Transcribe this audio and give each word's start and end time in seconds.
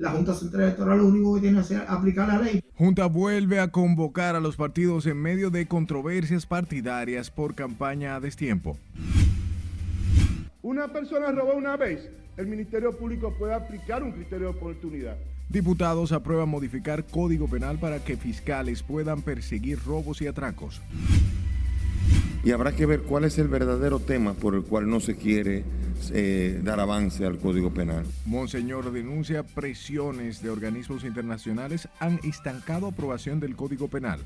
La 0.00 0.12
Junta 0.12 0.32
Central 0.32 0.62
Electoral 0.62 0.96
lo 0.96 1.08
único 1.08 1.34
que 1.34 1.42
tiene 1.42 1.56
que 1.56 1.60
hacer 1.60 1.82
es 1.82 1.90
aplicar 1.90 2.26
la 2.26 2.40
ley. 2.40 2.64
Junta 2.74 3.04
vuelve 3.04 3.60
a 3.60 3.68
convocar 3.68 4.34
a 4.34 4.40
los 4.40 4.56
partidos 4.56 5.04
en 5.04 5.18
medio 5.18 5.50
de 5.50 5.66
controversias 5.66 6.46
partidarias 6.46 7.30
por 7.30 7.54
campaña 7.54 8.14
a 8.14 8.20
destiempo. 8.20 8.78
Una 10.62 10.88
persona 10.88 11.30
robó 11.32 11.52
una 11.52 11.76
vez, 11.76 12.08
el 12.38 12.46
Ministerio 12.46 12.96
Público 12.96 13.34
puede 13.38 13.52
aplicar 13.52 14.02
un 14.02 14.12
criterio 14.12 14.50
de 14.50 14.58
oportunidad. 14.58 15.18
Diputados 15.50 16.12
aprueban 16.12 16.48
modificar 16.48 17.04
Código 17.04 17.46
Penal 17.46 17.78
para 17.78 18.02
que 18.02 18.16
fiscales 18.16 18.82
puedan 18.82 19.20
perseguir 19.20 19.80
robos 19.84 20.22
y 20.22 20.28
atracos. 20.28 20.80
Y 22.42 22.52
habrá 22.52 22.72
que 22.72 22.86
ver 22.86 23.02
cuál 23.02 23.24
es 23.24 23.36
el 23.38 23.48
verdadero 23.48 23.98
tema 23.98 24.32
por 24.32 24.54
el 24.54 24.62
cual 24.62 24.88
no 24.88 25.00
se 25.00 25.16
quiere 25.16 25.62
eh, 26.12 26.60
dar 26.62 26.80
avance 26.80 27.24
al 27.24 27.38
Código 27.38 27.72
Penal. 27.72 28.04
Monseñor 28.24 28.92
denuncia 28.92 29.42
presiones 29.42 30.42
de 30.42 30.50
organismos 30.50 31.04
internacionales 31.04 31.88
han 31.98 32.20
estancado 32.24 32.86
aprobación 32.88 33.40
del 33.40 33.56
Código 33.56 33.88
Penal. 33.88 34.20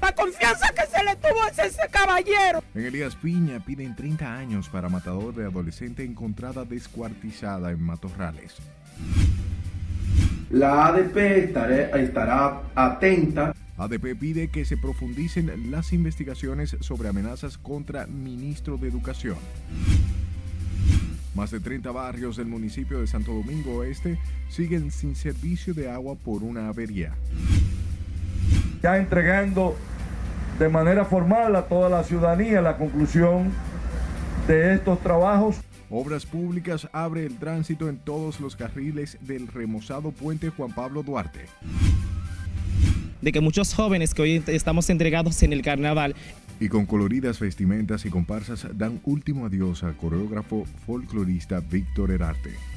La 0.00 0.14
confianza 0.14 0.68
que 0.68 0.86
se 0.86 1.02
le 1.04 1.16
tuvo 1.16 1.42
a 1.42 1.66
ese 1.66 1.88
caballero. 1.90 2.62
En 2.74 2.84
Elías 2.84 3.16
Piña 3.16 3.64
piden 3.64 3.96
30 3.96 4.36
años 4.36 4.68
para 4.68 4.88
matador 4.88 5.34
de 5.34 5.44
adolescente 5.44 6.04
encontrada 6.04 6.64
descuartizada 6.64 7.70
en 7.72 7.82
Matorrales. 7.82 8.54
La 10.50 10.86
ADP 10.86 11.16
estará 11.96 12.62
atenta. 12.74 13.52
ADP 13.78 14.18
pide 14.18 14.48
que 14.48 14.64
se 14.64 14.76
profundicen 14.76 15.70
las 15.70 15.92
investigaciones 15.92 16.76
sobre 16.80 17.08
amenazas 17.08 17.58
contra 17.58 18.06
ministro 18.06 18.78
de 18.78 18.88
Educación. 18.88 19.36
Más 21.34 21.50
de 21.50 21.60
30 21.60 21.90
barrios 21.90 22.38
del 22.38 22.46
municipio 22.46 23.00
de 23.00 23.06
Santo 23.06 23.34
Domingo 23.34 23.76
Oeste 23.76 24.18
siguen 24.48 24.90
sin 24.90 25.14
servicio 25.14 25.74
de 25.74 25.90
agua 25.90 26.14
por 26.14 26.42
una 26.42 26.68
avería. 26.68 27.12
Ya 28.82 28.96
entregando 28.96 29.76
de 30.58 30.70
manera 30.70 31.04
formal 31.04 31.54
a 31.56 31.66
toda 31.66 31.90
la 31.90 32.02
ciudadanía 32.04 32.62
la 32.62 32.78
conclusión 32.78 33.52
de 34.48 34.72
estos 34.74 35.00
trabajos. 35.00 35.56
Obras 35.90 36.24
Públicas 36.24 36.88
abre 36.92 37.26
el 37.26 37.36
tránsito 37.36 37.90
en 37.90 37.98
todos 37.98 38.40
los 38.40 38.56
carriles 38.56 39.18
del 39.20 39.48
remozado 39.48 40.12
puente 40.12 40.48
Juan 40.48 40.72
Pablo 40.72 41.02
Duarte. 41.02 41.44
De 43.22 43.32
que 43.32 43.40
muchos 43.40 43.74
jóvenes 43.74 44.14
que 44.14 44.22
hoy 44.22 44.42
estamos 44.46 44.90
entregados 44.90 45.42
en 45.42 45.52
el 45.52 45.62
carnaval 45.62 46.14
y 46.60 46.68
con 46.68 46.86
coloridas 46.86 47.38
vestimentas 47.38 48.06
y 48.06 48.10
comparsas 48.10 48.66
dan 48.74 49.00
último 49.04 49.46
adiós 49.46 49.82
al 49.82 49.96
coreógrafo 49.96 50.64
folclorista 50.86 51.60
Víctor 51.60 52.10
Herarte. 52.10 52.75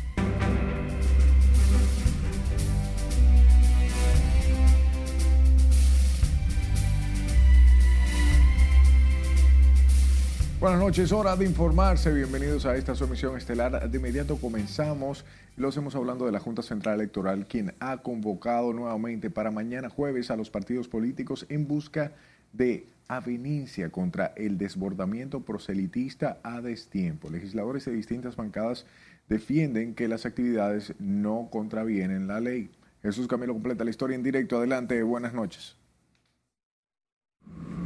Buenas 10.60 10.82
noches, 10.82 11.14
hora 11.14 11.38
de 11.38 11.46
informarse. 11.46 12.12
Bienvenidos 12.12 12.66
a 12.66 12.76
esta 12.76 12.94
su 12.94 13.06
emisión 13.06 13.38
estelar. 13.38 13.90
De 13.90 13.98
inmediato 13.98 14.36
comenzamos. 14.36 15.24
Lo 15.56 15.70
hacemos 15.70 15.96
hablando 15.96 16.26
de 16.26 16.34
la 16.34 16.42
Junta 16.42 16.62
Central 16.62 16.96
Electoral, 16.96 17.46
quien 17.48 17.74
ha 17.80 18.00
convocado 18.00 18.74
nuevamente 18.74 19.30
para 19.30 19.52
mañana 19.52 19.88
jueves 19.90 20.32
a 20.32 20.36
los 20.36 20.50
partidos 20.50 20.90
políticos 20.90 21.46
en 21.48 21.66
busca 21.66 22.12
de 22.52 22.88
avenincia 23.08 23.90
contra 23.90 24.34
el 24.36 24.58
desbordamiento 24.58 25.40
proselitista 25.40 26.40
a 26.44 26.60
destiempo. 26.60 27.30
Legisladores 27.30 27.86
de 27.86 27.94
distintas 27.94 28.36
bancadas 28.36 28.86
defienden 29.30 29.96
que 29.96 30.10
las 30.10 30.26
actividades 30.26 30.94
no 31.00 31.48
contravienen 31.50 32.28
la 32.28 32.42
ley. 32.42 32.69
Jesús 33.02 33.30
Camilo 33.30 33.53
completa 33.53 33.86
la 33.86 33.92
historia 33.92 34.16
en 34.16 34.24
directo. 34.24 34.58
Adelante, 34.58 35.02
buenas 35.03 35.34
noches. 35.34 35.78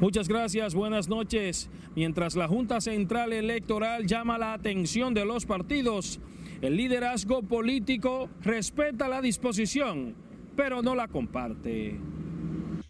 Muchas 0.03 0.27
gracias, 0.27 0.75
buenas 0.75 1.07
noches. 1.07 1.69
Mientras 1.95 2.35
la 2.35 2.49
Junta 2.49 2.81
Central 2.81 3.31
Electoral 3.31 4.05
llama 4.05 4.37
la 4.37 4.51
atención 4.51 5.13
de 5.13 5.23
los 5.23 5.45
partidos, 5.45 6.19
el 6.61 6.75
liderazgo 6.75 7.41
político 7.41 8.29
respeta 8.41 9.07
la 9.07 9.21
disposición, 9.21 10.13
pero 10.57 10.81
no 10.81 10.93
la 10.93 11.07
comparte. 11.07 11.97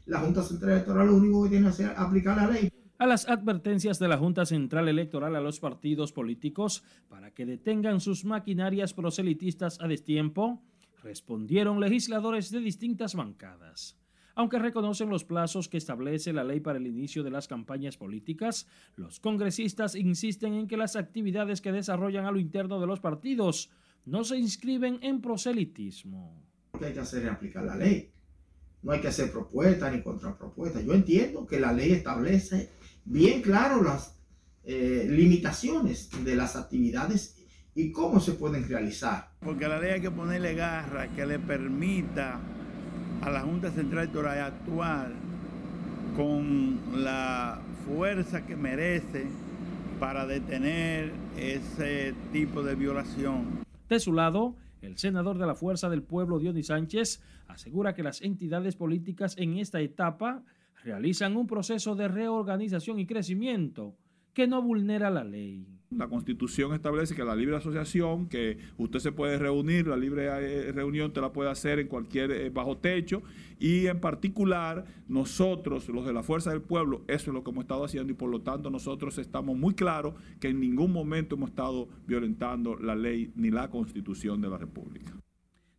La 0.07 0.21
Junta 0.21 0.41
Central 0.41 0.71
Electoral 0.71 1.05
lo 1.05 1.17
único 1.17 1.43
que 1.43 1.49
tiene 1.51 1.65
que 1.65 1.69
hacer 1.69 1.91
es 1.91 1.99
aplicar 1.99 2.35
la 2.35 2.47
ley. 2.47 2.71
A 2.97 3.05
las 3.05 3.29
advertencias 3.29 3.99
de 3.99 4.07
la 4.07 4.17
Junta 4.17 4.47
Central 4.47 4.87
Electoral 4.87 5.35
a 5.35 5.39
los 5.39 5.59
partidos 5.59 6.13
políticos 6.13 6.83
para 7.09 7.29
que 7.29 7.45
detengan 7.45 8.01
sus 8.01 8.25
maquinarias 8.25 8.95
proselitistas 8.95 9.79
a 9.81 9.87
destiempo, 9.87 10.63
respondieron 11.03 11.79
legisladores 11.79 12.49
de 12.49 12.59
distintas 12.59 13.13
bancadas. 13.13 13.99
Aunque 14.35 14.57
reconocen 14.57 15.09
los 15.09 15.23
plazos 15.23 15.69
que 15.69 15.77
establece 15.77 16.33
la 16.33 16.43
ley 16.43 16.59
para 16.59 16.79
el 16.79 16.87
inicio 16.87 17.23
de 17.23 17.29
las 17.29 17.47
campañas 17.47 17.97
políticas, 17.97 18.67
los 18.95 19.19
congresistas 19.19 19.95
insisten 19.95 20.55
en 20.55 20.67
que 20.67 20.77
las 20.77 20.95
actividades 20.95 21.61
que 21.61 21.71
desarrollan 21.71 22.25
a 22.25 22.31
lo 22.31 22.39
interno 22.39 22.79
de 22.79 22.87
los 22.87 22.99
partidos 22.99 23.69
no 24.05 24.23
se 24.23 24.37
inscriben 24.37 24.99
en 25.01 25.21
proselitismo. 25.21 26.41
Lo 26.73 26.79
que 26.79 26.85
hay 26.87 26.93
que 26.93 26.99
hacer 26.99 27.23
es 27.23 27.31
aplicar 27.31 27.63
la 27.63 27.75
ley. 27.75 28.11
No 28.81 28.91
hay 28.91 28.99
que 28.99 29.07
hacer 29.07 29.31
propuestas 29.31 29.93
ni 29.93 30.01
contrapropuestas. 30.01 30.83
Yo 30.83 30.93
entiendo 30.93 31.45
que 31.45 31.59
la 31.59 31.71
ley 31.71 31.91
establece 31.91 32.71
bien 33.05 33.41
claro 33.41 33.83
las 33.83 34.17
eh, 34.63 35.07
limitaciones 35.09 36.09
de 36.23 36.35
las 36.35 36.55
actividades 36.55 37.37
y 37.75 37.91
cómo 37.91 38.19
se 38.19 38.33
pueden 38.33 38.67
realizar. 38.67 39.31
Porque 39.39 39.65
a 39.65 39.69
la 39.69 39.79
ley 39.79 39.91
hay 39.91 40.01
que 40.01 40.11
ponerle 40.11 40.55
garra 40.55 41.07
que 41.15 41.25
le 41.25 41.39
permita 41.39 42.41
a 43.25 43.31
la 43.31 43.41
Junta 43.41 43.71
Central 43.71 44.03
Electoral 44.03 44.39
actuar 44.39 45.11
con 46.17 47.03
la 47.03 47.61
fuerza 47.85 48.45
que 48.45 48.55
merece 48.55 49.27
para 49.99 50.25
detener 50.25 51.11
ese 51.37 52.13
tipo 52.33 52.63
de 52.63 52.75
violación. 52.75 53.63
De 53.87 53.99
su 53.99 54.11
lado, 54.11 54.55
el 54.81 54.97
senador 54.97 55.37
de 55.37 55.45
la 55.45 55.55
Fuerza 55.55 55.89
del 55.89 56.03
Pueblo, 56.03 56.39
Dionis 56.39 56.67
Sánchez, 56.67 57.21
asegura 57.47 57.93
que 57.93 58.03
las 58.03 58.21
entidades 58.21 58.75
políticas 58.75 59.35
en 59.37 59.57
esta 59.57 59.79
etapa 59.79 60.43
realizan 60.83 61.37
un 61.37 61.47
proceso 61.47 61.95
de 61.95 62.09
reorganización 62.09 62.99
y 62.99 63.05
crecimiento 63.05 63.95
que 64.33 64.47
no 64.47 64.61
vulnera 64.61 65.09
la 65.09 65.23
ley. 65.23 65.65
La 65.97 66.07
Constitución 66.07 66.73
establece 66.73 67.15
que 67.15 67.23
la 67.23 67.35
libre 67.35 67.55
asociación, 67.55 68.27
que 68.27 68.57
usted 68.77 68.99
se 68.99 69.11
puede 69.11 69.37
reunir, 69.37 69.87
la 69.87 69.97
libre 69.97 70.27
eh, 70.27 70.71
reunión 70.71 71.13
te 71.13 71.21
la 71.21 71.31
puede 71.31 71.49
hacer 71.49 71.79
en 71.79 71.87
cualquier 71.87 72.31
eh, 72.31 72.49
bajo 72.49 72.77
techo 72.77 73.23
y 73.59 73.87
en 73.87 73.99
particular 73.99 74.85
nosotros, 75.07 75.87
los 75.89 76.05
de 76.05 76.13
la 76.13 76.23
Fuerza 76.23 76.51
del 76.51 76.61
Pueblo, 76.61 77.03
eso 77.07 77.31
es 77.31 77.33
lo 77.33 77.43
que 77.43 77.51
hemos 77.51 77.63
estado 77.63 77.85
haciendo 77.85 78.11
y 78.11 78.15
por 78.15 78.29
lo 78.29 78.41
tanto 78.41 78.69
nosotros 78.69 79.17
estamos 79.17 79.57
muy 79.57 79.73
claros 79.73 80.15
que 80.39 80.49
en 80.49 80.59
ningún 80.59 80.91
momento 80.91 81.35
hemos 81.35 81.49
estado 81.49 81.87
violentando 82.05 82.75
la 82.75 82.95
ley 82.95 83.31
ni 83.35 83.51
la 83.51 83.69
Constitución 83.69 84.41
de 84.41 84.49
la 84.49 84.57
República. 84.57 85.13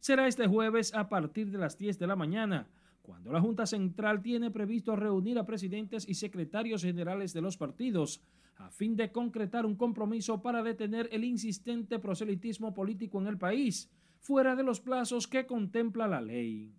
Será 0.00 0.28
este 0.28 0.46
jueves 0.46 0.94
a 0.94 1.08
partir 1.08 1.50
de 1.50 1.58
las 1.58 1.78
10 1.78 1.98
de 1.98 2.06
la 2.06 2.16
mañana 2.16 2.69
cuando 3.04 3.32
la 3.32 3.41
Junta 3.41 3.66
Central 3.66 4.22
tiene 4.22 4.50
previsto 4.50 4.96
reunir 4.96 5.38
a 5.38 5.44
presidentes 5.44 6.08
y 6.08 6.14
secretarios 6.14 6.81
generales 6.82 7.34
de 7.34 7.42
los 7.42 7.58
partidos 7.58 8.22
a 8.56 8.70
fin 8.70 8.97
de 8.97 9.10
concretar 9.10 9.66
un 9.66 9.76
compromiso 9.76 10.42
para 10.42 10.62
detener 10.62 11.09
el 11.12 11.25
insistente 11.25 11.98
proselitismo 11.98 12.72
político 12.72 13.20
en 13.20 13.26
el 13.26 13.38
país, 13.38 13.91
fuera 14.20 14.56
de 14.56 14.62
los 14.62 14.81
plazos 14.81 15.26
que 15.26 15.47
contempla 15.47 16.09
la 16.09 16.20
ley. 16.20 16.72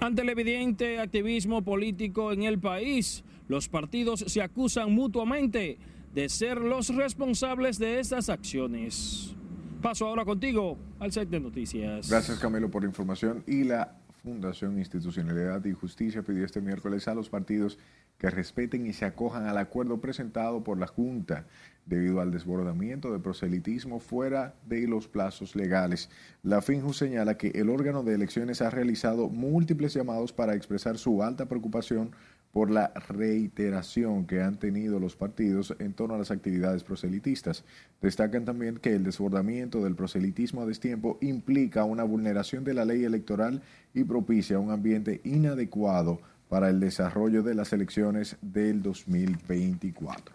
Ante 0.00 0.22
el 0.22 0.30
evidente 0.30 0.98
activismo 0.98 1.62
político 1.62 2.32
en 2.32 2.44
el 2.44 2.58
país, 2.58 3.22
los 3.48 3.68
partidos 3.68 4.20
se 4.20 4.40
acusan 4.40 4.92
mutuamente 4.92 5.78
de 6.14 6.28
ser 6.28 6.58
los 6.58 6.94
responsables 6.94 7.78
de 7.78 8.00
estas 8.00 8.30
acciones. 8.30 9.34
Paso 9.82 10.06
ahora 10.06 10.24
contigo 10.24 10.78
al 10.98 11.12
set 11.12 11.28
de 11.28 11.40
noticias. 11.40 12.08
Gracias 12.08 12.38
Camilo 12.38 12.70
por 12.70 12.82
la 12.82 12.88
información 12.88 13.44
y 13.46 13.64
la 13.64 13.99
Fundación 14.22 14.78
Institucionalidad 14.78 15.64
y 15.64 15.72
Justicia 15.72 16.22
pidió 16.22 16.44
este 16.44 16.60
miércoles 16.60 17.08
a 17.08 17.14
los 17.14 17.30
partidos 17.30 17.78
que 18.18 18.28
respeten 18.28 18.86
y 18.86 18.92
se 18.92 19.06
acojan 19.06 19.46
al 19.46 19.56
acuerdo 19.56 20.00
presentado 20.00 20.62
por 20.62 20.78
la 20.78 20.86
Junta 20.86 21.46
debido 21.86 22.20
al 22.20 22.30
desbordamiento 22.30 23.12
de 23.12 23.18
proselitismo 23.18 23.98
fuera 23.98 24.54
de 24.66 24.86
los 24.86 25.08
plazos 25.08 25.56
legales. 25.56 26.10
La 26.42 26.60
FINJU 26.60 26.92
señala 26.92 27.38
que 27.38 27.48
el 27.48 27.70
órgano 27.70 28.02
de 28.02 28.14
elecciones 28.14 28.60
ha 28.60 28.68
realizado 28.68 29.28
múltiples 29.30 29.94
llamados 29.94 30.32
para 30.32 30.54
expresar 30.54 30.98
su 30.98 31.22
alta 31.22 31.46
preocupación 31.46 32.12
por 32.52 32.70
la 32.70 32.92
reiteración 33.08 34.26
que 34.26 34.42
han 34.42 34.58
tenido 34.58 34.98
los 34.98 35.14
partidos 35.16 35.74
en 35.78 35.92
torno 35.92 36.14
a 36.14 36.18
las 36.18 36.30
actividades 36.30 36.82
proselitistas. 36.82 37.64
Destacan 38.00 38.44
también 38.44 38.78
que 38.78 38.94
el 38.94 39.04
desbordamiento 39.04 39.82
del 39.84 39.94
proselitismo 39.94 40.62
a 40.62 40.66
destiempo 40.66 41.18
implica 41.20 41.84
una 41.84 42.02
vulneración 42.02 42.64
de 42.64 42.74
la 42.74 42.84
ley 42.84 43.04
electoral 43.04 43.62
y 43.94 44.04
propicia 44.04 44.58
un 44.58 44.70
ambiente 44.70 45.20
inadecuado 45.24 46.20
para 46.48 46.68
el 46.68 46.80
desarrollo 46.80 47.42
de 47.44 47.54
las 47.54 47.72
elecciones 47.72 48.36
del 48.42 48.82
2024. 48.82 50.34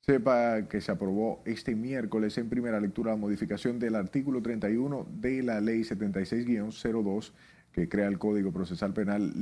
Sepa 0.00 0.62
que 0.68 0.80
se 0.80 0.90
aprobó 0.90 1.42
este 1.44 1.76
miércoles 1.76 2.36
en 2.36 2.48
primera 2.48 2.80
lectura 2.80 3.12
la 3.12 3.16
modificación 3.16 3.78
del 3.78 3.94
artículo 3.94 4.42
31 4.42 5.06
de 5.20 5.42
la 5.44 5.60
Ley 5.60 5.82
76-02 5.82 7.30
que 7.72 7.88
crea 7.88 8.06
el 8.06 8.18
Código 8.18 8.52
Procesal 8.52 8.92
Penal, 8.92 9.32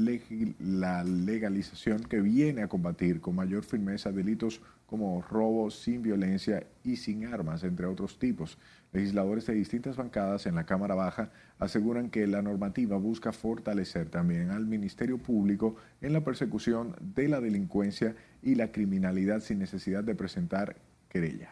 la 0.61 1.03
legalización 1.05 2.05
que 2.05 2.21
viene 2.21 2.63
a 2.63 2.69
combatir 2.69 3.21
con 3.21 3.35
mayor 3.35 3.65
firmeza 3.65 4.13
delitos 4.13 4.61
como 4.87 5.23
robo 5.23 5.71
sin 5.71 6.03
violencia 6.03 6.67
y 6.85 6.97
sin 6.97 7.27
armas, 7.27 7.65
entre 7.65 7.87
otros 7.87 8.19
tipos. 8.19 8.59
Legisladores 8.93 9.47
de 9.47 9.55
distintas 9.55 9.97
bancadas 9.97 10.47
en 10.47 10.55
la 10.55 10.67
Cámara 10.67 10.95
Baja 10.95 11.31
aseguran 11.59 12.11
que 12.11 12.27
la 12.27 12.43
normativa 12.43 12.97
busca 12.97 13.33
fortalecer 13.33 14.09
también 14.11 14.51
al 14.51 14.67
Ministerio 14.67 15.19
Público 15.19 15.77
en 16.01 16.13
la 16.13 16.23
persecución 16.23 16.97
de 17.01 17.29
la 17.29 17.41
delincuencia 17.41 18.15
y 18.43 18.55
la 18.55 18.73
criminalidad 18.73 19.41
sin 19.41 19.59
necesidad 19.59 20.03
de 20.03 20.15
presentar 20.15 20.77
querella. 21.09 21.51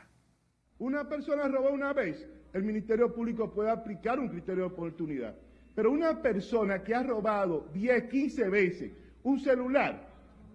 Una 0.78 1.08
persona 1.08 1.48
robó 1.48 1.70
una 1.70 1.92
vez, 1.92 2.26
el 2.52 2.62
Ministerio 2.62 3.12
Público 3.12 3.52
puede 3.52 3.70
aplicar 3.70 4.18
un 4.20 4.28
criterio 4.28 4.64
de 4.64 4.74
oportunidad. 4.74 5.34
Pero 5.78 5.92
una 5.92 6.20
persona 6.20 6.82
que 6.82 6.92
ha 6.92 7.04
robado 7.04 7.68
10, 7.72 8.08
15 8.10 8.48
veces 8.48 8.90
un 9.22 9.38
celular, 9.38 10.08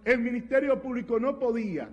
el 0.04 0.18
Ministerio 0.18 0.82
Público 0.82 1.18
no 1.18 1.38
podía. 1.38 1.88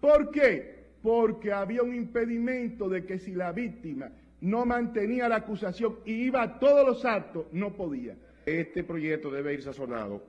¿Por 0.00 0.30
qué? 0.30 0.84
Porque 1.02 1.50
había 1.50 1.82
un 1.82 1.92
impedimento 1.92 2.88
de 2.88 3.04
que 3.04 3.18
si 3.18 3.34
la 3.34 3.50
víctima 3.50 4.12
no 4.42 4.64
mantenía 4.64 5.28
la 5.28 5.38
acusación 5.38 5.96
y 6.04 6.26
iba 6.26 6.40
a 6.40 6.60
todos 6.60 6.86
los 6.86 7.04
actos, 7.04 7.46
no 7.50 7.74
podía. 7.74 8.14
Este 8.46 8.84
proyecto 8.84 9.28
debe 9.28 9.54
ir 9.54 9.62
sazonado 9.64 10.22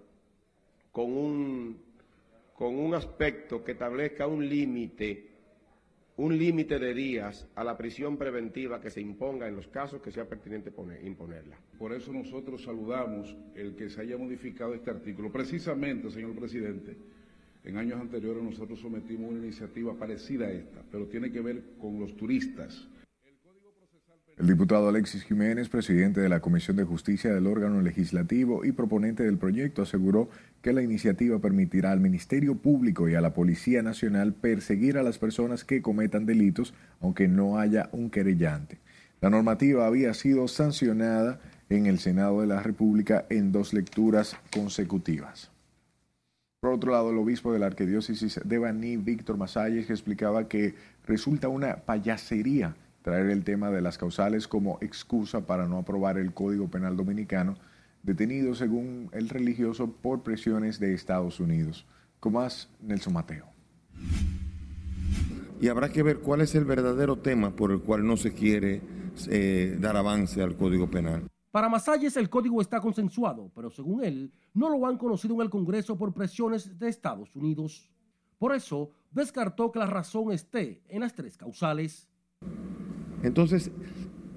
con 0.92 1.16
un, 1.16 1.78
con 2.56 2.80
un 2.80 2.96
aspecto 2.96 3.64
que 3.64 3.74
establezca 3.74 4.26
un 4.26 4.50
límite, 4.50 5.29
un 6.20 6.38
límite 6.38 6.78
de 6.80 6.94
días 6.94 7.48
a 7.56 7.64
la 7.64 7.78
prisión 7.78 8.18
preventiva 8.18 8.82
que 8.82 8.90
se 8.90 9.00
imponga 9.00 9.48
en 9.48 9.56
los 9.56 9.70
casos 9.70 10.02
que 10.02 10.12
sea 10.12 10.28
pertinente 10.28 10.70
imponerla. 11.02 11.56
Por 11.78 11.94
eso 11.94 12.12
nosotros 12.12 12.62
saludamos 12.62 13.38
el 13.56 13.74
que 13.74 13.90
se 13.90 14.02
haya 14.02 14.18
modificado 14.18 14.74
este 14.74 14.90
artículo. 14.90 15.32
Precisamente, 15.32 16.12
señor 16.12 16.36
presidente, 16.36 16.98
en 17.64 17.78
años 17.78 18.02
anteriores 18.02 18.44
nosotros 18.44 18.82
sometimos 18.82 19.32
una 19.32 19.40
iniciativa 19.40 19.98
parecida 19.98 20.48
a 20.48 20.52
esta, 20.52 20.84
pero 20.92 21.08
tiene 21.08 21.32
que 21.32 21.40
ver 21.40 21.64
con 21.80 21.98
los 22.02 22.14
turistas 22.18 22.86
el 24.40 24.48
diputado 24.48 24.88
Alexis 24.88 25.24
Jiménez, 25.24 25.68
presidente 25.68 26.22
de 26.22 26.30
la 26.30 26.40
Comisión 26.40 26.78
de 26.78 26.86
Justicia 26.86 27.34
del 27.34 27.46
órgano 27.46 27.82
legislativo 27.82 28.64
y 28.64 28.72
proponente 28.72 29.24
del 29.24 29.38
proyecto, 29.38 29.82
aseguró 29.82 30.30
que 30.62 30.72
la 30.72 30.82
iniciativa 30.82 31.40
permitirá 31.40 31.92
al 31.92 32.00
Ministerio 32.00 32.56
Público 32.56 33.10
y 33.10 33.16
a 33.16 33.22
la 33.22 33.34
Policía 33.34 33.82
Nacional 33.82 34.32
perseguir 34.32 34.98
a 34.98 35.04
las 35.04 35.18
personas 35.18 35.66
que 35.66 35.82
cometan 35.82 36.26
delitos, 36.26 36.74
aunque 37.02 37.28
no 37.28 37.60
haya 37.60 37.90
un 37.92 38.10
querellante. 38.10 38.78
La 39.20 39.30
normativa 39.30 39.86
había 39.86 40.14
sido 40.14 40.48
sancionada 40.48 41.42
en 41.68 41.86
el 41.86 42.00
Senado 42.00 42.40
de 42.40 42.48
la 42.48 42.64
República 42.64 43.26
en 43.30 43.52
dos 43.52 43.74
lecturas 43.74 44.38
consecutivas. 44.54 45.52
Por 46.62 46.72
otro 46.72 46.94
lado, 46.94 47.12
el 47.12 47.18
obispo 47.18 47.52
de 47.52 47.60
la 47.60 47.66
arquidiócesis 47.66 48.40
de 48.42 48.58
Baní, 48.58 48.96
Víctor 48.96 49.36
Masalles, 49.38 49.90
explicaba 49.90 50.48
que 50.48 50.76
resulta 51.06 51.50
una 51.50 51.76
payasería 51.76 52.74
traer 53.02 53.30
el 53.30 53.44
tema 53.44 53.72
de 53.72 53.82
las 53.82 53.98
causales 53.98 54.48
como 54.48 54.78
excusa 54.82 55.46
para 55.46 55.68
no 55.68 55.78
aprobar 55.78 56.18
el 56.18 56.34
Código 56.34 56.70
Penal 56.70 56.98
Dominicano, 56.98 57.56
detenido 58.04 58.56
según 58.56 59.10
el 59.14 59.30
religioso 59.30 59.92
por 59.92 60.24
presiones 60.24 60.80
de 60.80 60.94
Estados 60.94 61.40
Unidos. 61.40 61.86
más 62.32 62.70
Nelson 62.82 63.14
Mateo. 63.14 63.46
Y 65.62 65.68
habrá 65.68 65.90
que 65.90 66.04
ver 66.04 66.20
cuál 66.20 66.42
es 66.42 66.56
el 66.56 66.66
verdadero 66.66 67.18
tema 67.18 67.56
por 67.56 67.72
el 67.72 67.82
cual 67.82 68.06
no 68.06 68.16
se 68.16 68.34
quiere 68.34 68.82
eh, 69.30 69.78
dar 69.80 69.98
avance 69.98 70.42
al 70.42 70.56
Código 70.56 70.90
Penal. 70.90 71.28
Para 71.52 71.68
Masalles 71.68 72.16
el 72.16 72.30
código 72.30 72.62
está 72.62 72.80
consensuado, 72.80 73.52
pero 73.56 73.72
según 73.72 74.04
él, 74.04 74.32
no 74.54 74.70
lo 74.70 74.86
han 74.86 74.98
conocido 74.98 75.34
en 75.36 75.42
el 75.42 75.50
Congreso 75.50 75.98
por 75.98 76.14
presiones 76.14 76.78
de 76.78 76.90
Estados 76.90 77.36
Unidos. 77.36 77.90
Por 78.38 78.54
eso, 78.54 78.92
descartó 79.12 79.72
que 79.72 79.80
la 79.80 79.88
razón 79.88 80.32
esté 80.32 80.84
en 80.88 81.02
las 81.02 81.16
tres 81.16 81.38
causales. 81.38 82.08
Entonces, 83.24 83.72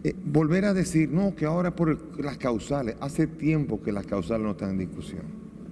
eh, 0.05 0.15
volver 0.25 0.65
a 0.65 0.75
decir, 0.75 1.11
no, 1.11 1.35
que 1.35 1.47
ahora 1.47 1.75
por 1.75 2.21
las 2.21 2.39
causales, 2.39 2.97
hace 3.01 3.27
tiempo 3.27 3.81
que 3.81 3.93
las 3.93 4.07
causales 4.07 4.45
no 4.45 4.53
están 4.53 4.71
en 4.71 4.79
discusión. 4.79 5.23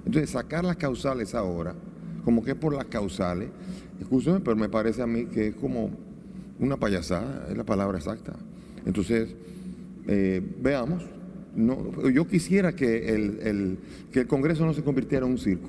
Entonces, 0.07 0.31
sacar 0.31 0.65
las 0.65 0.77
causales 0.77 1.35
ahora, 1.35 1.75
como 2.25 2.43
que 2.45 2.55
por 2.55 2.75
las 2.75 2.87
causales, 2.87 3.49
escúcheme, 4.01 4.41
pero 4.41 4.57
me 4.57 4.69
parece 4.69 5.03
a 5.03 5.07
mí 5.07 5.27
que 5.27 5.49
es 5.49 5.55
como 5.57 5.91
una 6.59 6.77
payasada, 6.77 7.47
es 7.51 7.57
la 7.57 7.65
palabra 7.65 7.99
exacta. 7.99 8.35
Entonces, 8.87 9.35
eh, 10.07 10.41
veamos, 10.61 11.05
no, 11.55 12.09
yo 12.09 12.27
quisiera 12.27 12.75
que 12.75 13.15
el, 13.15 13.79
que 14.13 14.21
el 14.21 14.27
Congreso 14.27 14.65
no 14.65 14.73
se 14.73 14.85
convirtiera 14.85 15.27
en 15.27 15.33
un 15.33 15.39
circo. 15.39 15.69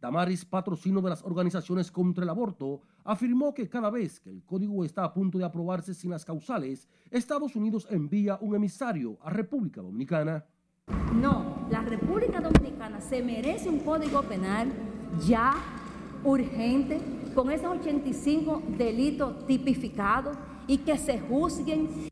Damaris, 0.00 0.44
patrocino 0.44 1.00
de 1.00 1.10
las 1.10 1.24
organizaciones 1.24 1.90
contra 1.90 2.22
el 2.24 2.30
aborto, 2.30 2.80
afirmó 3.08 3.54
que 3.54 3.70
cada 3.70 3.88
vez 3.88 4.20
que 4.20 4.28
el 4.28 4.44
código 4.44 4.84
está 4.84 5.02
a 5.02 5.14
punto 5.14 5.38
de 5.38 5.44
aprobarse 5.46 5.94
sin 5.94 6.10
las 6.10 6.26
causales, 6.26 6.86
Estados 7.10 7.56
Unidos 7.56 7.88
envía 7.90 8.36
un 8.42 8.54
emisario 8.54 9.16
a 9.22 9.30
República 9.30 9.80
Dominicana. 9.80 10.44
No, 11.14 11.66
la 11.70 11.80
República 11.80 12.38
Dominicana 12.38 13.00
se 13.00 13.22
merece 13.22 13.70
un 13.70 13.78
código 13.78 14.22
penal 14.24 14.70
ya 15.26 15.54
urgente, 16.22 17.00
con 17.34 17.50
esos 17.50 17.78
85 17.78 18.62
delitos 18.76 19.46
tipificados 19.46 20.36
y 20.66 20.76
que 20.76 20.98
se 20.98 21.18
juzguen. 21.18 22.10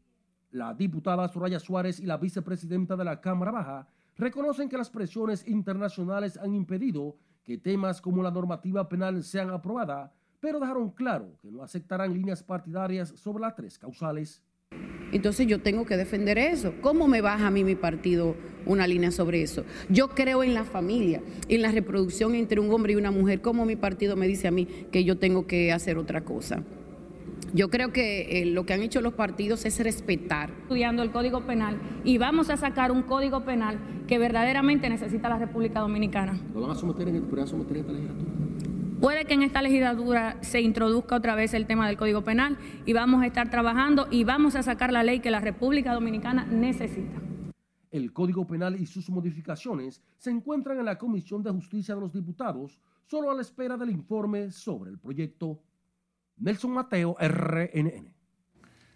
La 0.51 0.73
diputada 0.73 1.29
Soraya 1.29 1.61
Suárez 1.61 2.01
y 2.01 2.07
la 2.07 2.17
vicepresidenta 2.17 2.97
de 2.97 3.05
la 3.05 3.21
Cámara 3.21 3.51
Baja 3.51 3.87
reconocen 4.17 4.71
que 4.71 4.79
las 4.79 4.89
presiones 4.89 5.47
internacionales 5.47 6.39
han 6.39 6.55
impedido 6.55 7.19
que 7.45 7.59
temas 7.59 8.01
como 8.01 8.23
la 8.23 8.31
normativa 8.31 8.89
penal 8.89 9.23
sean 9.23 9.51
aprobadas, 9.51 10.16
pero 10.47 10.61
dejaron 10.61 10.91
claro 10.91 11.37
que 11.43 11.51
no 11.51 11.65
aceptarán 11.65 12.15
líneas 12.15 12.41
partidarias 12.41 13.09
sobre 13.17 13.41
las 13.41 13.57
tres 13.57 13.81
causales. 13.81 14.45
Entonces 15.11 15.49
yo 15.49 15.61
tengo 15.61 15.85
que 15.85 15.97
defender 15.97 16.39
eso. 16.39 16.73
¿Cómo 16.83 17.09
me 17.09 17.21
baja 17.21 17.49
a 17.49 17.51
mí 17.51 17.65
mi 17.65 17.75
partido 17.75 18.37
una 18.65 18.87
línea 18.87 19.11
sobre 19.11 19.43
eso? 19.43 19.65
Yo 19.89 20.11
creo 20.11 20.45
en 20.45 20.55
la 20.55 20.63
familia, 20.63 21.21
en 21.49 21.63
la 21.63 21.73
reproducción 21.73 22.37
entre 22.37 22.61
un 22.61 22.73
hombre 22.73 22.93
y 22.93 22.97
una 22.97 23.11
mujer. 23.11 23.41
¿Cómo 23.41 23.67
mi 23.67 23.75
partido 23.75 24.15
me 24.15 24.29
dice 24.29 24.47
a 24.47 24.53
mí 24.53 24.67
que 24.93 25.03
yo 25.03 25.19
tengo 25.19 25.49
que 25.49 25.73
hacer 25.73 25.99
otra 25.99 26.21
cosa? 26.21 26.63
Yo 27.53 27.69
creo 27.69 27.93
que 27.93 28.43
eh, 28.43 28.47
lo 28.47 28.65
que 28.67 28.73
han 28.73 28.83
hecho 28.83 29.01
los 29.01 29.15
partidos 29.15 29.65
es 29.65 29.83
respetar. 29.83 30.51
Estudiando 30.63 31.03
el 31.03 31.11
Código 31.11 31.45
Penal 31.45 31.81
y 32.05 32.19
vamos 32.19 32.51
a 32.51 32.57
sacar 32.57 32.93
un 32.93 33.03
Código 33.03 33.45
Penal 33.45 33.81
que 34.07 34.21
verdaderamente 34.21 34.89
necesita 34.89 35.29
la 35.29 35.39
República 35.39 35.81
Dominicana. 35.81 36.39
¿Lo 36.55 36.61
van 36.61 36.71
a 36.71 36.77
someter 36.77 37.09
en, 37.09 37.17
a 37.17 37.47
someter 37.49 37.79
en 37.79 37.81
esta 37.81 37.93
legislatura? 37.93 38.46
Puede 39.01 39.27
que 39.27 39.35
en 39.35 39.43
esta 39.43 39.61
legislatura 39.61 40.39
se 40.43 40.63
introduzca 40.63 41.17
otra 41.17 41.35
vez 41.35 41.53
el 41.53 41.67
tema 41.67 41.87
del 41.87 41.99
Código 41.99 42.25
Penal 42.25 42.57
y 42.87 42.95
vamos 42.95 43.23
a 43.23 43.27
estar 43.27 43.51
trabajando 43.51 44.09
y 44.11 44.25
vamos 44.25 44.57
a 44.57 44.63
sacar 44.63 44.91
la 44.91 45.03
ley 45.03 45.21
que 45.21 45.31
la 45.31 45.41
República 45.41 45.93
Dominicana 45.93 46.47
necesita. 46.47 47.21
El 47.91 48.15
Código 48.15 48.47
Penal 48.47 48.81
y 48.81 48.87
sus 48.87 49.11
modificaciones 49.11 50.03
se 50.17 50.31
encuentran 50.31 50.79
en 50.79 50.87
la 50.87 50.97
Comisión 50.97 51.43
de 51.43 51.51
Justicia 51.51 51.95
de 51.95 52.01
los 52.01 52.13
Diputados, 52.15 52.79
solo 53.05 53.31
a 53.31 53.35
la 53.35 53.43
espera 53.43 53.77
del 53.77 53.91
informe 53.91 54.51
sobre 54.51 54.91
el 54.91 54.99
proyecto. 54.99 55.63
Nelson 56.39 56.73
Mateo, 56.73 57.17
RNN. 57.21 58.15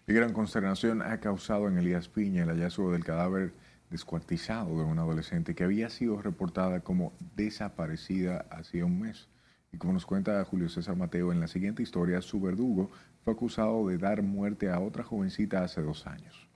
Y 0.07 0.13
gran 0.13 0.33
consternación 0.33 1.03
ha 1.03 1.19
causado 1.19 1.67
en 1.67 1.77
Elías 1.77 2.09
Piña 2.09 2.41
el 2.43 2.49
hallazgo 2.49 2.91
del 2.91 3.05
cadáver 3.05 3.53
descuartizado 3.91 4.79
de 4.79 4.83
una 4.83 5.03
adolescente 5.03 5.53
que 5.53 5.63
había 5.63 5.89
sido 5.89 6.19
reportada 6.21 6.79
como 6.79 7.13
desaparecida 7.35 8.47
hacía 8.49 8.85
un 8.85 8.99
mes. 8.99 9.30
Y 9.73 9.77
como 9.77 9.93
nos 9.93 10.05
cuenta 10.05 10.43
Julio 10.43 10.67
César 10.67 10.97
Mateo 10.97 11.31
en 11.31 11.39
la 11.39 11.47
siguiente 11.47 11.81
historia, 11.81 12.21
su 12.21 12.41
verdugo 12.41 12.91
fue 13.23 13.33
acusado 13.33 13.87
de 13.87 13.97
dar 13.97 14.21
muerte 14.21 14.69
a 14.69 14.79
otra 14.79 15.03
jovencita 15.03 15.63
hace 15.63 15.81
dos 15.81 16.05
años. 16.07 16.47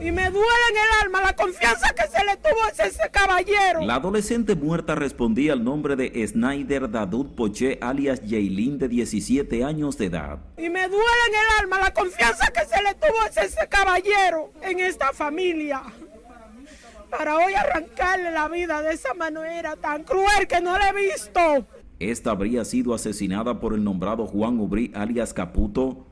Y 0.00 0.12
me 0.12 0.30
duele 0.30 0.64
en 0.70 0.76
el 0.76 1.02
alma 1.02 1.20
la 1.22 1.34
confianza 1.34 1.92
que 1.92 2.06
se 2.06 2.24
le 2.24 2.36
tuvo 2.36 2.62
a 2.62 2.86
ese 2.86 3.10
caballero. 3.10 3.80
La 3.80 3.96
adolescente 3.96 4.54
muerta 4.54 4.94
respondía 4.94 5.54
al 5.54 5.64
nombre 5.64 5.96
de 5.96 6.24
Snyder 6.28 6.88
Dadut 6.88 7.34
Poche, 7.34 7.78
alias 7.80 8.20
Jaylin, 8.20 8.78
de 8.78 8.86
17 8.86 9.64
años 9.64 9.98
de 9.98 10.06
edad. 10.06 10.38
Y 10.56 10.68
me 10.68 10.86
duele 10.86 11.22
en 11.28 11.34
el 11.34 11.60
alma 11.60 11.80
la 11.80 11.92
confianza 11.92 12.46
que 12.52 12.64
se 12.66 12.80
le 12.80 12.94
tuvo 12.94 13.20
a 13.20 13.44
ese 13.44 13.68
caballero 13.68 14.52
en 14.62 14.78
esta 14.78 15.12
familia. 15.12 15.82
Para 17.10 17.36
hoy 17.36 17.54
arrancarle 17.54 18.30
la 18.30 18.48
vida 18.48 18.82
de 18.82 18.92
esa 18.92 19.14
manera 19.14 19.76
tan 19.76 20.04
cruel 20.04 20.46
que 20.48 20.60
no 20.60 20.78
la 20.78 20.90
he 20.90 20.92
visto. 20.92 21.66
Esta 21.98 22.30
habría 22.30 22.64
sido 22.64 22.94
asesinada 22.94 23.60
por 23.60 23.74
el 23.74 23.82
nombrado 23.82 24.26
Juan 24.26 24.60
Ubrí, 24.60 24.92
alias 24.94 25.34
Caputo, 25.34 26.06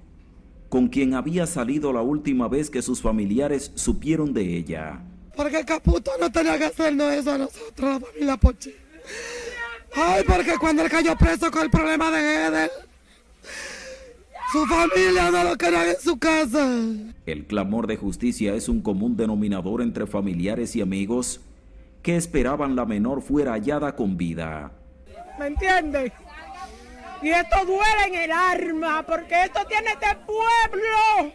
con 0.68 0.88
quien 0.88 1.14
había 1.14 1.46
salido 1.46 1.92
la 1.92 2.02
última 2.02 2.48
vez 2.48 2.70
que 2.70 2.82
sus 2.82 3.00
familiares 3.00 3.72
supieron 3.74 4.32
de 4.32 4.56
ella. 4.56 5.00
Porque 5.36 5.64
Caputo 5.64 6.12
no 6.18 6.32
tenía 6.32 6.58
que 6.58 6.64
hacernos 6.64 7.12
eso 7.12 7.32
a 7.32 7.38
nosotros, 7.38 8.00
la 8.00 8.00
familia 8.00 8.36
Pochi. 8.36 8.74
Ay, 9.94 10.24
porque 10.26 10.58
cuando 10.58 10.82
él 10.82 10.90
cayó 10.90 11.16
preso 11.16 11.50
con 11.50 11.62
el 11.62 11.70
problema 11.70 12.10
de 12.10 12.46
Edel, 12.46 12.70
Su 14.56 14.64
familia 14.64 15.30
no 15.30 15.44
lo 15.44 15.56
quería 15.58 15.90
en 15.90 16.00
su 16.00 16.18
casa. 16.18 16.66
El 17.26 17.46
clamor 17.46 17.86
de 17.86 17.98
justicia 17.98 18.54
es 18.54 18.70
un 18.70 18.80
común 18.80 19.14
denominador 19.14 19.82
entre 19.82 20.06
familiares 20.06 20.74
y 20.76 20.80
amigos 20.80 21.42
que 22.00 22.16
esperaban 22.16 22.74
la 22.74 22.86
menor 22.86 23.20
fuera 23.20 23.52
hallada 23.52 23.94
con 23.94 24.16
vida. 24.16 24.72
¿Me 25.38 25.48
entiendes? 25.48 26.10
Y 27.22 27.28
esto 27.28 27.66
duele 27.66 28.06
en 28.06 28.14
el 28.14 28.32
arma, 28.32 29.04
porque 29.06 29.44
esto 29.44 29.60
tiene 29.68 29.90
este 29.90 30.16
pueblo 30.24 31.34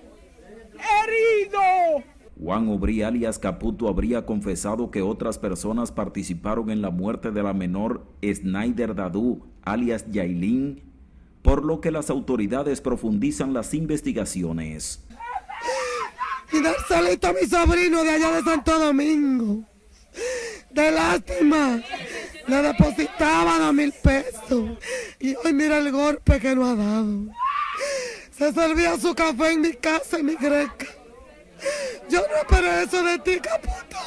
herido. 1.06 2.04
Juan 2.42 2.70
Obrí 2.70 3.04
alias 3.04 3.38
Caputo 3.38 3.88
habría 3.88 4.26
confesado 4.26 4.90
que 4.90 5.04
otras 5.04 5.38
personas 5.38 5.92
participaron 5.92 6.72
en 6.72 6.82
la 6.82 6.90
muerte 6.90 7.30
de 7.30 7.44
la 7.44 7.54
menor 7.54 8.04
Snyder 8.24 8.96
Dadu 8.96 9.46
alias 9.62 10.10
Yailin, 10.10 10.91
por 11.42 11.66
lo 11.66 11.82
que 11.82 11.92
las 11.92 12.10
autoridades 12.10 12.82
profundizan 12.82 13.54
las 13.54 13.74
investigaciones. 13.74 15.02
Y 16.52 16.62
dar 16.62 16.76
salito 16.88 17.28
a 17.28 17.34
mi 17.34 17.48
sobrino 17.48 18.04
de 18.04 18.12
allá 18.12 18.32
de 18.32 18.44
Santo 18.44 18.78
Domingo. 18.78 19.64
De 20.70 20.92
lástima. 20.92 21.82
Le 22.48 22.62
depositaban 22.62 23.62
a 23.62 23.72
mil 23.72 23.94
pesos. 23.94 24.78
Y 25.20 25.36
hoy 25.36 25.54
mira 25.54 25.78
el 25.78 25.92
golpe 25.92 26.40
que 26.40 26.56
nos 26.56 26.70
ha 26.70 26.76
dado. 26.76 27.26
Se 28.38 28.52
servía 28.52 28.98
su 28.98 29.16
café 29.16 29.52
en 29.52 29.62
mi 29.62 29.74
casa, 29.74 30.18
en 30.18 30.26
mi 30.26 30.36
greca. 30.36 30.88
Yo 32.10 32.20
no 32.20 32.36
esperé 32.38 32.84
eso 32.84 33.04
de 33.04 33.20
ti, 33.20 33.40
Caputo. 33.40 33.98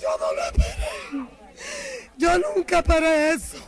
Yo 0.00 0.08
no 0.18 0.34
lo 0.34 0.44
esperé. 0.46 1.40
Yo 2.16 2.38
nunca 2.38 2.78
esperé 2.78 3.30
eso. 3.30 3.58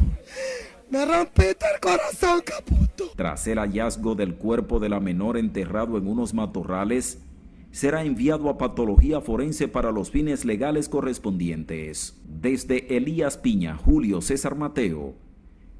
Me 0.92 1.04
el 1.04 1.80
corazón, 1.80 2.42
Caputo. 2.44 3.12
Tras 3.16 3.46
el 3.46 3.58
hallazgo 3.58 4.14
del 4.14 4.34
cuerpo 4.34 4.78
de 4.78 4.90
la 4.90 5.00
menor 5.00 5.38
enterrado 5.38 5.96
en 5.96 6.06
unos 6.06 6.34
matorrales, 6.34 7.22
será 7.70 8.04
enviado 8.04 8.50
a 8.50 8.58
patología 8.58 9.22
forense 9.22 9.68
para 9.68 9.90
los 9.90 10.10
fines 10.10 10.44
legales 10.44 10.90
correspondientes. 10.90 12.20
Desde 12.26 12.94
Elías 12.94 13.38
Piña, 13.38 13.74
Julio 13.74 14.20
César 14.20 14.54
Mateo, 14.54 15.14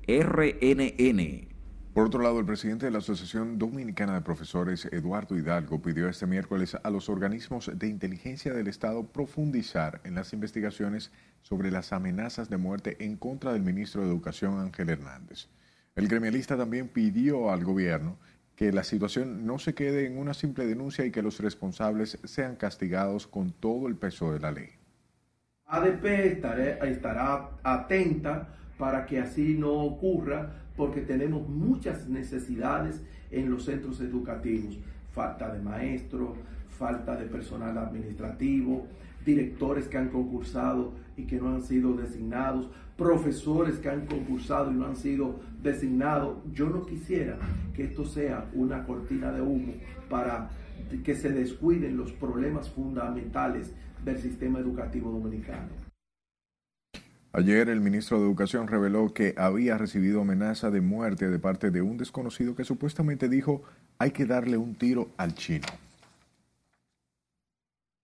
RNN. 0.08 1.51
Por 1.92 2.06
otro 2.06 2.22
lado, 2.22 2.40
el 2.40 2.46
presidente 2.46 2.86
de 2.86 2.90
la 2.90 2.98
Asociación 2.98 3.58
Dominicana 3.58 4.14
de 4.14 4.22
Profesores, 4.22 4.88
Eduardo 4.90 5.36
Hidalgo, 5.36 5.82
pidió 5.82 6.08
este 6.08 6.26
miércoles 6.26 6.74
a 6.82 6.88
los 6.88 7.10
organismos 7.10 7.70
de 7.74 7.86
inteligencia 7.86 8.54
del 8.54 8.68
Estado 8.68 9.04
profundizar 9.04 10.00
en 10.04 10.14
las 10.14 10.32
investigaciones 10.32 11.12
sobre 11.42 11.70
las 11.70 11.92
amenazas 11.92 12.48
de 12.48 12.56
muerte 12.56 12.96
en 13.00 13.18
contra 13.18 13.52
del 13.52 13.62
ministro 13.62 14.00
de 14.00 14.08
Educación, 14.08 14.58
Ángel 14.58 14.88
Hernández. 14.88 15.48
El 15.94 16.08
gremialista 16.08 16.56
también 16.56 16.88
pidió 16.88 17.50
al 17.50 17.62
gobierno 17.62 18.16
que 18.56 18.72
la 18.72 18.84
situación 18.84 19.44
no 19.44 19.58
se 19.58 19.74
quede 19.74 20.06
en 20.06 20.16
una 20.16 20.32
simple 20.32 20.64
denuncia 20.64 21.04
y 21.04 21.10
que 21.10 21.20
los 21.20 21.40
responsables 21.40 22.18
sean 22.24 22.56
castigados 22.56 23.26
con 23.26 23.50
todo 23.50 23.86
el 23.86 23.96
peso 23.96 24.32
de 24.32 24.40
la 24.40 24.50
ley. 24.50 24.70
ADP 25.66 26.06
estará 26.84 27.50
atenta 27.62 28.48
para 28.78 29.04
que 29.04 29.20
así 29.20 29.54
no 29.58 29.72
ocurra 29.72 30.61
porque 30.76 31.00
tenemos 31.00 31.48
muchas 31.48 32.08
necesidades 32.08 33.00
en 33.30 33.50
los 33.50 33.64
centros 33.64 34.00
educativos. 34.00 34.78
Falta 35.12 35.52
de 35.52 35.60
maestros, 35.60 36.36
falta 36.78 37.16
de 37.16 37.26
personal 37.26 37.76
administrativo, 37.78 38.86
directores 39.24 39.86
que 39.88 39.98
han 39.98 40.08
concursado 40.08 40.92
y 41.16 41.24
que 41.24 41.40
no 41.40 41.54
han 41.54 41.62
sido 41.62 41.94
designados, 41.94 42.68
profesores 42.96 43.76
que 43.76 43.88
han 43.88 44.06
concursado 44.06 44.70
y 44.70 44.74
no 44.74 44.86
han 44.86 44.96
sido 44.96 45.40
designados. 45.62 46.38
Yo 46.52 46.68
no 46.68 46.84
quisiera 46.86 47.36
que 47.74 47.84
esto 47.84 48.04
sea 48.04 48.48
una 48.54 48.84
cortina 48.84 49.32
de 49.32 49.42
humo 49.42 49.74
para 50.08 50.50
que 51.04 51.14
se 51.14 51.30
descuiden 51.30 51.96
los 51.96 52.12
problemas 52.12 52.68
fundamentales 52.70 53.72
del 54.04 54.18
sistema 54.18 54.58
educativo 54.58 55.10
dominicano. 55.10 55.81
Ayer 57.34 57.70
el 57.70 57.80
ministro 57.80 58.18
de 58.18 58.26
Educación 58.26 58.68
reveló 58.68 59.14
que 59.14 59.34
había 59.38 59.78
recibido 59.78 60.20
amenaza 60.20 60.70
de 60.70 60.82
muerte 60.82 61.30
de 61.30 61.38
parte 61.38 61.70
de 61.70 61.80
un 61.80 61.96
desconocido 61.96 62.54
que 62.54 62.64
supuestamente 62.64 63.30
dijo 63.30 63.62
hay 63.98 64.10
que 64.10 64.26
darle 64.26 64.58
un 64.58 64.74
tiro 64.74 65.08
al 65.16 65.34
chino. 65.34 65.66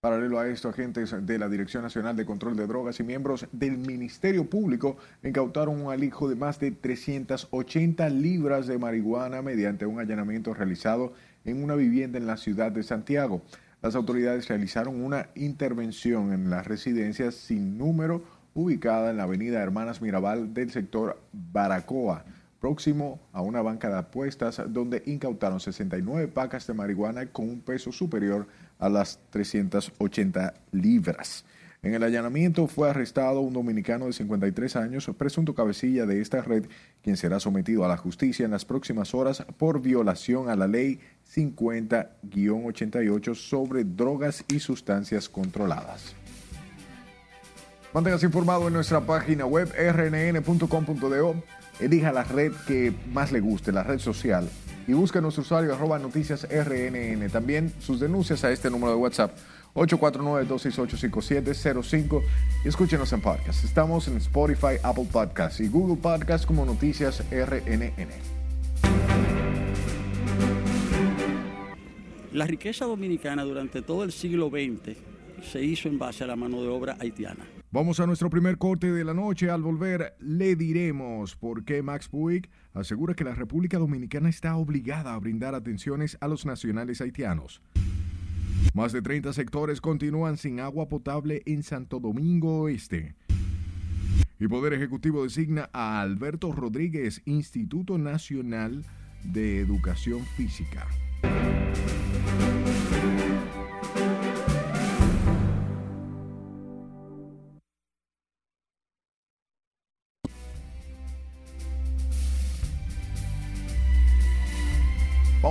Paralelo 0.01 0.39
a 0.39 0.49
esto, 0.49 0.71
agentes 0.71 1.15
de 1.27 1.39
la 1.39 1.51
Dirección 1.51 1.83
Nacional 1.83 2.17
de 2.17 2.25
Control 2.25 2.57
de 2.57 2.67
Drogas 2.67 3.01
y 3.01 3.03
miembros 3.03 3.47
del 3.53 3.77
Ministerio 3.77 4.49
Público 4.49 4.97
incautaron 5.23 5.79
un 5.79 5.93
alijo 5.93 6.27
de 6.27 6.37
más 6.37 6.59
de 6.59 6.71
380 6.71 8.09
libras 8.09 8.67
de 8.67 8.79
marihuana 8.79 9.43
mediante 9.43 9.85
un 9.85 10.01
allanamiento 10.01 10.55
realizado 10.55 11.13
en 11.45 11.63
una 11.63 11.75
vivienda 11.75 12.17
en 12.17 12.27
la 12.27 12.39
ciudad 12.39 12.73
de 12.73 12.83
Santiago. 12.83 13.43
Las 13.83 13.95
autoridades 13.95 14.49
realizaron 14.49 15.03
una 15.03 15.29
intervención 15.35 16.33
en 16.33 16.49
las 16.49 16.67
residencias 16.67 17.35
sin 17.35 17.77
número 17.77 18.38
ubicada 18.55 19.11
en 19.11 19.17
la 19.17 19.25
avenida 19.25 19.63
Hermanas 19.63 20.03
Mirabal 20.03 20.55
del 20.55 20.71
sector 20.71 21.21
Baracoa, 21.33 22.25
próximo 22.61 23.21
a 23.33 23.43
una 23.43 23.63
banca 23.63 23.89
de 23.89 23.99
apuestas 23.99 24.61
donde 24.69 25.03
incautaron 25.07 25.61
69 25.61 26.29
pacas 26.29 26.67
de 26.67 26.75
marihuana 26.75 27.27
con 27.27 27.49
un 27.49 27.61
peso 27.61 27.93
superior 27.93 28.47
a 28.79 28.89
las 28.89 29.21
380 29.31 30.55
libras. 30.73 31.45
En 31.81 31.95
el 31.95 32.03
allanamiento 32.03 32.67
fue 32.67 32.91
arrestado 32.91 33.41
un 33.41 33.53
dominicano 33.53 34.07
de 34.07 34.13
53 34.13 34.75
años, 34.75 35.09
presunto 35.17 35.55
cabecilla 35.55 36.07
de 36.07 36.21
esta 36.21 36.43
red, 36.43 36.65
quien 37.03 37.17
será 37.17 37.39
sometido 37.39 37.85
a 37.85 37.89
la 37.89 37.97
justicia 37.97 38.45
en 38.45 38.51
las 38.51 38.65
próximas 38.65 39.15
horas 39.15 39.45
por 39.57 39.81
violación 39.81 40.49
a 40.49 40.57
la 40.57 40.67
ley 40.67 40.99
50-88 41.33 43.37
sobre 43.37 43.85
drogas 43.85 44.45
y 44.49 44.59
sustancias 44.59 45.29
controladas. 45.29 46.17
Manténgase 47.95 48.27
informado 48.27 48.69
en 48.69 48.75
nuestra 48.75 49.01
página 49.01 49.47
web 49.47 49.73
rnn.com.do. 49.73 51.43
Elija 51.81 52.13
la 52.13 52.23
red 52.25 52.53
que 52.67 52.93
más 53.13 53.33
le 53.33 53.41
guste, 53.41 53.73
la 53.73 53.83
red 53.83 53.99
social. 53.99 54.47
Y 54.87 54.93
busque 54.93 55.23
nuestro 55.23 55.43
usuario 55.43 55.75
arroba 55.75 55.99
noticias 55.99 56.47
RNN. 56.51 57.31
También 57.31 57.73
sus 57.81 57.99
denuncias 58.01 58.45
a 58.45 58.53
este 58.53 58.69
número 58.71 58.93
de 58.93 58.99
WhatsApp 58.99 59.33
849-268-5705 59.75 62.23
y 62.65 62.69
escúchenos 62.69 63.11
en 63.13 63.21
podcast. 63.23 63.65
Estamos 63.65 64.07
en 64.09 64.17
Spotify, 64.19 64.77
Apple 64.83 65.09
Podcasts 65.11 65.61
y 65.61 65.69
Google 65.69 65.97
Podcasts 65.97 66.47
como 66.47 66.67
Noticias 66.67 67.25
RNN. 67.31 67.93
La 72.33 72.47
riqueza 72.47 72.85
dominicana 72.85 73.45
durante 73.45 73.81
todo 73.83 74.05
el 74.05 74.13
siglo 74.13 74.51
XX 74.51 75.18
se 75.43 75.63
hizo 75.63 75.89
en 75.89 75.99
base 75.99 76.25
a 76.25 76.27
la 76.27 76.37
mano 76.37 76.63
de 76.63 76.69
obra 76.69 76.97
haitiana. 77.01 77.45
Vamos 77.71 78.01
a 78.01 78.07
nuestro 78.07 78.31
primer 78.31 78.57
corte 78.57 78.91
de 78.91 79.05
la 79.05 79.13
noche. 79.13 79.51
Al 79.51 79.63
volver 79.63 80.15
le 80.21 80.57
diremos 80.57 81.37
por 81.37 81.65
qué 81.65 81.83
Max 81.83 82.09
Puig 82.09 82.49
asegura 82.73 83.15
que 83.15 83.25
la 83.25 83.35
República 83.35 83.79
Dominicana 83.79 84.29
está 84.31 84.57
obligada 84.57 85.15
a 85.15 85.19
brindar 85.19 85.55
atenciones 85.55 86.17
a 86.21 86.29
los 86.29 86.47
nacionales 86.47 87.01
haitianos. 87.01 87.61
Más 88.75 88.93
de 88.93 89.03
30 89.03 89.33
sectores 89.33 89.81
continúan 89.81 90.37
sin 90.37 90.61
agua 90.61 90.89
potable 90.89 91.43
en 91.47 91.63
Santo 91.63 92.01
Domingo 92.01 92.61
Oeste. 92.63 93.15
Y 94.41 94.47
Poder 94.47 94.73
Ejecutivo 94.73 95.25
designa 95.25 95.69
a 95.73 96.01
Alberto 96.01 96.53
Rodríguez, 96.53 97.23
Instituto 97.25 97.99
Nacional 97.99 98.85
de 99.25 99.61
Educación 99.61 100.25
Física. 100.37 100.87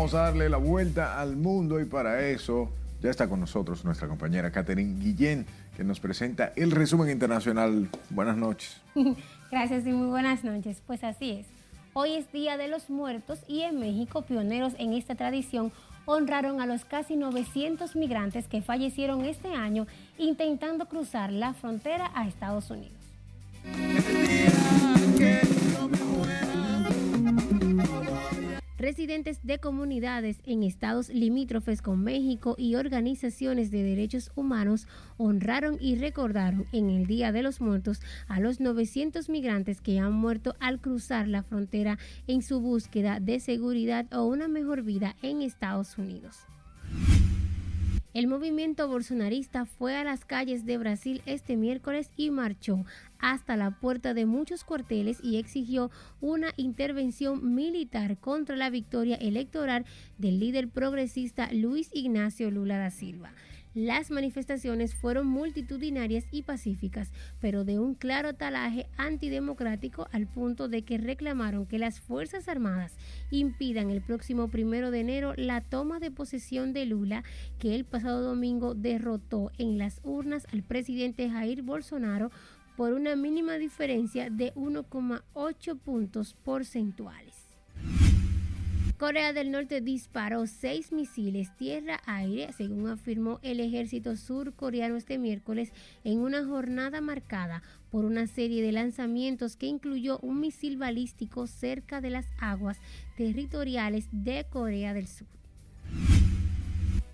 Vamos 0.07 0.21
a 0.21 0.23
darle 0.27 0.47
la 0.47 0.55
vuelta 0.55 1.19
al 1.19 1.35
mundo 1.35 1.81
y 1.81 1.83
para 1.83 2.25
eso 2.29 2.71
ya 3.01 3.09
está 3.09 3.27
con 3.27 3.41
nosotros 3.41 3.83
nuestra 3.83 4.07
compañera 4.07 4.49
Catherine 4.53 4.97
Guillén, 5.03 5.45
que 5.75 5.83
nos 5.83 5.99
presenta 5.99 6.53
el 6.55 6.71
resumen 6.71 7.09
internacional. 7.09 7.89
Buenas 8.09 8.37
noches. 8.37 8.79
Gracias 9.51 9.85
y 9.85 9.89
muy 9.91 10.07
buenas 10.07 10.45
noches. 10.45 10.81
Pues 10.87 11.03
así 11.03 11.31
es. 11.31 11.47
Hoy 11.91 12.13
es 12.13 12.31
Día 12.31 12.55
de 12.55 12.69
los 12.69 12.89
Muertos 12.89 13.39
y 13.49 13.63
en 13.63 13.81
México, 13.81 14.21
pioneros 14.21 14.75
en 14.77 14.93
esta 14.93 15.15
tradición, 15.15 15.73
honraron 16.05 16.61
a 16.61 16.65
los 16.65 16.85
casi 16.85 17.17
900 17.17 17.97
migrantes 17.97 18.47
que 18.47 18.61
fallecieron 18.61 19.25
este 19.25 19.49
año 19.55 19.87
intentando 20.17 20.85
cruzar 20.85 21.33
la 21.33 21.53
frontera 21.53 22.11
a 22.15 22.29
Estados 22.29 22.71
Unidos. 22.71 22.95
Residentes 28.77 29.39
de 29.41 29.57
comunidades 29.57 30.39
en 30.45 30.61
estados 30.61 31.09
limítrofes 31.09 31.81
con 31.81 32.03
México 32.03 32.53
y 32.59 32.75
organizaciones 32.75 33.71
de 33.71 33.81
derechos 33.81 34.31
humanos 34.35 34.87
honraron 35.17 35.79
y 35.81 35.95
recordaron 35.95 36.67
en 36.71 36.91
el 36.91 37.07
Día 37.07 37.31
de 37.31 37.41
los 37.41 37.59
Muertos 37.59 38.01
a 38.27 38.39
los 38.39 38.59
900 38.59 39.29
migrantes 39.29 39.81
que 39.81 39.97
han 39.97 40.13
muerto 40.13 40.55
al 40.59 40.79
cruzar 40.79 41.27
la 41.27 41.41
frontera 41.41 41.97
en 42.27 42.43
su 42.43 42.61
búsqueda 42.61 43.19
de 43.19 43.39
seguridad 43.39 44.05
o 44.13 44.25
una 44.25 44.47
mejor 44.47 44.83
vida 44.83 45.15
en 45.23 45.41
Estados 45.41 45.97
Unidos. 45.97 46.45
El 48.17 48.25
movimiento 48.25 48.87
bolsonarista 48.87 49.65
fue 49.65 49.95
a 49.95 50.03
las 50.03 50.25
calles 50.25 50.65
de 50.65 50.79
Brasil 50.79 51.21
este 51.27 51.55
miércoles 51.55 52.09
y 52.17 52.31
marchó 52.31 52.83
hasta 53.19 53.55
la 53.55 53.69
puerta 53.69 54.15
de 54.15 54.25
muchos 54.25 54.63
cuarteles 54.63 55.19
y 55.23 55.37
exigió 55.37 55.91
una 56.19 56.47
intervención 56.57 57.53
militar 57.53 58.17
contra 58.17 58.55
la 58.55 58.71
victoria 58.71 59.17
electoral 59.17 59.85
del 60.17 60.39
líder 60.39 60.67
progresista 60.67 61.53
Luis 61.53 61.91
Ignacio 61.93 62.49
Lula 62.49 62.79
da 62.79 62.89
Silva. 62.89 63.33
Las 63.77 64.09
manifestaciones 64.09 64.95
fueron 64.95 65.27
multitudinarias 65.27 66.25
y 66.31 66.41
pacíficas, 66.41 67.11
pero 67.39 67.63
de 67.63 67.77
un 67.77 67.93
claro 67.93 68.33
talaje 68.33 68.87
antidemocrático 68.97 70.07
al 70.11 70.25
punto 70.25 70.67
de 70.67 70.81
que 70.81 70.97
reclamaron 70.97 71.67
que 71.67 71.77
las 71.77 71.99
Fuerzas 71.99 72.47
Armadas 72.47 72.95
impidan 73.29 73.91
el 73.91 74.01
próximo 74.01 74.47
primero 74.47 74.89
de 74.89 75.01
enero 75.01 75.35
la 75.35 75.61
toma 75.61 75.99
de 75.99 76.09
posesión 76.09 76.73
de 76.73 76.87
Lula, 76.87 77.23
que 77.59 77.75
el 77.75 77.85
pasado 77.85 78.23
domingo 78.23 78.73
derrotó 78.73 79.51
en 79.59 79.77
las 79.77 80.01
urnas 80.03 80.47
al 80.51 80.63
presidente 80.63 81.29
Jair 81.29 81.61
Bolsonaro 81.61 82.31
por 82.77 82.93
una 82.93 83.15
mínima 83.15 83.59
diferencia 83.59 84.31
de 84.31 84.55
1,8 84.55 85.77
puntos 85.77 86.33
porcentuales. 86.43 87.36
Corea 88.97 89.31
del 89.31 89.51
Norte 89.51 89.79
disparó 89.79 90.47
seis 90.47 90.91
misiles 90.91 91.55
tierra-aire, 91.55 92.51
según 92.53 92.89
afirmó 92.89 93.39
el 93.43 93.59
ejército 93.59 94.15
surcoreano 94.15 94.95
este 94.95 95.19
miércoles, 95.19 95.71
en 96.03 96.17
una 96.19 96.43
jornada 96.43 96.99
marcada 96.99 97.61
por 97.91 98.05
una 98.05 98.25
serie 98.25 98.63
de 98.63 98.71
lanzamientos 98.71 99.55
que 99.55 99.67
incluyó 99.67 100.17
un 100.23 100.39
misil 100.39 100.77
balístico 100.77 101.45
cerca 101.45 102.01
de 102.01 102.09
las 102.09 102.25
aguas 102.39 102.79
territoriales 103.17 104.07
de 104.11 104.47
Corea 104.49 104.95
del 104.95 105.07
Sur. 105.07 105.27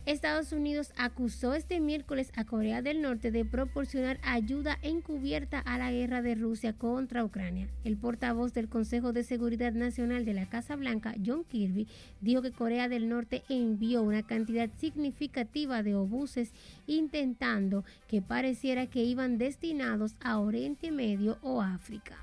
Estados 0.05 0.51
Unidos 0.51 0.91
acusó 0.97 1.53
este 1.53 1.79
miércoles 1.79 2.33
a 2.35 2.43
Corea 2.43 2.81
del 2.81 3.01
Norte 3.01 3.31
de 3.31 3.45
proporcionar 3.45 4.19
ayuda 4.21 4.77
encubierta 4.81 5.59
a 5.59 5.77
la 5.77 5.93
guerra 5.93 6.21
de 6.21 6.35
Rusia 6.35 6.73
contra 6.73 7.23
Ucrania. 7.23 7.69
El 7.85 7.95
portavoz 7.95 8.53
del 8.53 8.67
Consejo 8.67 9.13
de 9.13 9.23
Seguridad 9.23 9.71
Nacional 9.71 10.25
de 10.25 10.33
la 10.33 10.45
Casa 10.45 10.75
Blanca, 10.75 11.15
John 11.25 11.45
Kirby, 11.45 11.87
dijo 12.19 12.41
que 12.41 12.51
Corea 12.51 12.89
del 12.89 13.07
Norte 13.07 13.43
envió 13.47 14.01
una 14.01 14.23
cantidad 14.23 14.69
significativa 14.77 15.83
de 15.83 15.95
obuses 15.95 16.51
intentando 16.85 17.85
que 18.09 18.21
pareciera 18.21 18.87
que 18.87 19.05
iban 19.05 19.37
destinados 19.37 20.17
a 20.19 20.37
Oriente 20.37 20.91
Medio 20.91 21.37
o 21.41 21.61
África. 21.61 22.17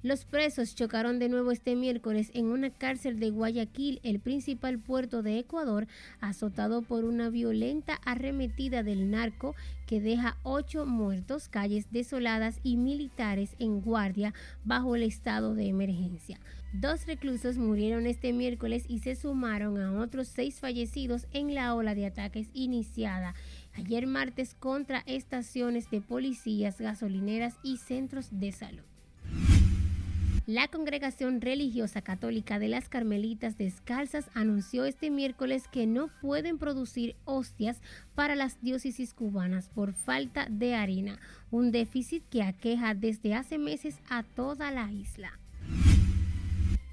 Los 0.00 0.24
presos 0.24 0.76
chocaron 0.76 1.18
de 1.18 1.28
nuevo 1.28 1.50
este 1.50 1.74
miércoles 1.74 2.30
en 2.32 2.46
una 2.46 2.70
cárcel 2.70 3.18
de 3.18 3.30
Guayaquil, 3.30 3.98
el 4.04 4.20
principal 4.20 4.78
puerto 4.78 5.24
de 5.24 5.40
Ecuador, 5.40 5.88
azotado 6.20 6.82
por 6.82 7.04
una 7.04 7.30
violenta 7.30 7.98
arremetida 8.04 8.84
del 8.84 9.10
narco 9.10 9.56
que 9.88 10.00
deja 10.00 10.36
ocho 10.44 10.86
muertos, 10.86 11.48
calles 11.48 11.90
desoladas 11.90 12.60
y 12.62 12.76
militares 12.76 13.56
en 13.58 13.80
guardia 13.80 14.34
bajo 14.64 14.94
el 14.94 15.02
estado 15.02 15.56
de 15.56 15.66
emergencia. 15.66 16.38
Dos 16.72 17.06
reclusos 17.06 17.56
murieron 17.56 18.06
este 18.06 18.32
miércoles 18.32 18.84
y 18.86 19.00
se 19.00 19.16
sumaron 19.16 19.80
a 19.80 20.00
otros 20.00 20.28
seis 20.28 20.60
fallecidos 20.60 21.26
en 21.32 21.56
la 21.56 21.74
ola 21.74 21.96
de 21.96 22.06
ataques 22.06 22.50
iniciada 22.52 23.34
ayer 23.74 24.06
martes 24.06 24.54
contra 24.54 25.02
estaciones 25.06 25.90
de 25.90 26.00
policías, 26.02 26.80
gasolineras 26.80 27.56
y 27.64 27.78
centros 27.78 28.28
de 28.30 28.52
salud. 28.52 28.84
La 30.48 30.66
Congregación 30.66 31.42
Religiosa 31.42 32.00
Católica 32.00 32.58
de 32.58 32.68
las 32.68 32.88
Carmelitas 32.88 33.58
Descalzas 33.58 34.30
anunció 34.32 34.86
este 34.86 35.10
miércoles 35.10 35.68
que 35.68 35.86
no 35.86 36.08
pueden 36.22 36.56
producir 36.56 37.16
hostias 37.26 37.82
para 38.14 38.34
las 38.34 38.58
diócesis 38.62 39.12
cubanas 39.12 39.68
por 39.68 39.92
falta 39.92 40.46
de 40.48 40.74
harina, 40.74 41.18
un 41.50 41.70
déficit 41.70 42.24
que 42.30 42.42
aqueja 42.42 42.94
desde 42.94 43.34
hace 43.34 43.58
meses 43.58 43.98
a 44.08 44.22
toda 44.22 44.70
la 44.70 44.90
isla. 44.90 45.38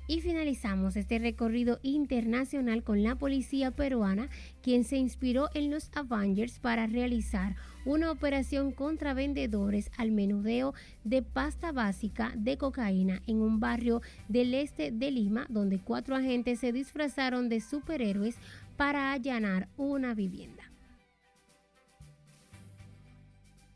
Y 0.05 0.19
finalizamos 0.19 0.97
este 0.97 1.17
recorrido 1.17 1.79
internacional 1.81 2.83
con 2.83 3.03
la 3.03 3.15
policía 3.15 3.71
peruana, 3.71 4.27
quien 4.61 4.83
se 4.83 4.97
inspiró 4.97 5.47
en 5.53 5.71
los 5.71 5.91
Avengers 5.95 6.59
para 6.59 6.87
realizar 6.87 7.55
una 7.85 8.11
operación 8.11 8.71
contra 8.71 9.13
vendedores 9.13 9.91
al 9.97 10.11
menudeo 10.11 10.73
de 11.03 11.21
pasta 11.21 11.71
básica 11.71 12.33
de 12.35 12.57
cocaína 12.57 13.21
en 13.27 13.41
un 13.41 13.59
barrio 13.59 14.01
del 14.27 14.53
este 14.53 14.91
de 14.91 15.11
Lima, 15.11 15.45
donde 15.49 15.79
cuatro 15.79 16.15
agentes 16.15 16.59
se 16.59 16.71
disfrazaron 16.71 17.47
de 17.47 17.61
superhéroes 17.61 18.35
para 18.75 19.11
allanar 19.11 19.67
una 19.77 20.13
vivienda. 20.13 20.63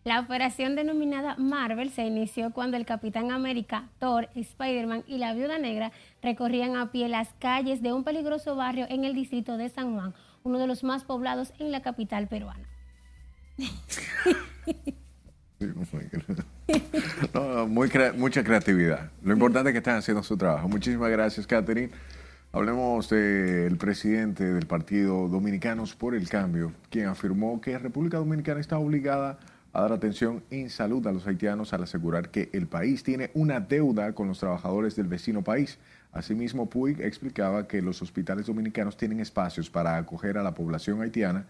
La 0.06 0.22
operación 0.22 0.76
denominada 0.76 1.36
Marvel 1.38 1.92
se 1.92 2.06
inició 2.06 2.52
cuando 2.52 2.78
el 2.78 2.86
Capitán 2.86 3.32
América, 3.32 3.90
Thor, 4.00 4.30
Spider-Man 4.34 5.04
y 5.08 5.18
la 5.18 5.34
Viuda 5.34 5.60
Negra 5.60 5.92
recorrían 6.24 6.78
a 6.78 6.92
pie 6.92 7.10
las 7.10 7.34
calles 7.34 7.82
de 7.82 7.94
un 7.94 8.04
peligroso 8.04 8.56
barrio 8.56 8.88
en 8.90 9.04
el 9.04 9.14
distrito 9.14 9.58
de 9.58 9.70
San 9.70 9.94
Juan, 9.94 10.16
uno 10.44 10.58
de 10.58 10.68
los 10.68 10.84
más 10.84 11.04
poblados 11.04 11.54
en 11.60 11.72
la 11.72 11.82
capital 11.82 12.28
peruana. 12.28 12.68
muy 17.68 17.90
mucha 18.18 18.44
creatividad. 18.44 19.12
Lo 19.24 19.34
importante 19.34 19.70
es 19.70 19.74
que 19.74 19.80
están 19.80 19.98
haciendo 19.98 20.24
su 20.24 20.38
trabajo. 20.38 20.70
Muchísimas 20.70 21.10
gracias, 21.10 21.46
Catherine. 21.46 21.92
Hablemos 22.52 23.10
del 23.10 23.78
presidente 23.78 24.44
del 24.44 24.66
Partido 24.66 25.28
Dominicanos 25.28 25.96
por 25.96 26.16
el 26.16 26.28
Cambio, 26.28 26.74
quien 26.90 27.08
afirmó 27.08 27.62
que 27.62 27.78
República 27.78 28.18
Dominicana 28.18 28.60
está 28.60 28.80
obligada 28.80 29.38
a 29.72 29.82
dar 29.82 29.92
atención 29.92 30.44
en 30.50 30.70
salud 30.70 31.06
a 31.06 31.12
los 31.12 31.28
haitianos 31.28 31.74
al 31.74 31.84
asegurar 31.84 32.30
que 32.30 32.50
el 32.54 32.66
país 32.66 33.04
tiene 33.04 33.30
una 33.36 33.60
deuda 33.60 34.14
con 34.14 34.28
los 34.28 34.40
trabajadores 34.40 34.96
del 34.96 35.08
vecino 35.08 35.44
país. 35.44 35.78
Asimismo, 36.12 36.70
Puig 36.70 37.02
explicaba 37.02 37.68
que 37.68 37.84
los 37.84 38.02
hospitales 38.02 38.48
dominicanos 38.48 38.98
tienen 38.98 39.20
espacios 39.20 39.70
para 39.70 39.98
acoger 39.98 40.40
a 40.40 40.44
la 40.44 40.56
población 40.56 41.04
haitiana, 41.04 41.46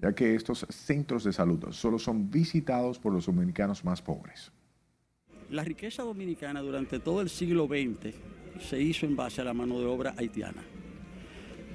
ya 0.00 0.14
que 0.14 0.34
estos 0.34 0.66
centros 0.68 1.24
de 1.24 1.32
salud 1.32 1.64
solo 1.72 1.98
son 1.98 2.30
visitados 2.30 2.98
por 2.98 3.12
los 3.12 3.26
dominicanos 3.26 3.84
más 3.84 4.02
pobres. 4.02 4.52
La 5.50 5.64
riqueza 5.64 6.02
dominicana 6.02 6.60
durante 6.60 7.00
todo 7.00 7.20
el 7.20 7.28
siglo 7.28 7.66
XX 7.66 8.14
se 8.60 8.80
hizo 8.80 9.06
en 9.06 9.16
base 9.16 9.40
a 9.40 9.44
la 9.44 9.54
mano 9.54 9.78
de 9.80 9.86
obra 9.86 10.14
haitiana. 10.16 10.62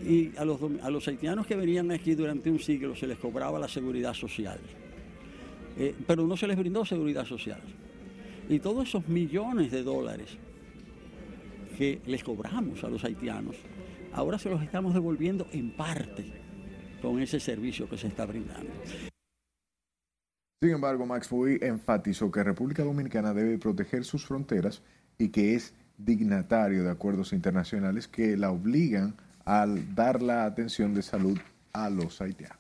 Y 0.06 0.36
a 0.38 0.46
los, 0.46 0.60
a 0.82 0.90
los 0.90 1.08
haitianos 1.08 1.48
que 1.48 1.56
venían 1.56 1.92
aquí 1.92 2.16
durante 2.16 2.50
un 2.50 2.60
siglo 2.60 2.96
se 2.96 3.08
les 3.08 3.18
cobraba 3.18 3.60
la 3.60 3.68
seguridad 3.68 4.14
social 4.14 4.60
eh, 5.78 5.94
pero 6.08 6.26
no 6.26 6.38
se 6.38 6.48
les 6.48 6.58
brindó 6.58 6.86
seguridad 6.86 7.26
social. 7.26 7.60
Y 8.48 8.60
todos 8.60 8.88
esos 8.88 9.08
millones 9.08 9.72
de 9.72 9.84
dólares 9.84 10.38
que 11.78 12.02
les 12.06 12.24
cobramos 12.24 12.84
a 12.84 12.90
los 12.90 13.04
haitianos, 13.04 13.56
ahora 14.14 14.40
se 14.40 14.50
los 14.50 14.62
estamos 14.62 14.94
devolviendo 14.94 15.48
en 15.52 15.72
parte 15.72 16.45
con 17.02 17.22
ese 17.22 17.40
servicio 17.40 17.90
que 17.90 17.98
se 17.98 18.08
está 18.08 18.26
brindando. 18.26 18.70
Sin 20.62 20.72
embargo, 20.72 21.06
Max 21.06 21.28
Puy 21.28 21.60
enfatizó 21.62 22.32
que 22.32 22.44
República 22.44 22.84
Dominicana 22.84 23.34
debe 23.34 23.58
proteger 23.58 24.04
sus 24.04 24.26
fronteras 24.26 24.82
y 25.18 25.30
que 25.30 25.56
es 25.56 25.74
dignatario 25.98 26.84
de 26.84 26.92
acuerdos 26.92 27.34
internacionales 27.34 28.08
que 28.08 28.36
la 28.38 28.52
obligan 28.52 29.16
a 29.46 29.68
dar 29.94 30.22
la 30.22 30.46
atención 30.46 30.94
de 30.94 31.02
salud 31.02 31.38
a 31.72 31.90
los 31.90 32.22
haitianos. 32.22 32.58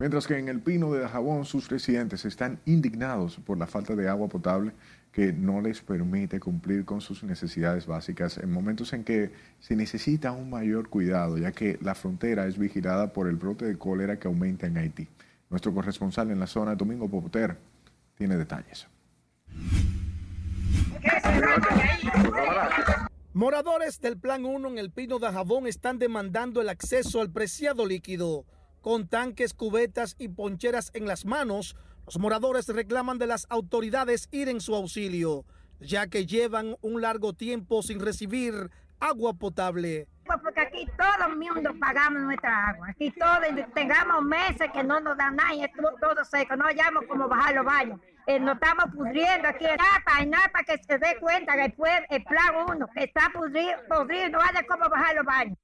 Mientras 0.00 0.28
que 0.28 0.38
en 0.38 0.48
el 0.48 0.60
Pino 0.60 0.92
de 0.92 1.00
Dajabón 1.00 1.44
sus 1.44 1.68
residentes 1.68 2.24
están 2.24 2.60
indignados 2.66 3.36
por 3.38 3.58
la 3.58 3.66
falta 3.66 3.96
de 3.96 4.08
agua 4.08 4.28
potable 4.28 4.72
que 5.12 5.32
no 5.32 5.60
les 5.60 5.80
permite 5.80 6.38
cumplir 6.38 6.84
con 6.84 7.00
sus 7.00 7.24
necesidades 7.24 7.86
básicas 7.86 8.38
en 8.38 8.52
momentos 8.52 8.92
en 8.92 9.04
que 9.04 9.32
se 9.58 9.74
necesita 9.74 10.32
un 10.32 10.50
mayor 10.50 10.88
cuidado, 10.88 11.38
ya 11.38 11.52
que 11.52 11.78
la 11.82 11.94
frontera 11.94 12.46
es 12.46 12.58
vigilada 12.58 13.12
por 13.12 13.28
el 13.28 13.36
brote 13.36 13.64
de 13.64 13.78
cólera 13.78 14.18
que 14.18 14.28
aumenta 14.28 14.66
en 14.66 14.76
Haití. 14.76 15.08
Nuestro 15.50 15.72
corresponsal 15.72 16.30
en 16.30 16.38
la 16.38 16.46
zona, 16.46 16.74
Domingo 16.74 17.08
Popoter, 17.08 17.56
tiene 18.16 18.36
detalles. 18.36 18.86
Moradores 23.32 24.00
del 24.00 24.18
Plan 24.18 24.44
1 24.44 24.68
en 24.68 24.78
el 24.78 24.90
Pino 24.90 25.18
de 25.18 25.28
Jabón 25.28 25.66
están 25.66 25.98
demandando 25.98 26.60
el 26.60 26.68
acceso 26.68 27.20
al 27.20 27.30
preciado 27.30 27.86
líquido. 27.86 28.44
Con 28.80 29.08
tanques, 29.08 29.54
cubetas 29.54 30.16
y 30.18 30.28
poncheras 30.28 30.90
en 30.94 31.06
las 31.06 31.24
manos, 31.24 31.76
los 32.08 32.18
moradores 32.18 32.66
reclaman 32.68 33.18
de 33.18 33.26
las 33.26 33.46
autoridades 33.50 34.28
ir 34.32 34.48
en 34.48 34.62
su 34.62 34.74
auxilio. 34.74 35.44
ya 35.78 36.06
que 36.06 36.24
llevan 36.24 36.74
un 36.80 37.02
largo 37.02 37.34
tiempo 37.34 37.82
sin 37.82 38.00
recibir 38.00 38.70
agua 38.98 39.34
potable. 39.34 40.08
Pues 40.24 40.38
porque 40.42 40.60
aquí 40.60 40.86
todo 40.96 41.28
el 41.28 41.36
mundo 41.36 41.70
pagamos 41.78 42.22
nuestra 42.22 42.70
agua. 42.70 42.88
Aquí 42.88 43.10
todos 43.10 43.38
tengamos 43.74 44.22
meses 44.24 44.70
que 44.72 44.82
no 44.82 44.98
nos 45.00 45.18
dan 45.18 45.36
nada 45.36 45.54
y 45.54 45.62
es 45.62 45.70
todo 46.00 46.24
seco. 46.24 46.56
No 46.56 46.64
hallamos 46.64 47.04
cómo 47.06 47.28
bajar 47.28 47.54
los 47.54 47.64
baños. 47.66 48.00
Eh, 48.26 48.40
nos 48.40 48.54
estamos 48.54 48.86
pudriendo 48.94 49.46
aquí 49.46 49.66
en 49.66 49.76
Napa, 49.76 50.22
en 50.22 50.30
Napa 50.30 50.64
que 50.64 50.78
se 50.82 50.98
dé 50.98 51.16
cuenta 51.20 51.52
que 51.56 51.62
después 51.62 51.92
el 52.08 52.24
plan 52.24 52.66
uno 52.68 52.88
que 52.88 53.04
está 53.04 53.30
pudrido, 53.32 53.76
pudrido 53.88 54.30
no 54.30 54.40
haya 54.40 54.62
cómo 54.66 54.88
bajar 54.88 55.14
los 55.14 55.26
baños. 55.26 55.58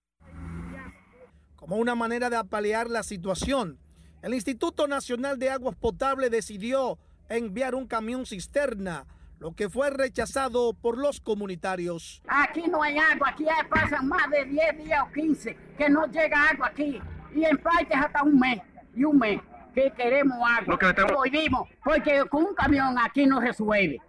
Como 1.57 1.77
una 1.77 1.95
manera 1.95 2.29
de 2.29 2.37
apalear 2.37 2.89
la 2.89 3.03
situación, 3.03 3.81
el 4.25 4.33
Instituto 4.33 4.89
Nacional 4.89 5.39
de 5.39 5.51
Aguas 5.51 5.77
Potables 5.77 6.31
decidió 6.31 6.99
enviar 7.29 7.75
un 7.75 7.87
camión 7.87 8.25
cisterna 8.25 9.05
lo 9.39 9.53
que 9.53 9.69
fue 9.69 9.91
rechazado 9.91 10.73
por 10.73 10.97
los 10.97 11.21
comunitarios. 11.21 12.23
Aquí 12.27 12.63
no 12.63 12.83
hay 12.83 12.97
agua, 12.97 13.29
aquí 13.29 13.45
pasan 13.69 14.09
más 14.09 14.31
de 14.31 14.47
10 14.47 14.79
días 14.79 15.03
o 15.07 15.13
15 15.13 15.57
que 15.77 15.91
no 15.91 16.07
llega 16.07 16.49
agua 16.49 16.69
aquí. 16.69 16.99
Y 17.35 17.45
en 17.45 17.59
parte 17.59 17.93
hasta 17.93 18.23
un 18.23 18.39
mes, 18.39 18.63
y 18.97 19.05
un 19.05 19.19
mes, 19.19 19.43
que 19.75 19.93
queremos 19.95 20.39
agua. 20.39 20.79
Lo 21.11 21.23
vivimos, 21.23 21.69
porque 21.85 22.25
con 22.31 22.45
un 22.45 22.55
camión 22.55 22.97
aquí 22.99 23.27
no 23.27 23.43
resuelve. 23.43 24.01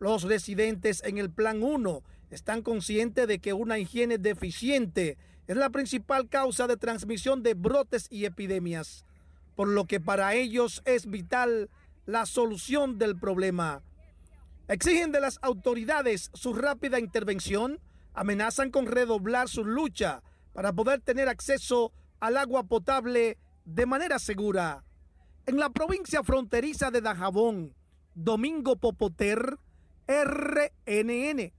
Los 0.00 0.24
residentes 0.24 1.04
en 1.04 1.18
el 1.18 1.30
Plan 1.30 1.62
1 1.62 2.02
están 2.30 2.62
conscientes 2.62 3.28
de 3.28 3.38
que 3.38 3.52
una 3.52 3.78
higiene 3.78 4.18
deficiente 4.18 5.18
es 5.46 5.56
la 5.56 5.70
principal 5.70 6.28
causa 6.28 6.66
de 6.66 6.76
transmisión 6.76 7.44
de 7.44 7.54
brotes 7.54 8.08
y 8.10 8.24
epidemias, 8.24 9.06
por 9.54 9.68
lo 9.68 9.86
que 9.86 10.00
para 10.00 10.34
ellos 10.34 10.82
es 10.84 11.06
vital 11.06 11.70
la 12.06 12.26
solución 12.26 12.98
del 12.98 13.18
problema. 13.18 13.82
Exigen 14.68 15.12
de 15.12 15.20
las 15.20 15.38
autoridades 15.42 16.30
su 16.34 16.54
rápida 16.54 16.98
intervención, 16.98 17.80
amenazan 18.14 18.70
con 18.70 18.86
redoblar 18.86 19.48
su 19.48 19.64
lucha 19.64 20.22
para 20.52 20.72
poder 20.72 21.00
tener 21.00 21.28
acceso 21.28 21.92
al 22.20 22.36
agua 22.36 22.64
potable 22.64 23.38
de 23.64 23.86
manera 23.86 24.18
segura. 24.18 24.84
En 25.46 25.58
la 25.58 25.70
provincia 25.70 26.22
fronteriza 26.22 26.90
de 26.90 27.00
Dajabón, 27.00 27.74
Domingo 28.14 28.76
Popoter, 28.76 29.56
RNN. 30.06 31.52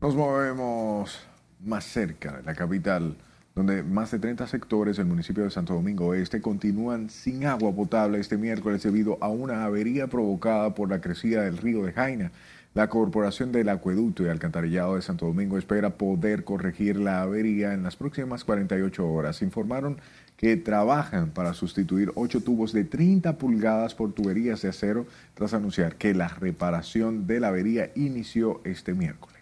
Nos 0.00 0.14
movemos 0.14 1.28
más 1.60 1.84
cerca 1.84 2.38
de 2.38 2.42
la 2.42 2.54
capital 2.54 3.16
donde 3.58 3.82
más 3.82 4.12
de 4.12 4.20
30 4.20 4.46
sectores 4.46 4.98
del 4.98 5.06
municipio 5.06 5.42
de 5.42 5.50
Santo 5.50 5.74
Domingo 5.74 6.14
Este 6.14 6.40
continúan 6.40 7.10
sin 7.10 7.44
agua 7.44 7.74
potable 7.74 8.20
este 8.20 8.36
miércoles 8.36 8.84
debido 8.84 9.18
a 9.20 9.30
una 9.30 9.64
avería 9.64 10.06
provocada 10.06 10.76
por 10.76 10.88
la 10.90 11.00
crecida 11.00 11.42
del 11.42 11.58
río 11.58 11.82
de 11.82 11.92
Jaina. 11.92 12.30
La 12.74 12.88
Corporación 12.88 13.50
del 13.50 13.68
Acueducto 13.68 14.22
y 14.22 14.28
Alcantarillado 14.28 14.94
de 14.94 15.02
Santo 15.02 15.26
Domingo 15.26 15.58
espera 15.58 15.90
poder 15.90 16.44
corregir 16.44 17.00
la 17.00 17.20
avería 17.22 17.74
en 17.74 17.82
las 17.82 17.96
próximas 17.96 18.44
48 18.44 19.04
horas. 19.04 19.42
Informaron 19.42 19.98
que 20.36 20.56
trabajan 20.56 21.30
para 21.30 21.52
sustituir 21.52 22.12
ocho 22.14 22.40
tubos 22.40 22.72
de 22.72 22.84
30 22.84 23.38
pulgadas 23.38 23.96
por 23.96 24.12
tuberías 24.12 24.62
de 24.62 24.68
acero 24.68 25.04
tras 25.34 25.52
anunciar 25.52 25.96
que 25.96 26.14
la 26.14 26.28
reparación 26.28 27.26
de 27.26 27.40
la 27.40 27.48
avería 27.48 27.90
inició 27.96 28.60
este 28.62 28.94
miércoles. 28.94 29.37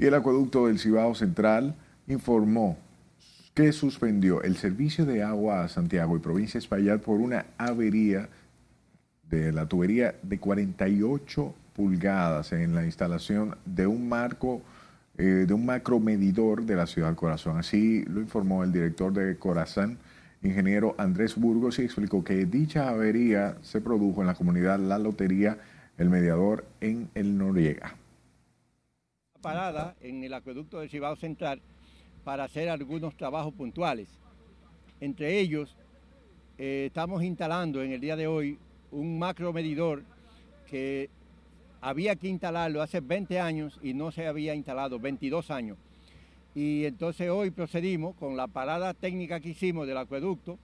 Y 0.00 0.06
el 0.06 0.14
acueducto 0.14 0.68
del 0.68 0.78
Cibao 0.78 1.12
Central 1.16 1.74
informó 2.06 2.78
que 3.52 3.72
suspendió 3.72 4.42
el 4.42 4.56
servicio 4.56 5.04
de 5.04 5.24
agua 5.24 5.64
a 5.64 5.68
Santiago 5.68 6.16
y 6.16 6.20
provincia 6.20 6.60
de 6.60 6.98
por 6.98 7.18
una 7.18 7.46
avería 7.58 8.28
de 9.28 9.50
la 9.50 9.66
tubería 9.66 10.14
de 10.22 10.38
48 10.38 11.52
pulgadas 11.74 12.52
en 12.52 12.76
la 12.76 12.84
instalación 12.84 13.56
de 13.64 13.88
un 13.88 14.08
marco 14.08 14.62
eh, 15.16 15.46
de 15.48 15.52
un 15.52 15.66
macromedidor 15.66 16.62
de 16.64 16.76
la 16.76 16.86
ciudad 16.86 17.16
Corazón. 17.16 17.58
Así 17.58 18.04
lo 18.04 18.20
informó 18.20 18.62
el 18.62 18.70
director 18.70 19.12
de 19.12 19.36
Corazón, 19.36 19.98
ingeniero 20.44 20.94
Andrés 20.96 21.34
Burgos, 21.34 21.80
y 21.80 21.82
explicó 21.82 22.22
que 22.22 22.46
dicha 22.46 22.88
avería 22.88 23.56
se 23.62 23.80
produjo 23.80 24.20
en 24.20 24.28
la 24.28 24.34
comunidad 24.34 24.78
La 24.78 25.00
Lotería, 25.00 25.58
el 25.96 26.08
mediador 26.08 26.66
en 26.80 27.10
el 27.16 27.36
Noriega 27.36 27.96
parada 29.40 29.94
en 30.00 30.22
el 30.24 30.34
acueducto 30.34 30.80
del 30.80 30.90
Cibao 30.90 31.16
Central 31.16 31.60
para 32.24 32.44
hacer 32.44 32.68
algunos 32.68 33.16
trabajos 33.16 33.54
puntuales. 33.54 34.08
Entre 35.00 35.38
ellos, 35.38 35.76
eh, 36.58 36.86
estamos 36.86 37.22
instalando 37.22 37.82
en 37.82 37.92
el 37.92 38.00
día 38.00 38.16
de 38.16 38.26
hoy 38.26 38.58
un 38.90 39.18
macromedidor 39.18 40.02
que 40.68 41.08
había 41.80 42.16
que 42.16 42.28
instalarlo 42.28 42.82
hace 42.82 43.00
20 43.00 43.38
años 43.38 43.78
y 43.82 43.94
no 43.94 44.10
se 44.10 44.26
había 44.26 44.54
instalado, 44.54 44.98
22 44.98 45.50
años. 45.50 45.78
Y 46.54 46.84
entonces 46.84 47.30
hoy 47.30 47.50
procedimos 47.50 48.16
con 48.16 48.36
la 48.36 48.48
parada 48.48 48.92
técnica 48.94 49.38
que 49.38 49.50
hicimos 49.50 49.86
del 49.86 49.98
acueducto 49.98 50.58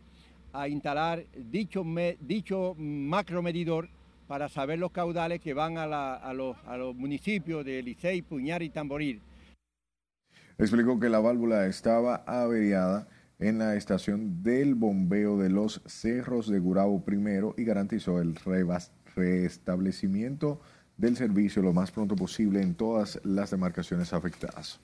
a 0.52 0.68
instalar 0.68 1.24
dicho, 1.36 1.84
dicho 2.20 2.74
macromedidor 2.76 3.88
para 4.26 4.48
saber 4.48 4.78
los 4.78 4.92
caudales 4.92 5.40
que 5.40 5.54
van 5.54 5.76
a, 5.78 6.32
los, 6.32 6.56
municipios 6.94 7.64
de 7.64 7.82
Licey, 7.82 8.22
Puñar 8.22 8.62
y 8.62 8.70
Tamboril. 8.70 9.20
Explicó 10.58 11.00
que 11.00 11.08
la 11.08 11.20
válvula 11.20 11.66
estaba 11.66 12.22
averiada 12.26 13.08
en 13.38 13.58
la 13.58 13.74
estación 13.76 14.42
del 14.42 14.74
bombeo 14.74 15.36
de 15.38 15.50
los 15.50 15.82
Cerros 15.86 16.48
de 16.48 16.58
Gurabo 16.60 17.04
primero 17.04 17.54
y 17.58 17.64
garantizó 17.64 18.20
el 18.20 18.36
restablecimiento 19.16 20.60
del 20.96 21.16
servicio 21.16 21.62
lo 21.62 21.72
más 21.72 21.90
pronto 21.90 22.14
posible 22.14 22.62
en 22.62 22.74
todas 22.74 23.20
las 23.24 23.50
demarcaciones 23.50 24.12
afectadas. 24.12 24.80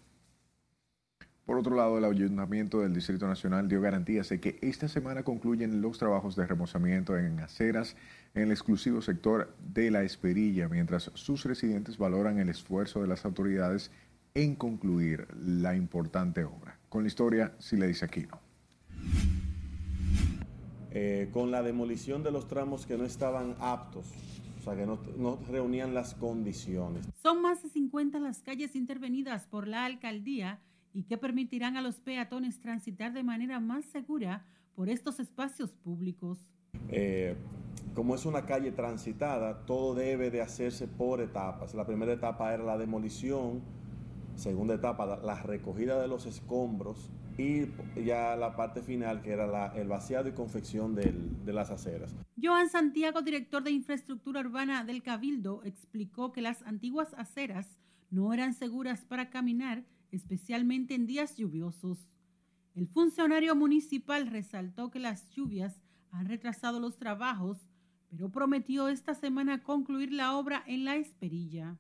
Por 1.51 1.59
otro 1.59 1.75
lado, 1.75 1.99
el 1.99 2.05
Ayuntamiento 2.05 2.79
del 2.79 2.95
Distrito 2.95 3.27
Nacional 3.27 3.67
dio 3.67 3.81
garantías 3.81 4.29
de 4.29 4.39
que 4.39 4.61
esta 4.63 4.87
semana 4.87 5.25
concluyen 5.25 5.83
los 5.83 5.99
trabajos 5.99 6.37
de 6.37 6.47
remozamiento 6.47 7.19
en 7.19 7.41
aceras 7.41 7.97
en 8.35 8.43
el 8.45 8.51
exclusivo 8.53 9.03
sector 9.03 9.53
de 9.59 9.91
La 9.91 10.05
Esperilla, 10.05 10.69
mientras 10.69 11.11
sus 11.15 11.43
residentes 11.43 11.99
valoran 11.99 12.39
el 12.39 12.51
esfuerzo 12.51 13.03
de 13.03 13.09
las 13.09 13.25
autoridades 13.25 13.91
en 14.35 14.55
concluir 14.55 15.27
la 15.41 15.75
importante 15.75 16.45
obra. 16.45 16.79
Con 16.89 17.03
la 17.03 17.09
historia, 17.09 17.53
si 17.59 17.77
le 17.77 17.89
dice 17.89 18.05
Aquino. 18.05 18.39
Eh, 20.93 21.31
con 21.33 21.51
la 21.51 21.65
demolición 21.65 22.23
de 22.23 22.31
los 22.31 22.47
tramos 22.47 22.87
que 22.87 22.97
no 22.97 23.03
estaban 23.03 23.57
aptos, 23.59 24.07
o 24.61 24.63
sea, 24.63 24.77
que 24.77 24.87
no, 24.87 25.01
no 25.19 25.37
reunían 25.51 25.95
las 25.95 26.15
condiciones. 26.15 27.09
Son 27.21 27.43
más 27.43 27.61
de 27.65 27.71
50 27.71 28.21
las 28.21 28.41
calles 28.41 28.77
intervenidas 28.77 29.49
por 29.49 29.67
la 29.67 29.85
alcaldía 29.85 30.61
y 30.93 31.05
que 31.05 31.19
permitirán 31.19 31.77
a 31.77 31.83
los 31.83 32.01
peatones 32.01 32.61
transitar 32.61 33.13
de 33.13 33.23
manera 33.23 33.61
más 33.61 33.85
segura 33.87 34.45
por 34.75 34.89
estos 34.89 35.21
espacios 35.21 35.73
públicos. 35.73 36.39
Eh, 36.89 37.37
como 37.95 38.15
es 38.15 38.25
una 38.25 38.47
calle 38.47 38.73
transitada, 38.73 39.65
todo 39.67 39.95
debe 39.95 40.31
de 40.31 40.41
hacerse 40.41 40.89
por 40.89 41.21
etapas. 41.21 41.75
La 41.75 41.87
primera 41.87 42.13
etapa 42.13 42.55
era 42.55 42.65
la 42.65 42.79
demolición, 42.79 43.63
segunda 44.37 44.75
etapa 44.75 45.21
la 45.23 45.43
recogida 45.43 46.01
de 46.01 46.09
los 46.09 46.27
escombros 46.27 47.11
y 47.37 47.67
ya 48.05 48.37
la 48.37 48.55
parte 48.55 48.83
final 48.83 49.23
que 49.23 49.31
era 49.33 49.73
el 49.75 49.89
vaciado 49.89 50.29
y 50.29 50.33
confección 50.33 50.95
de 50.95 51.53
las 51.53 51.71
aceras. 51.71 52.15
Joan 52.41 52.69
Santiago, 52.69 53.23
director 53.23 53.63
de 53.63 53.71
infraestructura 53.71 54.41
urbana 54.41 54.85
del 54.85 55.03
Cabildo, 55.03 55.63
explicó 55.65 56.33
que 56.33 56.43
las 56.43 56.63
antiguas 56.63 57.15
aceras 57.15 57.79
no 58.11 58.33
eran 58.33 58.55
seguras 58.55 59.05
para 59.05 59.31
caminar 59.31 59.85
especialmente 60.11 60.95
en 60.95 61.07
días 61.07 61.37
lluviosos. 61.37 62.11
El 62.75 62.87
funcionario 62.87 63.55
municipal 63.57 64.27
resaltó 64.27 64.91
que 64.91 64.99
las 64.99 65.31
lluvias 65.31 65.81
han 66.11 66.29
retrasado 66.29 66.81
los 66.81 66.97
trabajos, 66.99 67.59
pero 68.11 68.31
prometió 68.31 68.89
esta 68.89 69.15
semana 69.15 69.63
concluir 69.63 70.13
la 70.13 70.37
obra 70.37 70.63
en 70.67 70.85
la 70.85 70.97
Esperilla. 70.97 71.77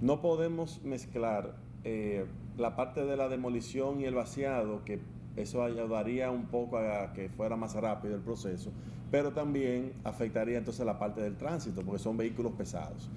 No 0.00 0.20
podemos 0.20 0.82
mezclar 0.82 1.56
eh, 1.84 2.26
la 2.56 2.76
parte 2.76 3.04
de 3.04 3.16
la 3.16 3.28
demolición 3.28 4.00
y 4.00 4.04
el 4.04 4.14
vaciado, 4.14 4.84
que 4.84 5.00
eso 5.36 5.62
ayudaría 5.62 6.30
un 6.30 6.46
poco 6.46 6.78
a 6.78 7.12
que 7.12 7.28
fuera 7.28 7.56
más 7.56 7.74
rápido 7.74 8.14
el 8.14 8.22
proceso, 8.22 8.72
pero 9.10 9.32
también 9.32 9.92
afectaría 10.04 10.58
entonces 10.58 10.84
la 10.84 10.98
parte 10.98 11.20
del 11.20 11.36
tránsito, 11.36 11.82
porque 11.82 11.98
son 11.98 12.16
vehículos 12.16 12.52
pesados. 12.52 13.08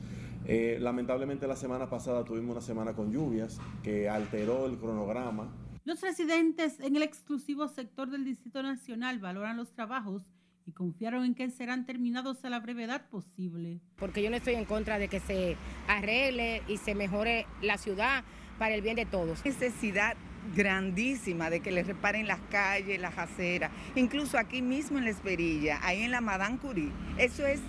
Eh, 0.45 0.77
lamentablemente 0.79 1.47
la 1.47 1.55
semana 1.55 1.89
pasada 1.89 2.25
tuvimos 2.25 2.51
una 2.51 2.61
semana 2.61 2.93
con 2.93 3.11
lluvias 3.11 3.59
que 3.83 4.09
alteró 4.09 4.65
el 4.65 4.77
cronograma. 4.77 5.51
Los 5.83 6.01
residentes 6.01 6.79
en 6.79 6.95
el 6.95 7.03
exclusivo 7.03 7.67
sector 7.67 8.09
del 8.09 8.23
Distrito 8.23 8.61
Nacional 8.61 9.19
valoran 9.19 9.57
los 9.57 9.71
trabajos 9.73 10.23
y 10.65 10.73
confiaron 10.73 11.25
en 11.25 11.35
que 11.35 11.49
serán 11.49 11.85
terminados 11.85 12.45
a 12.45 12.49
la 12.49 12.59
brevedad 12.59 13.09
posible. 13.09 13.79
Porque 13.97 14.21
yo 14.21 14.29
no 14.29 14.35
estoy 14.35 14.55
en 14.55 14.65
contra 14.65 14.99
de 14.99 15.07
que 15.07 15.19
se 15.19 15.57
arregle 15.87 16.61
y 16.67 16.77
se 16.77 16.95
mejore 16.95 17.47
la 17.61 17.77
ciudad 17.77 18.23
para 18.59 18.75
el 18.75 18.81
bien 18.81 18.95
de 18.95 19.05
todos. 19.05 19.43
Necesidad 19.43 20.15
grandísima 20.55 21.49
de 21.49 21.61
que 21.61 21.71
les 21.71 21.87
reparen 21.87 22.27
las 22.27 22.39
calles, 22.51 22.99
las 22.99 23.17
aceras, 23.17 23.71
incluso 23.95 24.37
aquí 24.37 24.61
mismo 24.61 24.97
en 24.97 25.05
la 25.05 25.11
Esperilla, 25.11 25.79
ahí 25.81 26.01
en 26.01 26.11
la 26.11 26.21
Madame 26.21 26.57
Curie. 26.57 26.91
Eso 27.17 27.45
es 27.45 27.59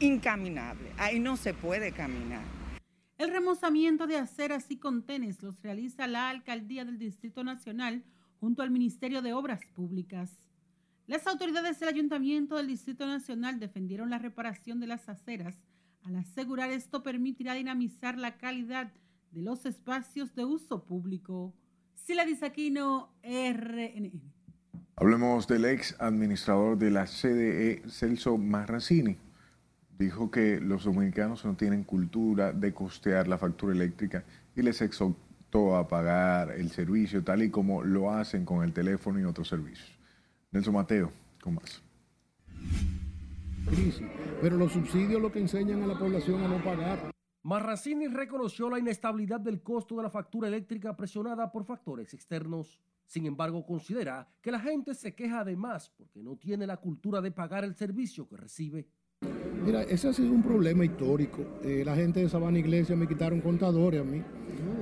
incaminable. 0.00 0.92
Ahí 0.98 1.18
no 1.18 1.36
se 1.36 1.54
puede 1.54 1.92
caminar. 1.92 2.44
El 3.18 3.30
remozamiento 3.30 4.06
de 4.06 4.18
aceras 4.18 4.70
y 4.70 4.76
contenes 4.76 5.42
los 5.42 5.62
realiza 5.62 6.06
la 6.06 6.28
Alcaldía 6.28 6.84
del 6.84 6.98
Distrito 6.98 7.44
Nacional 7.44 8.04
junto 8.40 8.62
al 8.62 8.70
Ministerio 8.70 9.22
de 9.22 9.32
Obras 9.32 9.60
Públicas. 9.74 10.30
Las 11.06 11.26
autoridades 11.26 11.80
del 11.80 11.88
Ayuntamiento 11.88 12.56
del 12.56 12.66
Distrito 12.66 13.06
Nacional 13.06 13.58
defendieron 13.58 14.10
la 14.10 14.18
reparación 14.18 14.80
de 14.80 14.88
las 14.88 15.08
aceras 15.08 15.56
al 16.06 16.16
asegurar 16.16 16.70
esto 16.70 17.02
permitirá 17.02 17.54
dinamizar 17.54 18.16
la 18.16 18.36
calidad 18.36 18.92
de 19.32 19.42
los 19.42 19.66
espacios 19.66 20.34
de 20.36 20.44
uso 20.44 20.84
público. 20.84 21.52
Sila 21.94 22.24
Disaquino, 22.24 23.12
RNN. 23.24 24.22
Hablemos 24.94 25.48
del 25.48 25.64
ex 25.64 25.96
administrador 25.98 26.78
de 26.78 26.90
la 26.92 27.06
CDE, 27.06 27.82
Celso 27.88 28.38
Marrancini. 28.38 29.18
Dijo 29.98 30.30
que 30.30 30.60
los 30.60 30.84
dominicanos 30.84 31.44
no 31.44 31.56
tienen 31.56 31.84
cultura 31.84 32.52
de 32.52 32.74
costear 32.74 33.28
la 33.28 33.38
factura 33.38 33.74
eléctrica 33.74 34.24
y 34.54 34.62
les 34.62 34.82
exhortó 34.82 35.76
a 35.76 35.88
pagar 35.88 36.50
el 36.50 36.70
servicio 36.70 37.24
tal 37.24 37.42
y 37.42 37.50
como 37.50 37.82
lo 37.82 38.10
hacen 38.10 38.44
con 38.44 38.62
el 38.62 38.72
teléfono 38.72 39.18
y 39.18 39.24
otros 39.24 39.48
servicios. 39.48 39.90
Nelson 40.50 40.74
Mateo, 40.74 41.10
con 41.42 41.54
más. 41.54 41.82
Crisis, 43.66 44.06
pero 44.40 44.56
los 44.56 44.72
subsidios 44.72 45.20
lo 45.20 45.32
que 45.32 45.40
enseñan 45.40 45.82
a 45.82 45.86
la 45.86 45.98
población 45.98 46.42
a 46.42 46.48
no 46.48 46.62
pagar. 46.62 47.10
Marracini 47.42 48.08
reconoció 48.08 48.68
la 48.68 48.78
inestabilidad 48.78 49.40
del 49.40 49.62
costo 49.62 49.96
de 49.96 50.02
la 50.02 50.10
factura 50.10 50.48
eléctrica 50.48 50.96
presionada 50.96 51.50
por 51.50 51.64
factores 51.64 52.12
externos. 52.12 52.80
Sin 53.06 53.24
embargo, 53.24 53.64
considera 53.64 54.28
que 54.42 54.50
la 54.50 54.58
gente 54.58 54.94
se 54.94 55.14
queja 55.14 55.44
de 55.44 55.56
más 55.56 55.90
porque 55.90 56.22
no 56.22 56.36
tiene 56.36 56.66
la 56.66 56.76
cultura 56.78 57.20
de 57.20 57.30
pagar 57.30 57.64
el 57.64 57.76
servicio 57.76 58.28
que 58.28 58.36
recibe. 58.36 58.88
Mira, 59.66 59.82
ese 59.82 60.08
ha 60.08 60.12
sido 60.12 60.30
un 60.30 60.44
problema 60.44 60.84
histórico. 60.84 61.44
Eh, 61.64 61.82
la 61.84 61.96
gente 61.96 62.20
de 62.20 62.28
Sabana 62.28 62.56
Iglesia 62.56 62.94
me 62.94 63.08
quitaron 63.08 63.40
contadores 63.40 64.00
a 64.00 64.04
mí. 64.04 64.22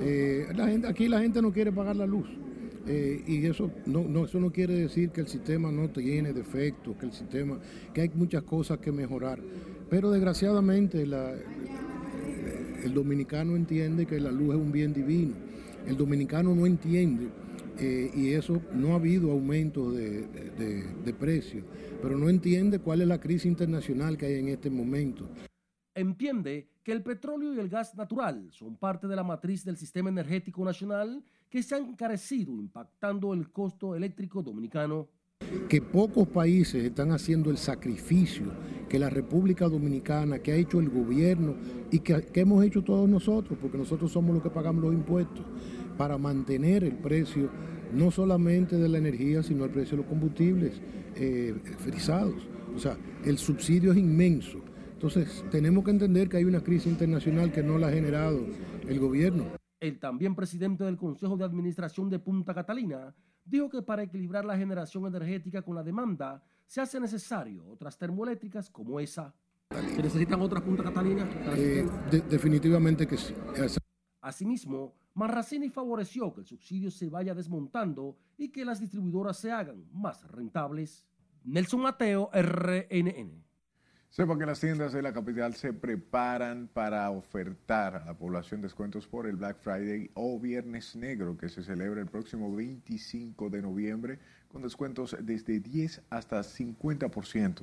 Eh, 0.03 0.47
la 0.55 0.69
gente, 0.69 0.87
aquí 0.87 1.09
la 1.09 1.21
gente 1.21 1.41
no 1.41 1.53
quiere 1.53 1.73
pagar 1.73 1.97
la 1.97 2.05
luz. 2.05 2.27
Eh, 2.87 3.25
y 3.27 3.47
eso 3.47 3.71
no, 3.87 4.05
no, 4.05 4.27
eso 4.27 4.39
no 4.39 4.53
quiere 4.53 4.75
decir 4.75 5.09
que 5.09 5.23
el 5.23 5.29
sistema 5.29 5.73
no 5.73 5.89
tiene 5.89 6.35
defectos, 6.35 6.99
que 6.99 7.07
el 7.07 7.13
sistema, 7.13 7.59
que 7.95 8.03
hay 8.03 8.11
muchas 8.15 8.43
cosas 8.43 8.79
que 8.79 8.93
mejorar. 8.93 9.41
Pero 9.89 10.11
desgraciadamente 10.11 11.07
la, 11.07 11.33
el 12.85 12.93
dominicano 12.93 13.57
entiende 13.57 14.05
que 14.05 14.21
la 14.21 14.31
luz 14.31 14.55
es 14.55 14.61
un 14.61 14.71
bien 14.71 14.93
divino. 14.93 15.33
El 15.87 15.97
dominicano 15.97 16.55
no 16.55 16.67
entiende 16.67 17.29
eh, 17.79 18.11
y 18.15 18.31
eso 18.31 18.61
no 18.73 18.93
ha 18.93 18.97
habido 18.97 19.31
aumento 19.31 19.91
de, 19.91 20.27
de, 20.27 20.83
de 21.05 21.15
precio, 21.15 21.65
pero 22.01 22.17
no 22.17 22.29
entiende 22.29 22.79
cuál 22.79 23.01
es 23.01 23.09
la 23.09 23.21
crisis 23.21 23.47
internacional 23.47 24.17
que 24.17 24.27
hay 24.27 24.35
en 24.35 24.49
este 24.49 24.71
momento. 24.71 25.29
Entiende 25.95 26.69
que 26.83 26.93
el 26.93 27.03
petróleo 27.03 27.55
y 27.55 27.59
el 27.59 27.69
gas 27.69 27.95
natural 27.95 28.49
son 28.51 28.77
parte 28.77 29.07
de 29.07 29.17
la 29.17 29.23
matriz 29.23 29.65
del 29.65 29.77
sistema 29.77 30.11
energético 30.11 30.65
nacional 30.65 31.25
que 31.49 31.63
se 31.63 31.77
han 31.77 31.85
encarecido 31.91 32.53
impactando 32.53 33.33
el 33.33 33.51
costo 33.51 33.95
eléctrico 33.95 34.43
dominicano. 34.43 35.09
Que 35.69 35.81
pocos 35.81 36.29
países 36.29 36.85
están 36.85 37.13
haciendo 37.13 37.51
el 37.51 37.59
sacrificio 37.59 38.47
que 38.89 38.99
la 38.99 39.09
República 39.09 39.69
Dominicana, 39.69 40.41
que 40.41 40.53
ha 40.53 40.57
hecho 40.57 40.81
el 40.81 40.91
gobierno 40.91 41.55
y 41.91 42.01
que, 42.01 42.23
que 42.23 42.41
hemos 42.41 42.65
hecho 42.65 42.83
todos 42.83 43.09
nosotros, 43.09 43.59
porque 43.61 43.79
nosotros 43.79 44.13
somos 44.13 44.35
los 44.35 44.43
que 44.43 44.51
pagamos 44.51 44.83
los 44.83 44.95
impuestos, 44.95 45.45
para 45.97 46.19
mantener 46.19 46.85
el 46.85 46.95
precio 46.95 47.51
no 47.93 48.11
solamente 48.11 48.77
de 48.77 48.89
la 48.89 48.99
energía, 48.99 49.43
sino 49.43 49.65
el 49.65 49.71
precio 49.71 49.97
de 49.97 50.03
los 50.03 50.07
combustibles 50.07 50.81
eh, 51.17 51.55
frisados. 51.79 52.47
O 52.75 52.79
sea, 52.79 52.97
el 53.25 53.39
subsidio 53.39 53.93
es 53.93 53.99
inmenso. 53.99 54.59
Entonces, 54.93 55.45
tenemos 55.51 55.85
que 55.85 55.91
entender 55.91 56.29
que 56.29 56.39
hay 56.39 56.45
una 56.45 56.63
crisis 56.63 56.87
internacional 56.87 57.53
que 57.53 57.63
no 57.63 57.79
la 57.79 57.89
ha 57.89 57.93
generado 57.93 58.41
el 58.89 58.99
gobierno. 58.99 59.45
El 59.81 59.99
también 59.99 60.35
presidente 60.35 60.83
del 60.85 60.97
Consejo 60.97 61.37
de 61.37 61.45
Administración 61.45 62.09
de 62.09 62.19
Punta 62.19 62.55
Catalina 62.55 63.15
dijo 63.45 63.69
que 63.69 63.83
para 63.83 64.03
equilibrar 64.03 64.45
la 64.45 64.57
generación 64.57 65.07
energética 65.07 65.63
con 65.63 65.75
la 65.75 65.83
demanda 65.83 66.43
se 66.67 66.81
hace 66.81 66.99
necesario 66.99 67.67
otras 67.69 67.99
termoeléctricas 67.99 68.71
como 68.71 68.99
esa. 68.99 69.35
¿Se 69.71 70.03
necesitan 70.03 70.41
otras 70.41 70.63
Punta 70.63 70.83
Catalina? 70.83 71.29
Eh, 71.57 71.87
de, 72.11 72.21
definitivamente 72.23 73.07
que 73.07 73.17
sí. 73.17 73.35
Asimismo, 74.21 74.95
Marracini 75.15 75.71
favoreció 75.71 76.35
que 76.35 76.41
el 76.41 76.47
subsidio 76.47 76.91
se 76.91 77.09
vaya 77.09 77.35
desmontando 77.35 78.17
y 78.37 78.49
que 78.49 78.65
las 78.65 78.81
distribuidoras 78.81 79.39
se 79.39 79.53
hagan 79.53 79.85
más 79.93 80.27
rentables. 80.29 81.07
Nelson 81.45 81.83
Mateo, 81.83 82.31
RNN. 82.33 83.45
Sepa 84.11 84.39
que 84.39 84.47
las 84.47 84.61
tiendas 84.61 84.93
de 84.93 85.03
la 85.03 85.13
capital 85.13 85.55
se 85.55 85.73
preparan 85.73 86.69
para 86.73 87.11
ofertar 87.11 87.97
a 87.97 88.05
la 88.05 88.15
población 88.17 88.61
descuentos 88.61 89.07
por 89.09 89.27
el 89.27 89.37
Black 89.37 89.59
Friday 89.59 90.11
o 90.15 90.39
Viernes 90.39 90.95
Negro 90.95 91.37
que 91.37 91.49
se 91.49 91.63
celebra 91.65 92.01
el 92.01 92.07
próximo 92.07 92.55
25 92.55 93.51
de 93.51 93.63
noviembre 93.63 94.19
con 94.49 94.63
descuentos 94.63 95.17
desde 95.21 95.59
10 95.59 96.03
hasta 96.11 96.41
50% 96.41 97.63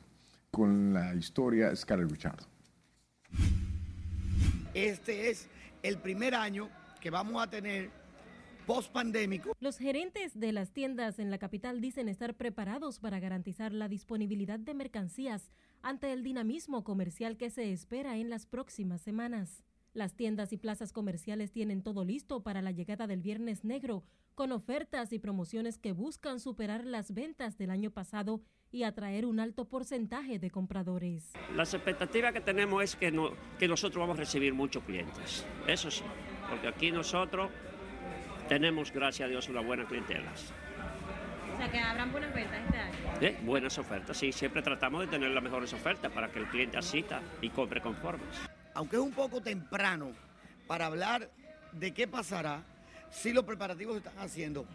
con 0.52 0.94
la 0.94 1.16
historia 1.16 1.74
Scarlett 1.76 2.12
Richard. 2.12 2.40
Este 4.74 5.30
es 5.30 5.48
el 5.84 5.98
primer 5.98 6.36
año 6.36 6.70
que 7.02 7.10
vamos 7.10 7.44
a 7.44 7.50
tener 7.50 7.90
post-pandémico. 8.66 9.54
Los 9.60 9.78
gerentes 9.78 10.40
de 10.40 10.54
las 10.54 10.72
tiendas 10.72 11.20
en 11.20 11.32
la 11.32 11.40
capital 11.40 11.82
dicen 11.82 12.08
estar 12.08 12.36
preparados 12.36 13.00
para 13.00 13.20
garantizar 13.20 13.74
la 13.74 13.90
disponibilidad 13.90 14.60
de 14.60 14.74
mercancías 14.74 15.52
ante 15.82 16.14
el 16.14 16.24
dinamismo 16.24 16.84
comercial 16.84 17.38
que 17.38 17.50
se 17.50 17.74
espera 17.74 18.18
en 18.18 18.30
las 18.30 18.46
próximas 18.46 19.02
semanas. 19.02 19.64
Las 19.94 20.16
tiendas 20.16 20.54
y 20.54 20.58
plazas 20.58 20.94
comerciales 20.94 21.52
tienen 21.52 21.84
todo 21.84 22.06
listo 22.06 22.44
para 22.44 22.62
la 22.62 22.72
llegada 22.72 23.08
del 23.08 23.22
Viernes 23.22 23.66
Negro, 23.66 24.06
con 24.36 24.54
ofertas 24.54 25.12
y 25.12 25.20
promociones 25.20 25.78
que 25.78 25.92
buscan 25.92 26.40
superar 26.40 26.86
las 26.86 27.14
ventas 27.14 27.58
del 27.58 27.72
año 27.72 27.92
pasado 27.92 28.42
y 28.72 28.84
atraer 28.84 29.26
un 29.26 29.42
alto 29.42 29.68
porcentaje 29.68 30.40
de 30.40 30.50
compradores. 30.50 31.34
Las 31.56 31.74
expectativas 31.74 32.32
que 32.32 32.40
tenemos 32.40 32.82
es 32.84 32.96
que, 32.96 33.12
no, 33.12 33.32
que 33.60 33.68
nosotros 33.68 34.00
vamos 34.00 34.18
a 34.18 34.22
recibir 34.22 34.54
muchos 34.54 34.82
clientes, 34.84 35.46
eso 35.68 35.92
sí, 35.92 36.06
porque 36.52 36.68
aquí 36.68 36.92
nosotros 36.92 37.50
tenemos, 38.50 38.92
gracias 38.92 39.26
a 39.26 39.30
Dios, 39.30 39.48
una 39.48 39.62
buena 39.62 39.86
clientela. 39.86 40.30
O 41.54 41.58
sea, 41.58 41.72
que 41.72 41.80
habrán 41.80 42.12
buenas 42.12 42.34
ventas 42.34 42.60
este 42.66 42.78
año. 42.78 42.96
¿Eh? 43.22 43.38
Buenas 43.44 43.78
ofertas, 43.78 44.18
sí, 44.18 44.34
siempre 44.34 44.62
tratamos 44.62 45.02
de 45.02 45.08
tener 45.08 45.32
las 45.32 45.42
mejores 45.42 45.72
ofertas 45.72 46.12
para 46.12 46.30
que 46.30 46.40
el 46.40 46.48
cliente 46.48 46.78
asista 46.78 47.22
y 47.42 47.50
compre 47.50 47.80
conformes. 47.80 48.28
Aunque 48.74 48.98
es 48.98 49.02
un 49.02 49.14
poco 49.14 49.42
temprano 49.42 50.12
para 50.68 50.88
hablar 50.88 51.30
de 51.72 51.94
qué 51.94 52.06
pasará, 52.06 52.62
si 53.12 53.32
los 53.32 53.46
preparativos 53.46 53.94
se 53.94 54.10
están 54.10 54.20
haciendo, 54.20 54.66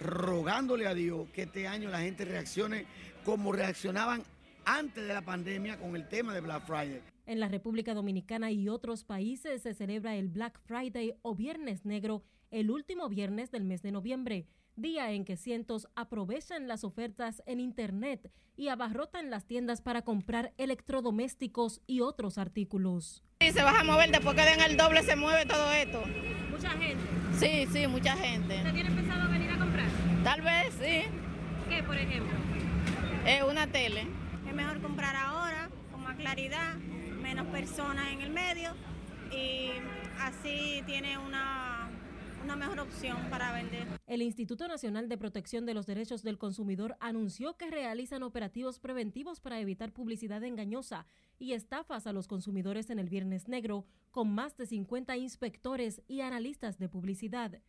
rogándole 0.00 0.88
a 0.88 0.94
Dios 0.94 1.28
que 1.32 1.42
este 1.42 1.68
año 1.68 1.88
la 1.88 2.00
gente 2.00 2.24
reaccione 2.24 2.84
como 3.24 3.52
reaccionaban 3.52 4.24
antes 4.64 5.06
de 5.06 5.14
la 5.14 5.22
pandemia 5.22 5.78
con 5.78 5.94
el 5.94 6.08
tema 6.08 6.34
de 6.34 6.40
Black 6.40 6.66
Friday. 6.66 7.00
En 7.26 7.40
la 7.40 7.48
República 7.48 7.92
Dominicana 7.92 8.52
y 8.52 8.68
otros 8.68 9.02
países 9.02 9.62
se 9.62 9.74
celebra 9.74 10.14
el 10.14 10.28
Black 10.28 10.60
Friday 10.64 11.14
o 11.22 11.34
Viernes 11.34 11.84
Negro 11.84 12.22
el 12.52 12.70
último 12.70 13.08
viernes 13.08 13.50
del 13.50 13.64
mes 13.64 13.82
de 13.82 13.90
noviembre, 13.90 14.46
día 14.76 15.10
en 15.10 15.24
que 15.24 15.36
cientos 15.36 15.88
aprovechan 15.96 16.68
las 16.68 16.84
ofertas 16.84 17.42
en 17.46 17.58
Internet 17.58 18.30
y 18.56 18.68
abarrotan 18.68 19.28
las 19.28 19.44
tiendas 19.44 19.80
para 19.80 20.02
comprar 20.02 20.54
electrodomésticos 20.56 21.80
y 21.88 22.00
otros 22.00 22.38
artículos. 22.38 23.24
Sí, 23.40 23.50
se 23.50 23.62
va 23.64 23.80
a 23.80 23.82
mover, 23.82 24.12
después 24.12 24.36
que 24.36 24.42
den 24.42 24.60
el 24.60 24.76
doble 24.76 25.02
se 25.02 25.16
mueve 25.16 25.46
todo 25.46 25.72
esto. 25.72 26.04
¿Mucha 26.48 26.70
gente? 26.70 27.04
Sí, 27.40 27.66
sí, 27.72 27.88
mucha 27.88 28.16
gente. 28.16 28.58
¿Usted 28.58 28.72
tiene 28.72 28.90
pensado 28.92 29.28
venir 29.28 29.50
a 29.50 29.58
comprar? 29.58 29.88
Tal 30.22 30.42
vez, 30.42 30.74
sí. 30.74 31.02
¿Qué, 31.68 31.82
por 31.82 31.96
ejemplo? 31.96 32.38
Es 33.26 33.42
una 33.42 33.66
tele. 33.66 34.06
Es 34.48 34.54
mejor 34.54 34.80
comprar 34.80 35.16
ahora, 35.16 35.68
con 35.90 36.04
más 36.04 36.14
claridad, 36.14 36.76
menos 37.26 37.46
personas 37.48 38.12
en 38.12 38.20
el 38.20 38.30
medio 38.30 38.70
y 39.32 39.70
así 40.20 40.80
tiene 40.86 41.18
una, 41.18 41.90
mejor 42.56 42.78
opción 42.78 43.18
para 43.30 43.52
vender. 43.52 43.88
El 44.06 44.22
Instituto 44.22 44.68
Nacional 44.68 45.08
de 45.08 45.18
Protección 45.18 45.66
de 45.66 45.74
los 45.74 45.86
Derechos 45.86 46.22
del 46.22 46.38
Consumidor 46.38 46.96
anunció 47.00 47.56
que 47.56 47.68
realizan 47.68 48.22
operativos 48.22 48.78
preventivos 48.78 49.40
para 49.40 49.58
evitar 49.58 49.92
publicidad 49.92 50.44
engañosa 50.44 51.04
y 51.40 51.54
estafas 51.54 52.06
a 52.06 52.12
los 52.12 52.28
consumidores 52.28 52.90
en 52.90 53.00
el 53.00 53.08
Viernes 53.08 53.48
Negro, 53.48 53.84
con 54.12 54.32
más 54.32 54.56
de 54.56 54.66
50 54.66 55.16
inspectores 55.16 56.02
y 56.06 56.20
analistas 56.20 56.78
de 56.78 56.88
publicidad. 56.88 57.60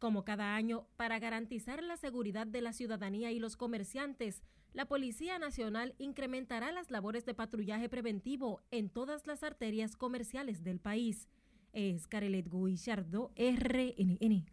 Como 0.00 0.24
cada 0.24 0.56
año, 0.56 0.88
para 0.96 1.20
garantizar 1.20 1.84
la 1.84 1.96
seguridad 1.96 2.48
de 2.48 2.62
la 2.62 2.72
ciudadanía 2.72 3.30
y 3.30 3.38
los 3.38 3.56
comerciantes, 3.56 4.42
la 4.74 4.84
Policía 4.86 5.38
Nacional 5.38 5.94
incrementará 5.98 6.72
las 6.72 6.90
labores 6.90 7.24
de 7.24 7.32
patrullaje 7.32 7.88
preventivo 7.88 8.60
en 8.72 8.90
todas 8.90 9.24
las 9.26 9.42
arterias 9.44 9.96
comerciales 9.96 10.62
del 10.64 10.80
país. 10.80 11.28
Es 11.72 12.08
Carelet 12.08 12.50
Guillardo, 12.50 13.30
RNN. 13.36 14.44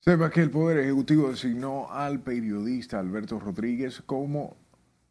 Sepa 0.00 0.30
que 0.30 0.42
el 0.42 0.50
Poder 0.50 0.78
Ejecutivo 0.78 1.30
designó 1.30 1.92
al 1.92 2.22
periodista 2.22 2.98
Alberto 2.98 3.38
Rodríguez 3.38 4.02
como 4.04 4.56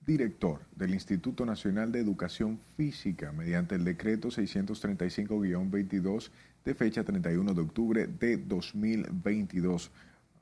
director 0.06 0.66
del 0.76 0.94
Instituto 0.94 1.46
Nacional 1.46 1.94
de 1.94 2.00
Educación 2.00 2.60
Física 2.76 3.32
mediante 3.32 3.76
el 3.76 3.86
decreto 3.86 4.28
635-22 4.30 6.32
de 6.66 6.74
fecha 6.74 7.06
31 7.06 7.54
de 7.54 7.62
octubre 7.62 8.08
de 8.08 8.36
2022. 8.38 9.92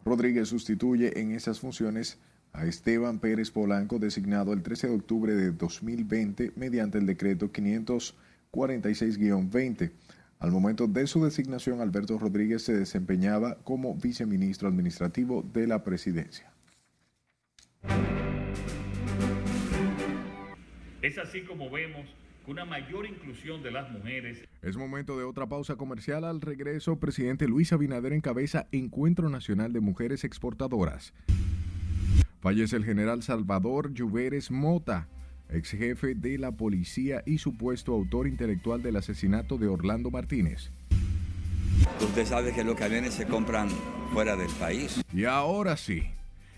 Rodríguez 0.04 0.48
sustituye 0.48 1.20
en 1.20 1.34
esas 1.34 1.60
funciones 1.60 2.18
Esteban 2.54 3.20
Pérez 3.20 3.52
Polanco, 3.52 4.00
designado 4.00 4.54
el 4.54 4.64
13 4.64 4.88
de 4.88 4.96
octubre 4.96 5.36
de 5.36 5.52
2020 5.52 6.54
mediante 6.56 6.98
el 6.98 7.06
decreto 7.06 7.52
546-20. 7.52 9.92
Al 10.40 10.52
momento 10.52 10.88
de 10.88 11.08
su 11.08 11.24
designación, 11.24 11.82
Alberto 11.82 12.18
Rodríguez 12.20 12.64
se 12.64 12.74
desempeñaba 12.74 13.58
como 13.64 13.96
viceministro 13.96 14.68
administrativo 14.68 15.42
de 15.42 15.66
la 15.66 15.84
presidencia. 15.84 16.52
Es 21.02 21.18
así 21.18 21.44
como 21.44 21.72
vemos 21.72 22.06
que 22.46 22.52
una 22.52 22.66
mayor 22.66 23.06
inclusión 23.06 23.64
de 23.64 23.72
las 23.72 23.92
mujeres. 23.92 24.48
Es 24.62 24.78
momento 24.78 25.18
de 25.18 25.24
otra 25.24 25.48
pausa 25.48 25.76
comercial. 25.76 26.24
Al 26.24 26.42
regreso, 26.42 27.00
presidente 27.00 27.48
Luis 27.48 27.74
Abinader 27.74 28.14
encabeza 28.14 28.68
Encuentro 28.72 29.30
Nacional 29.30 29.74
de 29.74 29.80
Mujeres 29.80 30.24
Exportadoras. 30.24 31.14
Fallece 32.48 32.78
el 32.78 32.86
general 32.86 33.24
Salvador 33.24 33.94
Lluveres 33.94 34.52
Mota, 34.52 35.10
ex 35.50 35.72
jefe 35.72 36.16
de 36.16 36.38
la 36.38 36.54
policía 36.54 37.22
y 37.26 37.40
supuesto 37.40 37.92
autor 37.92 38.26
intelectual 38.26 38.82
del 38.82 38.96
asesinato 38.96 39.58
de 39.58 39.68
Orlando 39.68 40.12
Martínez. 40.12 40.72
Usted 42.00 42.26
sabe 42.26 42.54
que 42.54 42.64
los 42.64 42.78
camiones 42.78 43.16
se 43.16 43.26
compran 43.26 43.68
fuera 44.14 44.38
del 44.38 44.50
país. 44.62 45.04
Y 45.14 45.26
ahora 45.26 45.76
sí, 45.76 46.04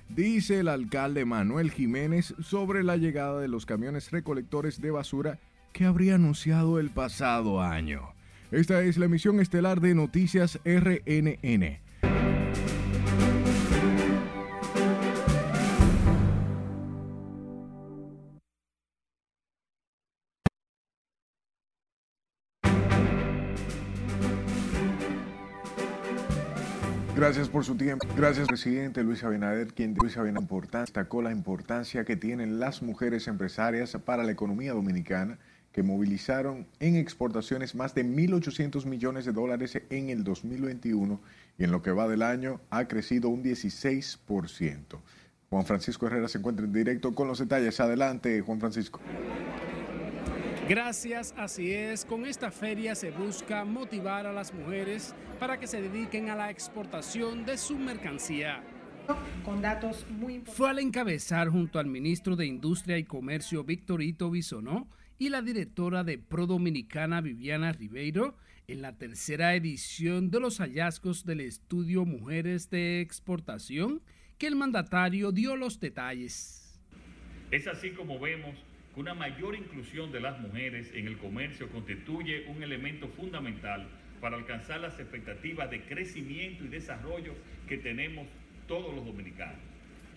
dice 0.10 0.60
el 0.60 0.68
alcalde 0.68 1.26
Manuel 1.26 1.72
Jiménez 1.72 2.36
sobre 2.40 2.84
la 2.84 2.96
llegada 2.96 3.42
de 3.42 3.48
los 3.48 3.66
camiones 3.66 4.12
recolectores 4.12 4.80
de 4.80 4.92
basura 4.92 5.40
que 5.74 5.86
habría 5.86 6.14
anunciado 6.14 6.80
el 6.80 6.92
pasado 6.92 7.64
año. 7.64 8.12
Esta 8.52 8.84
es 8.84 9.00
la 9.00 9.06
emisión 9.06 9.40
estelar 9.40 9.82
de 9.82 9.96
Noticias 9.96 10.60
RNN. 10.64 11.80
Gracias 27.30 27.50
por 27.50 27.64
su 27.64 27.76
tiempo. 27.76 28.08
Gracias, 28.18 28.48
presidente 28.48 29.04
Luis 29.04 29.24
Abinader, 29.24 29.76
quien 29.76 29.94
Luis 29.94 30.18
Abinader 30.18 30.48
destacó 30.72 31.22
la 31.22 31.32
importancia 31.32 32.04
que 32.04 32.16
tienen 32.16 32.60
las 32.60 32.82
mujeres 32.82 33.28
empresarias 33.28 33.96
para 34.04 34.24
la 34.24 34.32
economía 34.32 34.74
dominicana, 34.74 35.38
que 35.72 35.84
movilizaron 35.84 36.66
en 36.80 36.96
exportaciones 36.96 37.76
más 37.76 37.94
de 37.94 38.04
1.800 38.04 38.84
millones 38.88 39.26
de 39.26 39.32
dólares 39.32 39.80
en 39.92 40.10
el 40.10 40.24
2021 40.24 41.22
y 41.60 41.66
en 41.66 41.72
lo 41.72 41.84
que 41.84 41.92
va 41.92 42.08
del 42.08 42.24
año 42.24 42.62
ha 42.72 42.88
crecido 42.88 43.30
un 43.30 43.44
16%. 43.44 45.00
Juan 45.52 45.66
Francisco 45.68 46.08
Herrera 46.08 46.30
se 46.30 46.40
encuentra 46.40 46.66
en 46.66 46.74
directo 46.74 47.14
con 47.14 47.28
los 47.28 47.38
detalles. 47.38 47.80
Adelante, 47.80 48.42
Juan 48.42 48.60
Francisco. 48.60 49.02
Gracias, 50.70 51.34
así 51.36 51.72
es. 51.72 52.06
Con 52.06 52.28
esta 52.28 52.52
feria 52.52 52.94
se 52.94 53.10
busca 53.10 53.66
motivar 53.66 54.28
a 54.28 54.32
las 54.32 54.54
mujeres 54.54 55.16
para 55.40 55.60
que 55.60 55.66
se 55.66 55.82
dediquen 55.82 56.30
a 56.30 56.36
la 56.36 56.52
exportación 56.52 57.44
de 57.44 57.58
su 57.58 57.76
mercancía. 57.76 58.64
Con 59.44 59.64
datos 59.64 60.06
muy 60.12 60.42
Fue 60.42 60.70
al 60.70 60.78
encabezar 60.78 61.50
junto 61.50 61.80
al 61.80 61.88
ministro 61.88 62.36
de 62.36 62.46
Industria 62.46 63.00
y 63.00 63.04
Comercio 63.04 63.64
Victorito 63.64 64.30
Bisonó 64.30 64.88
y 65.18 65.30
la 65.30 65.42
directora 65.42 66.04
de 66.04 66.20
Pro 66.20 66.46
Dominicana 66.46 67.20
Viviana 67.20 67.72
Ribeiro 67.72 68.38
en 68.68 68.84
la 68.84 68.96
tercera 68.96 69.56
edición 69.56 70.30
de 70.30 70.40
los 70.40 70.60
hallazgos 70.60 71.26
del 71.26 71.42
estudio 71.42 72.06
Mujeres 72.06 72.70
de 72.70 73.02
Exportación 73.02 74.04
que 74.38 74.46
el 74.46 74.56
mandatario 74.56 75.32
dio 75.32 75.56
los 75.56 75.80
detalles. 75.80 76.80
Es 77.50 77.66
así 77.66 77.90
como 77.90 78.20
vemos 78.20 78.54
una 79.00 79.14
mayor 79.14 79.56
inclusión 79.56 80.12
de 80.12 80.20
las 80.20 80.38
mujeres 80.42 80.92
en 80.94 81.08
el 81.08 81.18
comercio 81.18 81.70
constituye 81.70 82.44
un 82.48 82.62
elemento 82.62 83.08
fundamental 83.08 83.88
para 84.20 84.36
alcanzar 84.36 84.82
las 84.82 85.00
expectativas 85.00 85.72
de 85.72 85.84
crecimiento 85.84 86.66
y 86.66 86.68
desarrollo 86.68 87.34
que 87.66 87.78
tenemos 87.78 88.28
todos 88.68 88.94
los 88.94 89.06
dominicanos. 89.06 89.62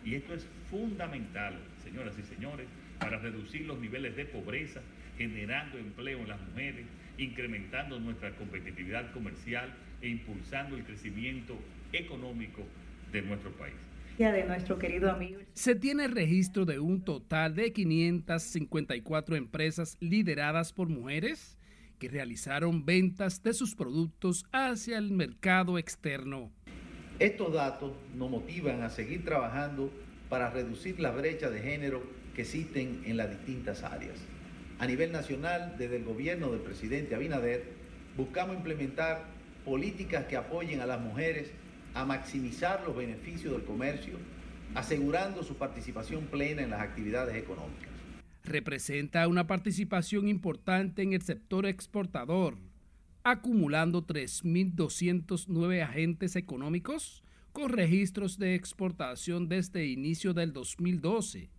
Y 0.05 0.17
esto 0.17 0.35
es 0.35 0.49
fundamental, 0.69 1.61
señoras 1.85 2.19
y 2.19 2.25
señores, 2.25 2.67
para 2.99 3.19
reducir 3.19 3.67
los 3.67 3.79
niveles 3.79 4.17
de 4.17 4.25
pobreza, 4.25 4.81
generando 5.17 5.79
empleo 5.79 6.19
en 6.19 6.29
las 6.31 6.41
mujeres, 6.41 6.85
incrementando 7.19 8.01
nuestra 8.01 8.33
competitividad 8.33 9.13
comercial 9.13 9.73
e 10.01 10.09
impulsando 10.09 10.75
el 10.75 10.83
crecimiento 10.83 11.57
económico 11.93 12.67
de 13.13 13.23
nuestro 13.23 13.53
país 13.53 13.92
de 14.19 14.45
nuestro 14.45 14.79
querido 14.79 15.11
amigo. 15.11 15.41
Se 15.55 15.75
tiene 15.75 16.07
registro 16.07 16.65
de 16.65 16.79
un 16.79 17.03
total 17.03 17.55
de 17.57 17.73
554 17.73 19.37
empresas 19.37 19.97
lideradas 20.01 20.73
por 20.73 20.89
mujeres 20.89 21.59
que 21.99 22.09
realizaron 22.09 22.85
ventas 22.85 23.43
de 23.43 23.53
sus 23.55 23.75
productos 23.75 24.45
hacia 24.53 24.99
el 24.99 25.11
mercado 25.11 25.79
externo. 25.79 26.53
Estos 27.19 27.53
datos 27.53 27.93
nos 28.15 28.31
motivan 28.31 28.83
a 28.83 28.91
seguir 28.91 29.25
trabajando 29.25 29.91
para 30.29 30.51
reducir 30.51 31.01
la 31.01 31.11
brecha 31.11 31.51
de 31.51 31.61
género 31.61 32.03
que 32.35 32.43
existen 32.43 33.03
en 33.05 33.17
las 33.17 33.31
distintas 33.31 33.83
áreas. 33.83 34.19
A 34.79 34.87
nivel 34.87 35.13
nacional, 35.13 35.75
desde 35.79 35.97
el 35.97 36.05
gobierno 36.05 36.51
del 36.51 36.61
presidente 36.61 37.15
Abinader, 37.15 37.65
buscamos 38.17 38.57
implementar 38.57 39.25
políticas 39.65 40.27
que 40.27 40.37
apoyen 40.37 40.81
a 40.81 40.87
las 40.87 41.01
mujeres 41.01 41.53
a 41.95 42.05
maximizar 42.05 42.83
los 42.87 42.97
beneficios 42.97 43.53
del 43.53 43.65
comercio, 43.65 44.15
asegurando 44.75 45.43
su 45.43 45.57
participación 45.57 46.27
plena 46.27 46.63
en 46.63 46.71
las 46.71 46.81
actividades 46.81 47.37
económicas. 47.37 47.91
Representa 48.45 49.29
una 49.29 49.47
participación 49.47 50.29
importante 50.29 51.03
en 51.03 51.13
el 51.13 51.23
sector 51.23 51.67
exportador, 51.67 52.57
acumulando 53.23 54.07
3.209 54.07 55.83
agentes 55.83 56.35
económicos 56.37 57.23
con 57.53 57.69
registros 57.71 58.39
de 58.39 58.55
exportación 58.55 59.49
desde 59.49 59.87
inicio 59.87 60.33
del 60.33 60.53
2012 60.53 61.51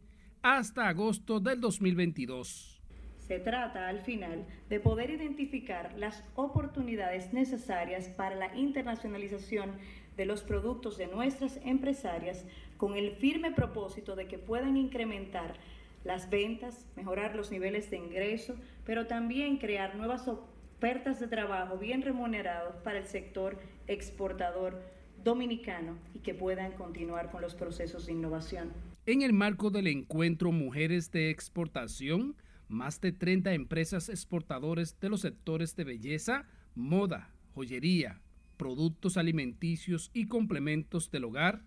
hasta 0.42 0.90
agosto 0.90 1.40
del 1.40 1.62
2022. 1.62 2.82
Se 3.20 3.40
trata 3.40 3.88
al 3.88 4.02
final 4.02 4.46
de 4.68 4.82
poder 4.82 5.10
identificar 5.10 5.94
las 5.98 6.22
oportunidades 6.36 7.32
necesarias 7.32 8.10
para 8.10 8.36
la 8.36 8.54
internacionalización 8.54 9.72
de 10.18 10.26
los 10.26 10.42
productos 10.42 10.98
de 10.98 11.08
nuestras 11.08 11.60
empresarias 11.64 12.46
con 12.78 12.96
el 12.96 13.12
firme 13.12 13.52
propósito 13.52 14.16
de 14.16 14.28
que 14.28 14.38
puedan 14.38 14.78
incrementar 14.78 15.56
las 16.04 16.30
ventas, 16.30 16.86
mejorar 16.96 17.36
los 17.36 17.52
niveles 17.52 17.90
de 17.90 17.98
ingreso, 17.98 18.56
pero 18.86 19.08
también 19.08 19.58
crear 19.58 19.96
nuevas 19.96 20.28
ofertas 20.28 21.20
de 21.20 21.28
trabajo 21.28 21.78
bien 21.78 22.02
remunerados 22.02 22.76
para 22.78 23.00
el 23.00 23.06
sector 23.06 23.58
exportador 23.88 24.82
dominicano 25.24 25.98
y 26.14 26.20
que 26.20 26.34
puedan 26.34 26.74
continuar 26.74 27.32
con 27.32 27.42
los 27.42 27.56
procesos 27.56 28.06
de 28.06 28.12
innovación. 28.12 28.74
En 29.06 29.22
el 29.22 29.34
marco 29.34 29.70
del 29.70 29.88
encuentro 29.88 30.52
Mujeres 30.52 31.12
de 31.12 31.30
Exportación, 31.30 32.36
más 32.68 33.00
de 33.02 33.12
30 33.12 33.54
empresas 33.54 34.10
exportadoras 34.10 35.00
de 35.00 35.10
los 35.10 35.22
sectores 35.22 35.76
de 35.76 35.84
belleza, 35.84 36.46
moda, 36.76 37.30
joyería, 37.54 38.22
productos 38.54 39.18
alimenticios 39.18 40.12
y 40.14 40.28
complementos 40.28 41.12
del 41.12 41.26
hogar 41.26 41.64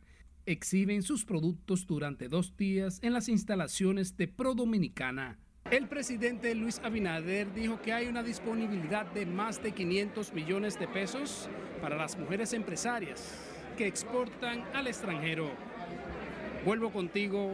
exhiben 0.47 1.03
sus 1.03 1.25
productos 1.25 1.87
durante 1.87 2.29
dos 2.29 2.57
días 2.57 3.01
en 3.03 3.13
las 3.13 3.29
instalaciones 3.29 4.17
de 4.17 4.29
Pro 4.29 4.55
Dominicana. 4.55 5.39
El 5.71 5.89
presidente 5.89 6.55
Luis 6.55 6.81
Abinader 6.85 7.53
dijo 7.53 7.83
que 7.83 7.93
hay 7.93 8.07
una 8.07 8.23
disponibilidad 8.23 9.05
de 9.13 9.27
más 9.27 9.61
de 9.61 9.73
500 9.73 10.33
millones 10.33 10.79
de 10.79 10.87
pesos 10.87 11.49
para 11.83 11.97
las 11.97 12.17
mujeres 12.17 12.53
empresarias 12.53 13.35
que 13.77 13.89
exportan 13.89 14.63
al 14.75 14.87
extranjero. 14.87 15.51
Vuelvo 16.65 16.93
contigo 16.93 17.51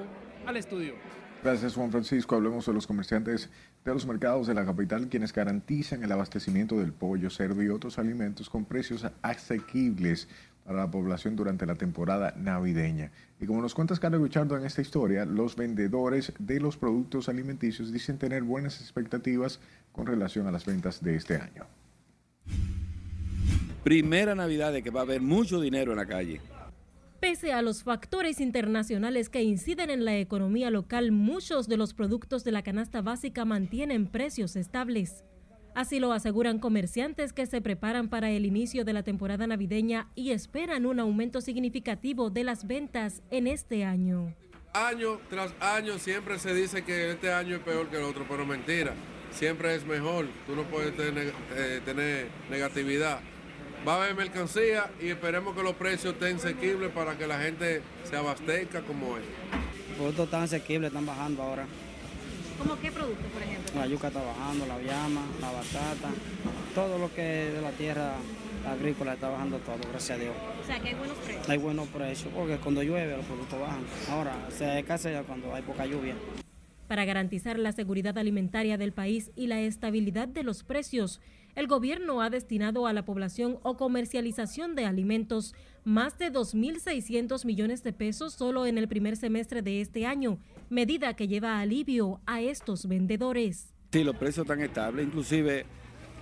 al 0.47 0.59
estudio. 0.59 0.95
Gracias 1.43 1.75
Juan 1.75 1.91
Francisco. 1.91 2.37
Hablemos 2.37 2.67
de 2.67 2.73
los 2.73 2.87
comerciantes 2.87 3.51
de 3.85 3.93
los 3.93 4.07
mercados 4.07 4.47
de 4.47 4.55
la 4.55 4.65
capital, 4.65 5.09
quienes 5.09 5.33
garantizan 5.33 6.05
el 6.05 6.13
abastecimiento 6.13 6.79
del 6.79 6.93
pollo, 6.93 7.31
cerdo 7.31 7.65
y 7.65 7.69
otros 7.69 7.99
alimentos 7.99 8.49
con 8.49 8.65
precios 8.65 9.05
asequibles 9.23 10.29
para 10.65 10.79
la 10.79 10.91
población 10.93 11.35
durante 11.35 11.67
la 11.67 11.75
temporada 11.75 12.33
navideña. 12.37 13.11
Y 13.41 13.47
como 13.47 13.61
nos 13.61 13.75
cuentas 13.75 13.99
Carlos 13.99 14.21
Guchardo 14.21 14.57
en 14.57 14.65
esta 14.65 14.83
historia, 14.83 15.25
los 15.25 15.57
vendedores 15.57 16.33
de 16.39 16.61
los 16.61 16.77
productos 16.77 17.29
alimenticios 17.29 17.91
dicen 17.91 18.19
tener 18.19 18.45
buenas 18.45 18.81
expectativas 18.81 19.59
con 19.91 20.07
relación 20.07 20.47
a 20.47 20.53
las 20.53 20.65
ventas 20.65 21.03
de 21.03 21.17
este 21.17 21.39
año. 21.39 21.67
Primera 23.83 24.37
Navidad 24.37 24.73
de 24.73 24.85
que 24.85 24.91
va 24.91 25.01
a 25.01 25.03
haber 25.03 25.23
mucho 25.23 25.61
dinero 25.61 25.91
en 25.91 25.99
la 25.99 26.07
calle. 26.07 26.41
Pese 27.23 27.53
a 27.53 27.63
los 27.63 27.85
factores 27.85 28.41
internacionales 28.41 29.29
que 29.29 29.45
inciden 29.45 29.91
en 29.91 30.05
la 30.05 30.17
economía 30.17 30.73
local, 30.73 31.13
muchos 31.13 31.69
de 31.69 31.77
los 31.77 31.95
productos 31.95 32.43
de 32.43 32.51
la 32.51 32.63
canasta 32.63 33.01
básica 33.01 33.45
mantienen 33.45 34.09
precios 34.09 34.57
estables. 34.57 35.23
Así 35.77 36.01
lo 36.01 36.13
aseguran 36.13 36.59
comerciantes 36.59 37.33
que 37.33 37.47
se 37.47 37.61
preparan 37.61 38.09
para 38.09 38.33
el 38.33 38.45
inicio 38.45 38.85
de 38.85 38.93
la 38.93 39.05
temporada 39.05 39.47
navideña 39.47 40.09
y 40.17 40.33
esperan 40.33 40.85
un 40.85 40.99
aumento 40.99 41.41
significativo 41.41 42.29
de 42.29 42.43
las 42.43 42.67
ventas 42.67 43.23
en 43.31 43.47
este 43.47 43.85
año. 43.85 44.35
Año 44.73 45.21
tras 45.31 45.55
año 45.61 46.01
siempre 46.01 46.41
se 46.41 46.53
dice 46.53 46.83
que 46.83 47.13
este 47.13 47.33
año 47.33 47.55
es 47.55 47.63
peor 47.63 47.89
que 47.89 47.99
el 47.99 48.03
otro, 48.03 48.27
pero 48.29 48.45
mentira, 48.45 48.95
siempre 49.31 49.77
es 49.77 49.87
mejor, 49.87 50.27
tú 50.45 50.57
no 50.57 50.65
puedes 50.65 50.97
tener, 50.97 51.33
eh, 51.55 51.81
tener 51.85 52.27
negatividad 52.51 53.21
va 53.87 53.95
a 53.95 54.05
haber 54.05 54.15
mercancía 54.15 54.91
y 55.01 55.09
esperemos 55.09 55.55
que 55.55 55.63
los 55.63 55.75
precios 55.75 56.15
estén 56.15 56.37
asequibles 56.37 56.91
para 56.93 57.17
que 57.17 57.27
la 57.27 57.39
gente 57.39 57.83
se 58.05 58.17
abastezca 58.17 58.83
como 58.83 59.17
es. 59.17 59.25
Los 59.89 59.97
productos 59.97 60.25
están 60.27 60.43
asequibles, 60.43 60.89
están 60.89 61.07
bajando 61.07 61.43
ahora. 61.43 61.67
¿Cómo 62.59 62.79
qué 62.81 62.93
productos, 62.93 63.27
por 63.33 63.43
ejemplo? 63.43 63.81
La 63.81 63.87
yuca 63.87 64.09
está 64.09 64.23
bajando, 64.23 64.67
la 64.67 64.79
llama, 64.79 65.23
la 65.41 65.51
batata, 65.51 66.11
todo 66.75 66.99
lo 66.99 67.13
que 67.13 67.49
es 67.49 67.55
de 67.55 67.61
la 67.61 67.71
tierra 67.73 68.15
agrícola 68.69 69.15
está 69.15 69.29
bajando 69.29 69.59
todo, 69.59 69.79
gracias 69.91 70.19
a 70.19 70.23
Dios. 70.23 70.35
O 70.63 70.67
sea, 70.67 70.79
que 70.79 70.89
hay 70.89 70.95
buenos 70.95 71.19
precios. 71.19 71.49
Hay 71.49 71.59
buenos 71.59 71.89
precios, 71.89 72.33
porque 72.33 72.57
cuando 72.59 72.83
llueve 72.83 73.17
los 73.17 73.27
productos 73.27 73.59
bajan. 73.59 73.85
Ahora, 74.11 74.37
se 74.51 74.79
escasea 74.79 75.13
ya 75.13 75.23
cuando 75.25 75.53
hay 75.55 75.63
poca 75.63 75.87
lluvia. 75.87 76.15
Para 76.87 77.05
garantizar 77.05 77.59
la 77.59 77.73
seguridad 77.73 78.17
alimentaria 78.19 78.79
del 78.79 78.93
país 78.93 79.33
y 79.35 79.49
la 79.49 79.61
estabilidad 79.61 80.29
de 80.29 80.45
los 80.45 80.63
precios, 80.63 81.21
el 81.55 81.67
gobierno 81.67 82.23
ha 82.23 82.31
destinado 82.31 82.87
a 82.87 82.93
la 82.93 83.05
población 83.05 83.59
o 83.63 83.77
comercialización 83.77 84.75
de 84.75 84.87
alimentos 84.87 85.55
más 85.85 86.19
de 86.19 86.33
2.600 86.33 87.45
millones 87.45 87.83
de 87.83 87.93
pesos 87.93 88.35
solo 88.35 88.67
en 88.67 88.79
el 88.79 88.89
primer 88.89 89.17
semestre 89.17 89.63
de 89.63 89.81
este 89.81 90.07
año, 90.07 90.39
medida 90.71 91.15
que 91.15 91.29
lleva 91.29 91.61
alivio 91.61 92.21
a 92.27 92.41
estos 92.41 92.87
vendedores. 92.87 93.75
Sí, 93.93 94.05
los 94.05 94.17
precios 94.17 94.45
están 94.45 94.61
estables, 94.61 95.07
inclusive 95.07 95.67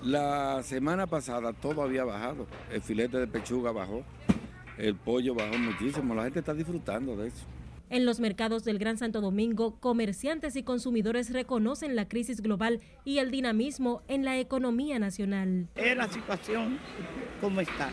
la 0.03 0.63
semana 0.63 1.07
pasada 1.07 1.53
todo 1.53 1.83
había 1.83 2.05
bajado, 2.05 2.47
el 2.73 2.81
filete 2.81 3.19
de 3.19 3.27
pechuga 3.27 3.71
bajó, 3.71 4.03
el 4.79 4.95
pollo 4.97 5.35
bajó 5.35 5.59
muchísimo, 5.59 6.15
la 6.15 6.25
gente 6.25 6.41
está 6.41 6.55
disfrutando 6.55 7.17
de 7.17 7.29
eso. 7.29 7.45
En 7.91 8.07
los 8.07 8.21
mercados 8.21 8.63
del 8.63 8.79
Gran 8.79 8.99
Santo 8.99 9.21
Domingo, 9.21 9.81
comerciantes 9.81 10.55
y 10.55 10.63
consumidores 10.63 11.33
reconocen 11.33 11.97
la 11.97 12.07
crisis 12.07 12.41
global 12.41 12.81
y 13.05 13.19
el 13.19 13.33
dinamismo 13.33 14.03
en 14.07 14.25
la 14.25 14.39
economía 14.39 15.01
nacional. 15.01 15.67
Es 15.75 15.97
la 15.97 16.09
situación 16.09 16.79
como 17.41 17.61
está. 17.61 17.91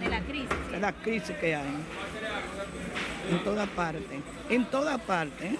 De 0.00 0.08
la 0.08 0.20
crisis. 0.20 0.48
De 0.70 0.78
la 0.78 0.92
crisis 0.92 1.36
que 1.40 1.56
hay. 1.56 1.66
En 3.32 3.42
toda 3.42 3.66
parte. 3.66 4.20
En 4.48 4.64
toda 4.66 4.96
parte. 4.96 5.58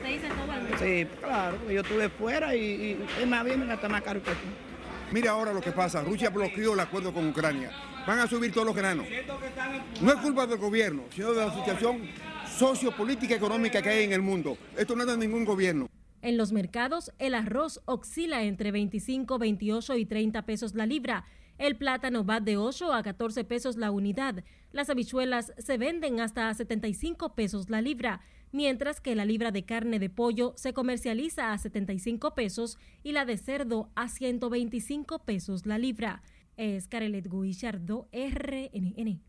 ¿Te 0.00 0.08
dice 0.08 0.28
todo 0.28 0.54
el 0.54 0.62
mundo? 0.62 0.76
Sí, 0.78 1.06
claro. 1.20 1.56
Yo 1.68 1.80
estuve 1.80 2.08
fuera 2.10 2.54
y, 2.54 2.96
es 3.20 3.26
más 3.26 3.44
bien 3.44 3.68
está 3.68 3.88
más 3.88 4.02
caro 4.02 4.22
que 4.22 4.30
aquí. 4.30 4.46
Mira 5.10 5.32
ahora 5.32 5.52
lo 5.52 5.60
que 5.60 5.72
pasa. 5.72 6.00
Rusia 6.02 6.30
bloqueó 6.30 6.74
el 6.74 6.80
acuerdo 6.80 7.12
con 7.12 7.26
Ucrania. 7.26 7.72
Van 8.06 8.20
a 8.20 8.28
subir 8.28 8.52
todos 8.52 8.68
los 8.68 8.76
granos. 8.76 9.04
No 10.00 10.12
es 10.12 10.20
culpa 10.20 10.46
del 10.46 10.58
gobierno, 10.58 11.02
sino 11.10 11.32
de 11.32 11.44
la 11.44 11.52
situación 11.52 12.08
sociopolítica 12.58 13.36
económica 13.36 13.80
que 13.80 13.88
hay 13.88 14.04
en 14.04 14.12
el 14.12 14.20
mundo. 14.20 14.58
Esto 14.76 14.96
no 14.96 15.02
es 15.02 15.08
de 15.08 15.16
ningún 15.16 15.44
gobierno. 15.44 15.88
En 16.20 16.36
los 16.36 16.50
mercados, 16.50 17.12
el 17.20 17.34
arroz 17.34 17.80
oscila 17.84 18.42
entre 18.42 18.72
25, 18.72 19.38
28 19.38 19.96
y 19.96 20.04
30 20.04 20.42
pesos 20.42 20.74
la 20.74 20.84
libra. 20.84 21.24
El 21.58 21.76
plátano 21.76 22.24
va 22.24 22.40
de 22.40 22.56
8 22.56 22.92
a 22.92 23.02
14 23.04 23.44
pesos 23.44 23.76
la 23.76 23.92
unidad. 23.92 24.42
Las 24.72 24.90
habichuelas 24.90 25.52
se 25.58 25.78
venden 25.78 26.18
hasta 26.18 26.48
a 26.48 26.54
75 26.54 27.36
pesos 27.36 27.70
la 27.70 27.80
libra, 27.80 28.20
mientras 28.50 29.00
que 29.00 29.14
la 29.14 29.24
libra 29.24 29.52
de 29.52 29.64
carne 29.64 30.00
de 30.00 30.10
pollo 30.10 30.54
se 30.56 30.72
comercializa 30.72 31.52
a 31.52 31.58
75 31.58 32.34
pesos 32.34 32.78
y 33.04 33.12
la 33.12 33.24
de 33.24 33.38
cerdo 33.38 33.90
a 33.94 34.08
125 34.08 35.20
pesos 35.24 35.64
la 35.66 35.78
libra. 35.78 36.22
Es 36.56 36.88
Carelet 36.88 37.28
Guillardo, 37.30 38.08
RNN. 38.12 39.27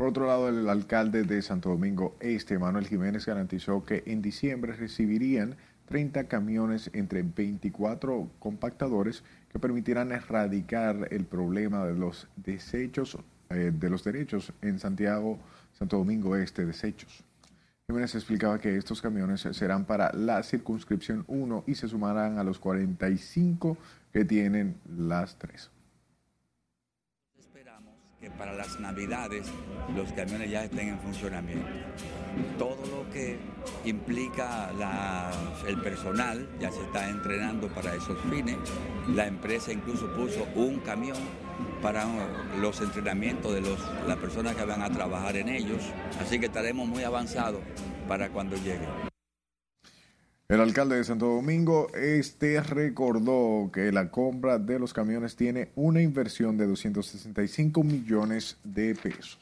Por 0.00 0.08
otro 0.08 0.26
lado, 0.26 0.48
el 0.48 0.66
alcalde 0.70 1.24
de 1.24 1.42
Santo 1.42 1.68
Domingo 1.68 2.16
Este, 2.20 2.58
Manuel 2.58 2.86
Jiménez, 2.86 3.26
garantizó 3.26 3.84
que 3.84 4.02
en 4.06 4.22
diciembre 4.22 4.72
recibirían 4.72 5.56
30 5.88 6.24
camiones 6.24 6.88
entre 6.94 7.22
24 7.22 8.30
compactadores 8.38 9.22
que 9.52 9.58
permitirán 9.58 10.10
erradicar 10.10 11.08
el 11.10 11.26
problema 11.26 11.84
de 11.84 11.92
los 11.92 12.28
desechos, 12.36 13.18
eh, 13.50 13.72
de 13.78 13.90
los 13.90 14.02
derechos 14.02 14.54
en 14.62 14.78
Santiago, 14.78 15.38
Santo 15.78 15.98
Domingo 15.98 16.34
Este, 16.34 16.64
desechos. 16.64 17.22
Jiménez 17.86 18.14
explicaba 18.14 18.58
que 18.58 18.78
estos 18.78 19.02
camiones 19.02 19.42
serán 19.52 19.84
para 19.84 20.14
la 20.14 20.42
circunscripción 20.42 21.26
1 21.28 21.64
y 21.66 21.74
se 21.74 21.88
sumarán 21.88 22.38
a 22.38 22.42
los 22.42 22.58
45 22.58 23.76
que 24.14 24.24
tienen 24.24 24.76
las 24.96 25.36
tres 25.36 25.70
para 28.38 28.52
las 28.54 28.78
navidades 28.80 29.46
los 29.94 30.12
camiones 30.12 30.50
ya 30.50 30.64
estén 30.64 30.88
en 30.88 30.98
funcionamiento. 31.00 31.68
Todo 32.58 32.78
lo 32.86 33.10
que 33.10 33.38
implica 33.84 34.70
el 35.66 35.80
personal 35.80 36.48
ya 36.60 36.70
se 36.70 36.80
está 36.82 37.08
entrenando 37.08 37.68
para 37.68 37.94
esos 37.94 38.18
fines. 38.30 38.56
La 39.14 39.26
empresa 39.26 39.72
incluso 39.72 40.06
puso 40.14 40.46
un 40.54 40.78
camión 40.80 41.18
para 41.82 42.06
los 42.60 42.80
entrenamientos 42.80 43.54
de 43.54 43.60
los, 43.60 43.78
las 44.06 44.16
personas 44.18 44.54
que 44.54 44.64
van 44.64 44.82
a 44.82 44.90
trabajar 44.90 45.36
en 45.36 45.48
ellos. 45.48 45.82
Así 46.20 46.38
que 46.38 46.46
estaremos 46.46 46.86
muy 46.86 47.02
avanzados 47.02 47.60
para 48.08 48.30
cuando 48.30 48.56
lleguen. 48.56 49.09
El 50.50 50.60
alcalde 50.60 50.96
de 50.96 51.04
Santo 51.04 51.26
Domingo 51.26 51.86
este 51.94 52.60
recordó 52.60 53.70
que 53.72 53.92
la 53.92 54.10
compra 54.10 54.58
de 54.58 54.80
los 54.80 54.92
camiones 54.92 55.36
tiene 55.36 55.70
una 55.76 56.02
inversión 56.02 56.58
de 56.58 56.66
265 56.66 57.84
millones 57.84 58.58
de 58.64 58.96
pesos. 58.96 59.38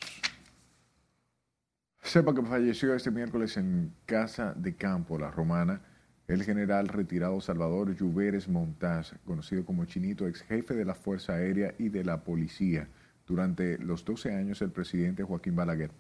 Sepa 2.03 2.35
que 2.35 2.43
falleció 2.43 2.95
este 2.95 3.11
miércoles 3.11 3.57
en 3.57 3.95
Casa 4.05 4.53
de 4.55 4.75
Campo, 4.75 5.19
La 5.19 5.31
Romana, 5.31 5.81
el 6.27 6.45
general 6.45 6.89
retirado 6.89 7.41
Salvador 7.41 7.97
Lluveres 7.97 8.47
Montaz, 8.47 9.15
conocido 9.25 9.65
como 9.65 9.87
Chinito, 9.87 10.29
ex 10.29 10.43
jefe 10.43 10.75
de 10.75 10.85
la 10.85 10.95
Fuerza 10.95 11.37
Aérea 11.37 11.75
y 11.79 11.89
de 11.89 12.05
la 12.05 12.23
Policía. 12.23 12.87
Durante 13.27 13.79
los 13.79 14.05
12 14.05 14.35
años, 14.35 14.61
el 14.61 14.73
presidente 14.73 15.23
Joaquín 15.23 15.57
Balaguer 15.57 15.91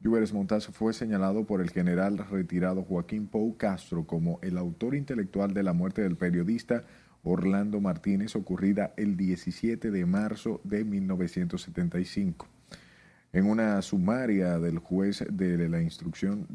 Lluveres 0.00 0.32
Montaz 0.32 0.68
fue 0.68 0.92
señalado 0.92 1.44
por 1.44 1.60
el 1.60 1.70
general 1.70 2.18
retirado 2.30 2.84
Joaquín 2.84 3.26
Pou 3.26 3.56
Castro 3.56 4.06
como 4.06 4.38
el 4.42 4.56
autor 4.56 4.94
intelectual 4.94 5.52
de 5.52 5.64
la 5.64 5.72
muerte 5.72 6.02
del 6.02 6.16
periodista 6.16 6.84
Orlando 7.24 7.80
Martínez 7.80 8.36
ocurrida 8.36 8.94
el 8.96 9.16
17 9.16 9.90
de 9.90 10.06
marzo 10.06 10.60
de 10.62 10.84
1975. 10.84 12.46
En 13.32 13.46
una 13.46 13.82
sumaria 13.82 14.60
del 14.60 14.78
juez 14.78 15.24
de 15.30 15.68
la 15.68 15.82
instrucción 15.82 16.46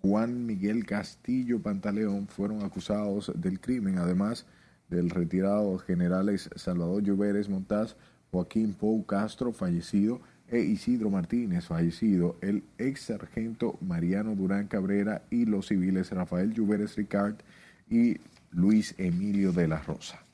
Juan 0.00 0.46
Miguel 0.46 0.86
Castillo 0.86 1.60
Pantaleón 1.60 2.28
fueron 2.28 2.62
acusados 2.62 3.30
del 3.36 3.60
crimen, 3.60 3.98
además 3.98 4.46
del 4.88 5.10
retirado 5.10 5.76
generales 5.78 6.48
Salvador 6.56 7.02
Lluveres 7.02 7.50
Montaz, 7.50 7.96
Joaquín 8.32 8.72
Pou 8.72 9.04
Castro, 9.04 9.52
fallecido, 9.52 10.22
e 10.50 10.60
Isidro 10.60 11.10
Martínez, 11.10 11.66
fallecido, 11.66 12.36
el 12.40 12.64
ex 12.78 13.02
sargento 13.02 13.78
Mariano 13.80 14.34
Durán 14.34 14.66
Cabrera 14.66 15.22
y 15.30 15.46
los 15.46 15.68
civiles 15.68 16.10
Rafael 16.10 16.52
Lluveres 16.52 16.96
Ricard 16.96 17.36
y 17.88 18.18
Luis 18.50 18.94
Emilio 18.98 19.52
de 19.52 19.68
la 19.68 19.80
Rosa. 19.80 20.24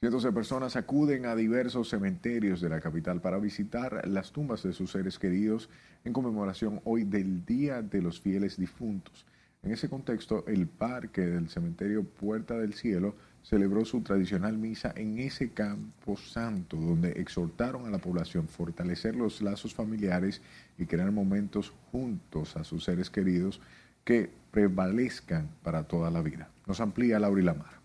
Cientos 0.00 0.22
de 0.22 0.30
personas 0.30 0.76
acuden 0.76 1.26
a 1.26 1.34
diversos 1.34 1.88
cementerios 1.88 2.60
de 2.60 2.68
la 2.68 2.80
capital 2.80 3.20
para 3.20 3.38
visitar 3.38 4.06
las 4.06 4.30
tumbas 4.30 4.62
de 4.62 4.72
sus 4.72 4.92
seres 4.92 5.18
queridos 5.18 5.68
en 6.04 6.12
conmemoración 6.12 6.80
hoy 6.84 7.02
del 7.02 7.44
Día 7.44 7.82
de 7.82 8.00
los 8.00 8.20
Fieles 8.20 8.56
Difuntos. 8.56 9.26
En 9.64 9.72
ese 9.72 9.88
contexto, 9.88 10.46
el 10.46 10.68
parque 10.68 11.22
del 11.22 11.48
cementerio 11.48 12.04
Puerta 12.04 12.56
del 12.56 12.74
Cielo 12.74 13.16
celebró 13.48 13.86
su 13.86 14.02
tradicional 14.02 14.58
misa 14.58 14.92
en 14.94 15.18
ese 15.18 15.50
campo 15.50 16.18
santo, 16.18 16.76
donde 16.76 17.12
exhortaron 17.12 17.86
a 17.86 17.90
la 17.90 17.98
población 17.98 18.44
a 18.44 18.48
fortalecer 18.48 19.16
los 19.16 19.40
lazos 19.40 19.72
familiares 19.72 20.42
y 20.76 20.84
crear 20.84 21.10
momentos 21.12 21.72
juntos 21.90 22.56
a 22.58 22.64
sus 22.64 22.84
seres 22.84 23.08
queridos 23.08 23.60
que 24.04 24.28
prevalezcan 24.50 25.48
para 25.62 25.84
toda 25.84 26.10
la 26.10 26.20
vida. 26.20 26.50
Nos 26.66 26.80
amplía 26.80 27.18
Laura 27.18 27.42
Lamar. 27.42 27.80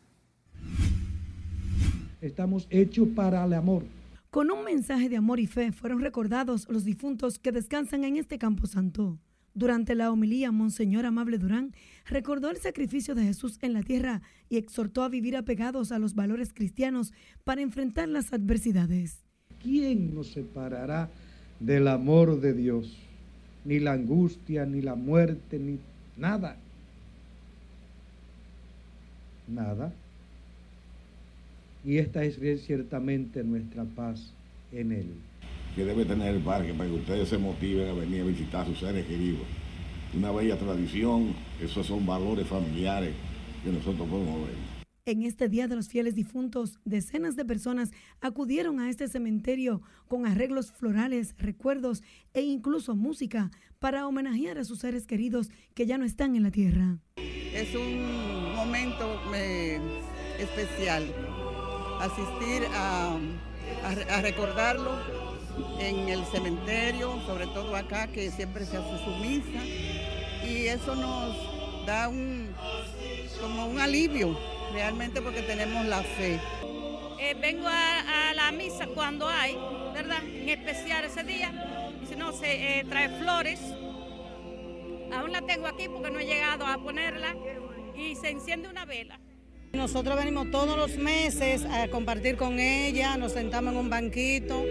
Estamos 2.20 2.68
hechos 2.70 3.08
para 3.16 3.46
el 3.46 3.54
amor. 3.54 3.86
Con 4.32 4.52
un 4.52 4.66
mensaje 4.66 5.08
de 5.08 5.16
amor 5.16 5.40
y 5.40 5.48
fe 5.48 5.72
fueron 5.72 6.02
recordados 6.02 6.68
los 6.68 6.84
difuntos 6.84 7.40
que 7.40 7.54
descansan 7.54 8.04
en 8.04 8.18
este 8.18 8.38
campo 8.38 8.68
santo. 8.68 9.18
Durante 9.56 9.94
la 9.94 10.12
homilía, 10.12 10.52
Monseñor 10.52 11.06
Amable 11.06 11.38
Durán 11.38 11.74
recordó 12.06 12.50
el 12.50 12.58
sacrificio 12.58 13.14
de 13.14 13.24
Jesús 13.24 13.60
en 13.62 13.74
la 13.74 13.84
tierra 13.84 14.22
y 14.50 14.58
exhortó 14.58 15.04
a 15.04 15.10
vivir 15.10 15.38
apegados 15.38 15.92
a 15.92 16.00
los 16.00 16.16
valores 16.16 16.54
cristianos 16.54 17.14
para 17.44 17.62
enfrentar 17.62 18.10
las 18.10 18.34
adversidades. 18.34 19.24
¿Quién 19.62 20.14
nos 20.16 20.32
separará 20.32 21.10
del 21.60 21.88
amor 21.88 22.42
de 22.42 22.54
Dios, 22.54 22.98
ni 23.64 23.80
la 23.80 23.94
angustia, 23.94 24.66
ni 24.66 24.82
la 24.82 24.96
muerte, 24.96 25.60
ni 25.60 25.80
nada. 26.18 26.58
Nada. 29.48 29.94
Y 31.86 31.98
esta 31.98 32.24
es 32.24 32.40
ciertamente 32.66 33.44
nuestra 33.44 33.84
paz 33.84 34.34
en 34.72 34.92
Él. 34.92 35.08
Que 35.76 35.86
debe 35.86 36.06
tener 36.06 36.36
el 36.36 36.42
parque 36.42 36.74
para 36.74 36.90
que 36.90 36.96
ustedes 36.96 37.30
se 37.30 37.38
motiven 37.38 37.90
a 37.90 37.94
venir 37.94 38.22
a 38.22 38.26
visitar 38.26 38.62
a 38.62 38.66
sus 38.66 38.80
seres 38.80 39.06
queridos. 39.06 39.42
Una 40.16 40.32
bella 40.32 40.58
tradición, 40.58 41.34
esos 41.60 41.88
son 41.88 42.06
valores 42.06 42.48
familiares 42.48 43.14
que 43.64 43.72
nosotros 43.72 44.08
podemos 44.08 44.42
ver. 44.42 44.74
En 45.06 45.24
este 45.24 45.50
Día 45.50 45.68
de 45.68 45.76
los 45.76 45.90
Fieles 45.90 46.16
Difuntos, 46.16 46.80
decenas 46.86 47.36
de 47.36 47.44
personas 47.44 47.92
acudieron 48.22 48.80
a 48.80 48.90
este 48.90 49.08
cementerio 49.08 49.82
con 50.08 50.26
arreglos 50.26 50.72
florales, 50.72 51.36
recuerdos 51.38 52.04
e 52.34 52.42
incluso 52.42 52.96
música 52.96 53.52
para 53.80 54.08
homenajear 54.08 54.60
a 54.60 54.64
sus 54.64 54.80
seres 54.80 55.06
queridos 55.06 55.50
que 55.74 55.86
ya 55.86 55.98
no 55.98 56.06
están 56.06 56.36
en 56.36 56.44
la 56.44 56.52
tierra. 56.52 57.00
Es 57.18 57.76
un 57.76 58.56
momento 58.56 59.20
eh, 59.36 59.78
especial 60.40 61.04
asistir 62.00 62.64
a, 62.72 63.18
a, 63.84 64.18
a 64.18 64.22
recordarlo 64.22 65.23
en 65.80 66.10
el 66.10 66.26
cementerio, 66.26 67.22
sobre 67.26 67.48
todo 67.48 67.76
acá 67.76 68.08
que 68.08 68.32
siempre 68.32 68.66
se 68.66 68.78
hace 68.78 69.04
su 69.04 69.12
misa 69.18 69.64
y 70.46 70.68
eso 70.68 70.96
nos 70.96 71.86
da 71.86 72.10
un 72.10 72.54
como 73.42 73.68
un 73.68 73.80
alivio 73.80 74.38
realmente 74.74 75.22
porque 75.22 75.42
tenemos 75.42 75.86
la 75.86 76.02
fe. 76.02 76.40
Eh, 77.20 77.36
vengo 77.40 77.68
a, 77.68 78.34
la 78.34 78.52
misa 78.52 78.88
cuando 78.88 79.28
hay, 79.28 79.58
¿verdad? 79.94 80.24
En 80.24 80.50
especial 80.50 81.06
ese 81.06 81.24
día. 81.24 81.52
Si 82.08 82.16
no, 82.16 82.34
se 82.34 82.80
eh, 82.80 82.86
trae 82.90 83.10
flores. 83.20 83.60
Aún 85.14 85.32
la 85.32 85.42
tengo 85.42 85.68
aquí 85.68 85.88
porque 85.88 86.10
no 86.10 86.20
he 86.20 86.26
llegado 86.26 86.66
a 86.66 86.78
ponerla. 86.78 87.36
Y 87.96 88.16
se 88.16 88.30
enciende 88.30 88.68
una 88.68 88.86
vela. 88.86 89.20
Nosotros 89.74 90.16
venimos 90.16 90.52
todos 90.52 90.78
los 90.78 90.98
meses 91.00 91.66
a 91.66 91.88
compartir 91.88 92.38
con 92.38 92.60
ella, 92.60 93.18
nos 93.18 93.32
sentamos 93.32 93.74
en 93.74 93.80
un 93.80 93.90
banquito, 93.90 94.64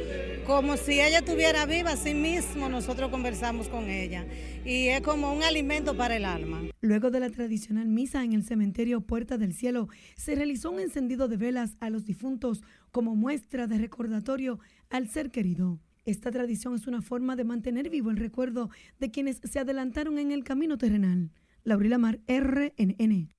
como 0.46 0.76
si 0.76 1.00
ella 1.00 1.18
estuviera 1.18 1.66
viva, 1.66 1.90
así 1.90 2.14
mismo 2.14 2.68
nosotros 2.68 3.10
conversamos 3.10 3.68
con 3.68 3.90
ella. 3.90 4.24
Y 4.64 4.86
es 4.86 5.00
como 5.00 5.32
un 5.32 5.42
alimento 5.42 5.96
para 5.96 6.16
el 6.16 6.24
alma. 6.24 6.62
Luego 6.80 7.10
de 7.10 7.18
la 7.18 7.30
tradicional 7.30 7.88
misa 7.88 8.22
en 8.22 8.32
el 8.32 8.44
cementerio 8.44 9.00
Puerta 9.00 9.38
del 9.38 9.54
Cielo, 9.54 9.88
se 10.14 10.36
realizó 10.36 10.70
un 10.70 10.78
encendido 10.78 11.26
de 11.26 11.36
velas 11.36 11.76
a 11.80 11.90
los 11.90 12.04
difuntos 12.04 12.62
como 12.92 13.16
muestra 13.16 13.66
de 13.66 13.78
recordatorio 13.78 14.60
al 14.88 15.08
ser 15.08 15.32
querido. 15.32 15.80
Esta 16.04 16.30
tradición 16.30 16.76
es 16.76 16.86
una 16.86 17.02
forma 17.02 17.34
de 17.34 17.42
mantener 17.42 17.90
vivo 17.90 18.10
el 18.10 18.18
recuerdo 18.18 18.70
de 19.00 19.10
quienes 19.10 19.40
se 19.42 19.58
adelantaron 19.58 20.18
en 20.18 20.30
el 20.30 20.44
camino 20.44 20.78
terrenal. 20.78 21.32
Laurila 21.64 21.98
Mar, 21.98 22.20
RNN. 22.28 23.32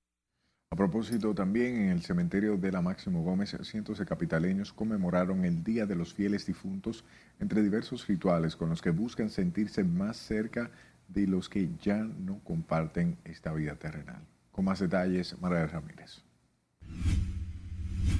A 0.74 0.76
propósito, 0.76 1.32
también 1.32 1.76
en 1.76 1.90
el 1.90 2.02
cementerio 2.02 2.56
de 2.56 2.72
la 2.72 2.82
Máximo 2.82 3.22
Gómez, 3.22 3.56
cientos 3.62 4.00
de 4.00 4.04
capitaleños 4.04 4.72
conmemoraron 4.72 5.44
el 5.44 5.62
Día 5.62 5.86
de 5.86 5.94
los 5.94 6.12
Fieles 6.12 6.46
Difuntos 6.46 7.04
entre 7.38 7.62
diversos 7.62 8.08
rituales 8.08 8.56
con 8.56 8.70
los 8.70 8.82
que 8.82 8.90
buscan 8.90 9.30
sentirse 9.30 9.84
más 9.84 10.16
cerca 10.16 10.72
de 11.06 11.28
los 11.28 11.48
que 11.48 11.68
ya 11.80 11.98
no 11.98 12.40
comparten 12.42 13.16
esta 13.24 13.52
vida 13.52 13.76
terrenal. 13.76 14.20
Con 14.50 14.64
más 14.64 14.80
detalles, 14.80 15.40
María 15.40 15.64
Ramírez. 15.68 16.24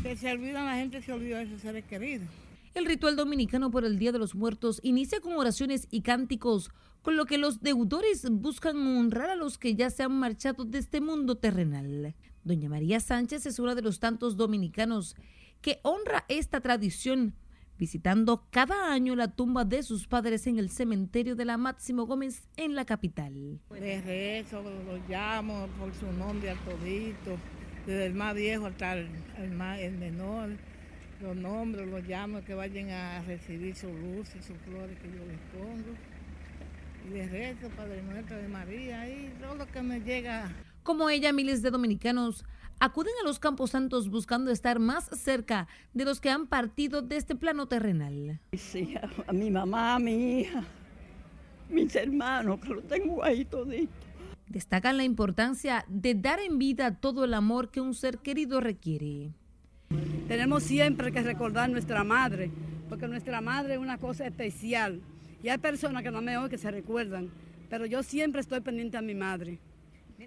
Que 0.05 0.15
se 0.15 0.31
olvidan, 0.31 0.67
la 0.67 0.77
gente 0.77 1.03
se 1.03 1.13
olvida 1.13 1.41
de 1.41 1.49
sus 1.49 1.61
seres 1.61 1.85
queridos. 1.87 2.29
El 2.75 2.87
ritual 2.87 3.17
dominicano 3.17 3.73
por 3.73 3.85
el 3.85 3.99
Día 3.99 4.13
de 4.13 4.21
los 4.21 4.37
Muertos 4.37 4.79
inicia 4.85 5.21
con 5.21 5.33
oraciones 5.33 5.89
y 5.91 6.03
cánticos, 6.03 6.71
con 7.03 7.17
lo 7.17 7.27
que 7.27 7.37
los 7.37 7.63
deudores 7.63 8.31
buscan 8.31 8.77
honrar 8.77 9.31
a 9.31 9.35
los 9.35 9.59
que 9.59 9.75
ya 9.75 9.91
se 9.91 10.05
han 10.05 10.13
marchado 10.13 10.65
de 10.65 10.79
este 10.79 11.01
mundo 11.01 11.35
terrenal. 11.35 12.15
Doña 12.45 12.69
María 12.69 13.01
Sánchez 13.01 13.47
es 13.47 13.59
una 13.59 13.75
de 13.75 13.81
los 13.81 14.01
tantos 14.01 14.37
dominicanos 14.37 15.17
que 15.63 15.81
honra 15.83 16.27
esta 16.29 16.61
tradición, 16.61 17.35
visitando 17.79 18.47
cada 18.51 18.93
año 18.93 19.17
la 19.17 19.29
tumba 19.29 19.65
de 19.65 19.83
sus 19.83 20.07
padres 20.07 20.47
en 20.47 20.59
el 20.59 20.69
cementerio 20.69 21.37
de 21.37 21.47
la 21.47 21.57
Máximo 21.57 22.05
Gómez 22.05 22.47
en 22.59 22.75
la 22.75 22.85
capital. 22.85 23.61
De 23.71 24.03
rezo, 24.03 24.63
los 24.63 25.09
llamo 25.09 25.69
por 25.79 25.95
su 25.95 26.13
nombre 26.13 26.51
al 26.51 26.59
todito, 26.59 27.39
desde 27.87 28.07
el 28.07 28.15
más 28.15 28.35
viejo 28.35 28.67
hasta 28.67 28.93
el, 28.93 29.09
más, 29.53 29.81
el 29.81 29.97
menor. 29.97 30.51
Los 31.23 31.37
nombres, 31.37 31.89
los 31.89 32.05
llamo 32.07 32.45
que 32.45 32.53
vayan 32.53 32.91
a 32.91 33.23
recibir 33.23 33.75
sus 33.75 33.91
luces, 33.91 34.45
sus 34.45 34.59
flores 34.59 34.99
que 34.99 35.09
yo 35.09 35.25
les 35.25 35.39
pongo. 35.51 35.97
Y 37.09 37.11
de 37.11 37.27
rezo, 37.27 37.71
Padre 37.71 38.03
Nuestro 38.03 38.37
de 38.37 38.49
María, 38.49 39.09
y 39.09 39.33
todo 39.41 39.55
lo 39.55 39.67
que 39.67 39.81
me 39.81 40.01
llega 40.01 40.53
como 40.85 41.11
ella, 41.11 41.33
miles 41.33 41.63
de 41.63 41.71
dominicanos 41.71 42.45
acuden 42.79 43.15
a 43.23 43.27
los 43.27 43.39
campos 43.39 43.71
santos 43.71 44.11
buscando 44.11 44.51
estar 44.51 44.79
más 44.79 45.07
cerca 45.07 45.67
de 45.95 46.05
los 46.05 46.21
que 46.21 46.31
han 46.31 46.47
partido 46.47 47.03
de 47.03 47.17
este 47.17 47.35
plano 47.35 47.67
terrenal. 47.67 48.39
Sí, 48.53 48.95
a, 48.97 49.09
a 49.29 49.33
mi 49.33 49.51
mamá, 49.51 49.95
a 49.95 49.99
mi 49.99 50.41
hija, 50.41 50.63
mis 51.71 51.95
hermanos, 51.97 52.61
que 52.61 52.69
lo 52.69 52.83
tengo 52.83 53.25
ahí 53.25 53.45
todito. 53.45 53.93
Destacan 54.49 54.99
la 54.99 55.05
importancia 55.05 55.85
de 55.89 56.15
dar 56.15 56.39
en 56.39 56.59
vida 56.59 56.95
todo 57.01 57.25
el 57.25 57.35
amor 57.35 57.71
que 57.71 57.81
un 57.81 57.95
ser 57.95 58.19
querido 58.19 58.61
requiere. 58.61 59.31
Tenemos 60.29 60.63
siempre 60.63 61.13
que 61.13 61.23
recordar 61.23 61.71
nuestra 61.71 62.05
madre, 62.05 62.51
porque 62.89 63.09
nuestra 63.09 63.41
madre 63.41 63.75
es 63.75 63.81
una 63.81 63.99
cosa 63.99 64.27
especial. 64.27 65.01
Y 65.43 65.49
hay 65.49 65.59
personas 65.59 66.03
que 66.03 66.11
no 66.11 66.21
me 66.21 66.37
oyen 66.37 66.51
que 66.51 66.59
se 66.59 66.71
recuerdan, 66.71 67.31
pero 67.71 67.87
yo 67.87 68.03
siempre 68.03 68.41
estoy 68.41 68.61
pendiente 68.61 68.97
a 68.97 69.03
mi 69.03 69.15
madre. 69.15 69.59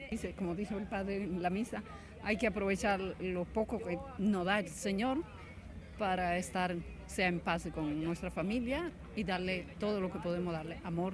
Dice, 0.10 0.34
como 0.34 0.56
dijo 0.56 0.78
el 0.78 0.86
padre 0.86 1.24
en 1.24 1.42
la 1.42 1.50
misa, 1.50 1.84
hay 2.24 2.38
que 2.38 2.48
aprovechar 2.48 3.00
lo 3.20 3.46
poco 3.46 3.80
que 3.80 3.98
nos 4.18 4.46
da 4.46 4.60
el 4.60 4.70
Señor 4.70 5.24
para 5.98 6.38
estar 6.38 6.76
sea 7.08 7.28
en 7.28 7.40
paz 7.40 7.68
con 7.74 8.04
nuestra 8.04 8.30
familia 8.32 8.92
y 9.16 9.24
darle 9.24 9.66
todo 9.80 10.00
lo 10.00 10.12
que 10.12 10.20
podemos 10.20 10.54
darle, 10.54 10.80
amor. 10.84 11.14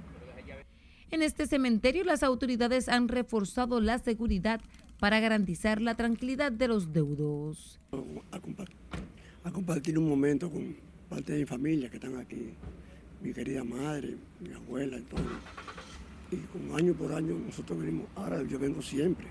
En 1.11 1.21
este 1.21 1.45
cementerio 1.45 2.03
las 2.03 2.23
autoridades 2.23 2.89
han 2.89 3.07
reforzado 3.07 3.79
la 3.79 3.99
seguridad 3.99 4.59
para 4.99 5.19
garantizar 5.19 5.81
la 5.81 5.95
tranquilidad 5.95 6.51
de 6.51 6.67
los 6.67 6.91
deudos. 6.91 7.79
A, 8.31 8.39
compartir, 8.39 8.77
a 9.43 9.51
compartir 9.51 9.99
un 9.99 10.09
momento 10.09 10.49
con 10.49 10.75
parte 11.09 11.33
de 11.33 11.39
mi 11.39 11.45
familia 11.45 11.89
que 11.89 11.97
están 11.97 12.17
aquí, 12.17 12.53
mi 13.21 13.33
querida 13.33 13.63
madre, 13.63 14.17
mi 14.39 14.53
abuela 14.53 14.97
y 14.97 15.03
todo 15.03 15.21
año 16.75 16.93
por 16.93 17.13
año 17.13 17.35
nosotros 17.45 17.79
venimos, 17.79 18.07
ahora 18.15 18.43
yo 18.43 18.59
vengo 18.59 18.81
siempre. 18.81 19.27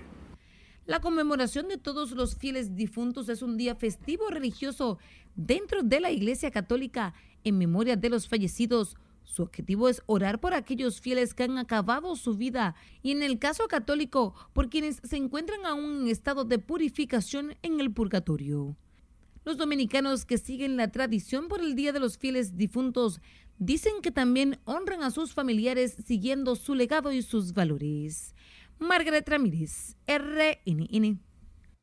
La 0.85 0.99
conmemoración 0.99 1.69
de 1.69 1.77
todos 1.77 2.11
los 2.11 2.35
fieles 2.35 2.75
difuntos 2.75 3.29
es 3.29 3.41
un 3.41 3.55
día 3.55 3.75
festivo 3.75 4.27
religioso 4.29 4.99
dentro 5.35 5.81
de 5.81 6.01
la 6.01 6.11
Iglesia 6.11 6.51
Católica 6.51 7.13
en 7.45 7.57
memoria 7.57 7.95
de 7.95 8.09
los 8.09 8.27
fallecidos. 8.27 8.97
Su 9.23 9.43
objetivo 9.43 9.87
es 9.87 10.01
orar 10.07 10.41
por 10.41 10.53
aquellos 10.53 10.99
fieles 10.99 11.33
que 11.33 11.43
han 11.43 11.57
acabado 11.57 12.15
su 12.17 12.35
vida 12.35 12.75
y 13.01 13.11
en 13.11 13.23
el 13.23 13.39
caso 13.39 13.69
católico 13.69 14.35
por 14.51 14.69
quienes 14.69 14.99
se 15.03 15.15
encuentran 15.15 15.65
aún 15.65 16.01
en 16.01 16.07
estado 16.09 16.43
de 16.43 16.59
purificación 16.59 17.55
en 17.61 17.79
el 17.79 17.91
purgatorio. 17.93 18.75
Los 19.45 19.57
dominicanos 19.57 20.25
que 20.25 20.37
siguen 20.37 20.77
la 20.77 20.91
tradición 20.91 21.47
por 21.47 21.61
el 21.61 21.75
Día 21.75 21.91
de 21.91 21.99
los 21.99 22.17
Fieles 22.17 22.57
Difuntos 22.57 23.19
dicen 23.57 24.01
que 24.01 24.11
también 24.11 24.59
honran 24.65 25.03
a 25.03 25.11
sus 25.11 25.33
familiares 25.33 25.95
siguiendo 26.05 26.55
su 26.55 26.75
legado 26.75 27.11
y 27.11 27.21
sus 27.21 27.53
valores. 27.53 28.35
Margaret 28.79 29.27
Ramírez, 29.27 29.95
RNN. 30.07 31.19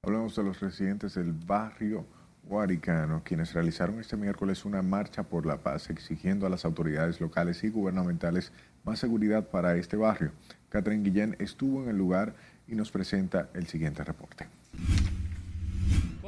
Hablamos 0.03 0.37
de 0.37 0.43
los 0.43 0.61
residentes 0.61 1.15
del 1.15 1.33
barrio 1.33 2.07
Guaricano, 2.45 3.23
quienes 3.25 3.53
realizaron 3.53 4.01
este 4.01 4.17
miércoles 4.17 4.65
una 4.65 4.83
marcha 4.83 5.23
por 5.23 5.47
la 5.47 5.59
paz 5.59 5.91
exigiendo 5.91 6.47
a 6.47 6.51
las 6.51 6.65
autoridades 6.65 7.21
locales 7.21 7.63
y 7.65 7.69
gubernamentales 7.69 8.53
más 8.85 8.99
seguridad 8.99 9.49
para 9.51 9.77
este 9.77 9.97
barrio. 9.97 10.33
Catherine 10.69 11.05
Guillén 11.05 11.37
estuvo 11.39 11.83
en 11.83 11.91
el 11.91 11.97
lugar 11.97 12.35
y 12.67 12.75
nos 12.75 12.91
presenta 12.91 13.51
el 13.55 13.67
siguiente 13.67 14.03
reporte 14.05 14.47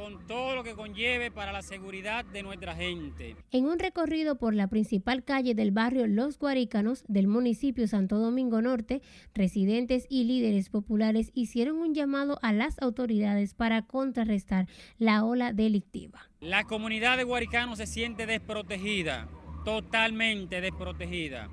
con 0.03 0.27
todo 0.27 0.53
lo 0.53 0.65
que 0.65 0.73
conlleve 0.73 1.31
para 1.31 1.53
la 1.53 1.61
seguridad 1.61 2.25
de 2.25 2.43
nuestra 2.43 2.75
gente. 2.75 3.37
En 3.51 3.67
un 3.67 3.79
recorrido 3.79 4.37
por 4.37 4.53
la 4.53 4.67
principal 4.67 5.23
calle 5.23 5.55
del 5.55 5.71
barrio 5.71 6.07
Los 6.07 6.37
Guaricanos 6.37 7.05
del 7.07 7.27
municipio 7.27 7.87
Santo 7.87 8.17
Domingo 8.17 8.61
Norte, 8.61 9.01
residentes 9.33 10.05
y 10.09 10.25
líderes 10.25 10.69
populares 10.69 11.31
hicieron 11.33 11.77
un 11.77 11.93
llamado 11.93 12.37
a 12.41 12.51
las 12.51 12.81
autoridades 12.81 13.53
para 13.53 13.83
contrarrestar 13.83 14.67
la 14.97 15.23
ola 15.23 15.53
delictiva. 15.53 16.29
La 16.41 16.65
comunidad 16.65 17.15
de 17.15 17.23
Guaricanos 17.23 17.77
se 17.77 17.87
siente 17.87 18.25
desprotegida, 18.25 19.29
totalmente 19.63 20.59
desprotegida. 20.59 21.47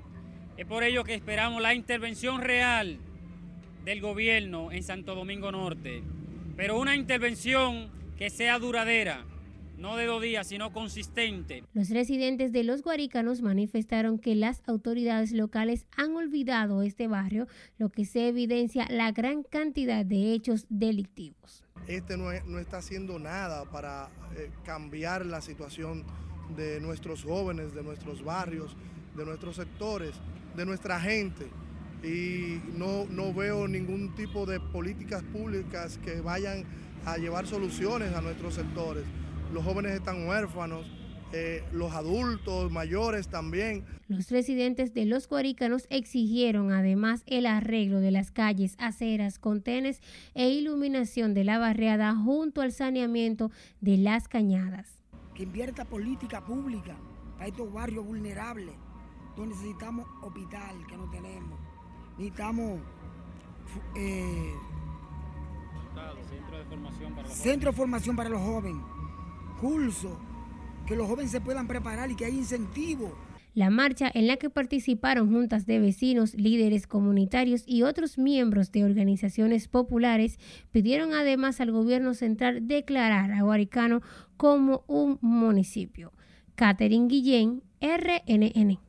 Es 0.57 0.65
por 0.65 0.83
ello 0.83 1.05
que 1.05 1.13
esperamos 1.13 1.61
la 1.61 1.73
intervención 1.73 2.41
real 2.41 2.99
del 3.85 4.01
gobierno 4.01 4.73
en 4.73 4.83
Santo 4.83 5.15
Domingo 5.15 5.53
Norte, 5.53 6.03
pero 6.57 6.77
una 6.77 6.97
intervención 6.97 8.00
que 8.21 8.29
sea 8.29 8.59
duradera, 8.59 9.25
no 9.79 9.95
de 9.95 10.05
dos 10.05 10.21
días, 10.21 10.45
sino 10.45 10.71
consistente. 10.71 11.63
Los 11.73 11.89
residentes 11.89 12.51
de 12.51 12.63
los 12.63 12.83
Guarícanos 12.83 13.41
manifestaron 13.41 14.19
que 14.19 14.35
las 14.35 14.61
autoridades 14.67 15.31
locales 15.31 15.87
han 15.97 16.15
olvidado 16.15 16.83
este 16.83 17.07
barrio, 17.07 17.47
lo 17.79 17.89
que 17.89 18.05
se 18.05 18.27
evidencia 18.27 18.85
la 18.91 19.11
gran 19.11 19.41
cantidad 19.41 20.05
de 20.05 20.33
hechos 20.33 20.67
delictivos. 20.69 21.63
Este 21.87 22.15
no, 22.15 22.25
no 22.45 22.59
está 22.59 22.77
haciendo 22.77 23.17
nada 23.17 23.65
para 23.71 24.11
eh, 24.37 24.51
cambiar 24.63 25.25
la 25.25 25.41
situación 25.41 26.05
de 26.55 26.79
nuestros 26.79 27.23
jóvenes, 27.23 27.73
de 27.73 27.81
nuestros 27.81 28.23
barrios, 28.23 28.77
de 29.17 29.25
nuestros 29.25 29.55
sectores, 29.55 30.11
de 30.55 30.63
nuestra 30.67 30.99
gente. 30.99 31.47
Y 32.03 32.61
no, 32.77 33.05
no 33.05 33.33
veo 33.33 33.67
ningún 33.67 34.13
tipo 34.13 34.45
de 34.45 34.59
políticas 34.59 35.23
públicas 35.23 35.97
que 35.97 36.21
vayan 36.21 36.65
a 37.05 37.17
llevar 37.17 37.47
soluciones 37.47 38.13
a 38.13 38.21
nuestros 38.21 38.55
sectores. 38.55 39.03
Los 39.53 39.63
jóvenes 39.63 39.93
están 39.93 40.27
huérfanos, 40.27 40.85
eh, 41.33 41.63
los 41.71 41.93
adultos 41.93 42.71
mayores 42.71 43.27
también. 43.27 43.85
Los 44.07 44.29
residentes 44.29 44.93
de 44.93 45.05
los 45.05 45.27
Guarícanos 45.27 45.87
exigieron 45.89 46.71
además 46.71 47.23
el 47.25 47.45
arreglo 47.45 47.99
de 47.99 48.11
las 48.11 48.31
calles, 48.31 48.75
aceras, 48.79 49.39
contenes 49.39 50.01
e 50.33 50.49
iluminación 50.49 51.33
de 51.33 51.45
la 51.45 51.57
barriada 51.57 52.13
junto 52.15 52.61
al 52.61 52.73
saneamiento 52.73 53.51
de 53.79 53.97
las 53.97 54.27
cañadas. 54.27 54.99
Que 55.33 55.43
invierta 55.43 55.85
política 55.85 56.43
pública 56.43 56.97
para 57.37 57.47
estos 57.47 57.71
barrios 57.71 58.05
vulnerables, 58.05 58.75
donde 59.37 59.55
necesitamos 59.55 60.05
hospital 60.21 60.85
que 60.87 60.97
no 60.97 61.09
tenemos, 61.09 61.59
necesitamos 62.17 62.79
eh, 63.95 64.53
formación 66.71 67.13
para 67.13 67.27
los 67.27 67.37
centro 67.37 67.71
de 67.71 67.77
formación 67.77 68.15
para 68.15 68.29
los 68.29 68.41
jóvenes, 68.41 68.83
curso, 69.59 70.19
que 70.87 70.95
los 70.95 71.07
jóvenes 71.07 71.31
se 71.31 71.41
puedan 71.41 71.67
preparar 71.67 72.09
y 72.09 72.15
que 72.15 72.25
haya 72.25 72.35
incentivos. 72.35 73.11
La 73.53 73.69
marcha 73.69 74.09
en 74.13 74.27
la 74.27 74.37
que 74.37 74.49
participaron 74.49 75.29
juntas 75.29 75.65
de 75.65 75.79
vecinos, 75.79 76.35
líderes 76.35 76.87
comunitarios 76.87 77.63
y 77.67 77.83
otros 77.83 78.17
miembros 78.17 78.71
de 78.71 78.85
organizaciones 78.85 79.67
populares 79.67 80.39
pidieron 80.71 81.13
además 81.13 81.59
al 81.59 81.71
gobierno 81.71 82.13
central 82.13 82.65
declarar 82.67 83.33
a 83.33 83.41
Guaricano 83.41 84.01
como 84.37 84.85
un 84.87 85.17
municipio. 85.21 86.13
Catherine 86.55 87.09
Guillén, 87.09 87.61
RNN. 87.81 88.79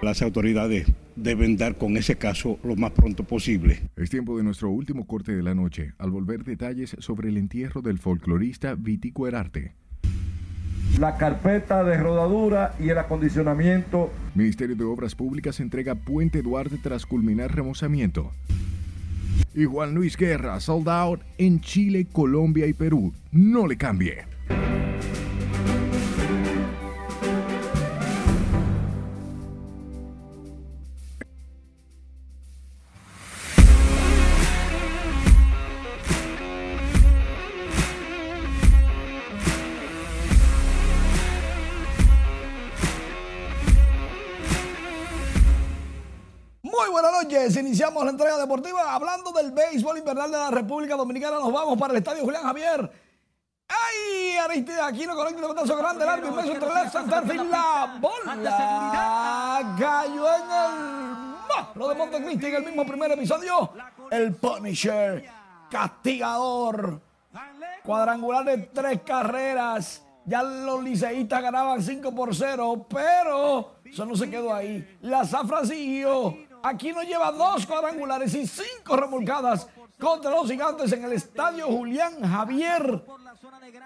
Las 0.00 0.22
autoridades 0.22 0.86
deben 1.16 1.56
dar 1.56 1.76
con 1.76 1.96
ese 1.96 2.16
caso 2.16 2.58
lo 2.62 2.76
más 2.76 2.92
pronto 2.92 3.24
posible. 3.24 3.82
Es 3.96 4.10
tiempo 4.10 4.36
de 4.36 4.42
nuestro 4.42 4.70
último 4.70 5.06
corte 5.06 5.34
de 5.34 5.42
la 5.42 5.54
noche, 5.54 5.92
al 5.98 6.10
volver 6.10 6.44
detalles 6.44 6.96
sobre 6.98 7.28
el 7.28 7.36
entierro 7.36 7.82
del 7.82 7.98
folclorista 7.98 8.74
Vitico 8.74 9.26
Herarte. 9.26 9.74
La 10.98 11.16
carpeta 11.16 11.82
de 11.82 11.96
rodadura 11.96 12.74
y 12.78 12.88
el 12.88 12.98
acondicionamiento. 12.98 14.12
Ministerio 14.34 14.76
de 14.76 14.84
Obras 14.84 15.14
Públicas 15.14 15.58
entrega 15.58 15.96
Puente 15.96 16.40
Duarte 16.40 16.78
tras 16.80 17.04
culminar 17.04 17.54
remozamiento. 17.54 18.30
Y 19.54 19.64
Juan 19.64 19.94
Luis 19.94 20.16
Guerra, 20.16 20.60
sold 20.60 20.88
out 20.88 21.20
en 21.38 21.60
Chile, 21.60 22.06
Colombia 22.12 22.66
y 22.66 22.72
Perú. 22.72 23.12
No 23.32 23.66
le 23.66 23.76
cambie. 23.76 24.33
Deportiva 48.44 48.94
hablando 48.94 49.32
del 49.32 49.52
béisbol 49.52 49.98
invernal 49.98 50.30
de 50.30 50.38
la 50.38 50.50
República 50.50 50.96
Dominicana. 50.96 51.38
Nos 51.38 51.52
vamos 51.52 51.78
para 51.78 51.92
el 51.92 51.98
estadio 51.98 52.24
Julián 52.24 52.42
Javier. 52.42 52.90
¡Ay! 53.68 54.36
Aristide 54.36 54.80
Aquino 54.80 55.16
conecta 55.16 55.46
un 55.46 55.54
pedazo 55.54 55.76
grande, 55.76 56.04
largo, 56.04 56.28
inmenso 56.28 56.52
entre 56.52 56.90
center 56.90 57.26
field. 57.26 57.50
La 57.50 57.98
bola 58.00 59.76
cayó 59.78 60.26
en 60.36 60.42
el 60.50 61.34
lo 61.74 61.88
de 61.88 61.94
Montecristi 61.94 62.46
en 62.46 62.54
el 62.56 62.64
mismo 62.64 62.86
primer 62.86 63.10
episodio. 63.12 63.72
El 64.10 64.34
Punisher, 64.34 65.24
castigador, 65.70 67.00
cuadrangular 67.82 68.44
de 68.44 68.58
tres 68.58 69.00
carreras. 69.04 70.02
Ya 70.26 70.42
los 70.42 70.82
liceístas 70.82 71.42
ganaban 71.42 71.82
5 71.82 72.14
por 72.14 72.34
0, 72.34 72.86
pero 72.88 73.74
eso 73.84 74.06
no 74.06 74.16
se 74.16 74.30
quedó 74.30 74.54
ahí. 74.54 74.98
La 75.02 75.24
zafra 75.24 75.64
siguió. 75.66 76.34
Aquí 76.64 76.92
nos 76.92 77.04
lleva 77.04 77.30
dos 77.30 77.66
cuadrangulares 77.66 78.34
y 78.34 78.46
cinco 78.46 78.96
remolcadas 78.96 79.68
contra 80.00 80.30
los 80.30 80.50
gigantes 80.50 80.90
en 80.92 81.04
el 81.04 81.12
estadio 81.12 81.66
Julián 81.66 82.22
Javier. 82.22 83.04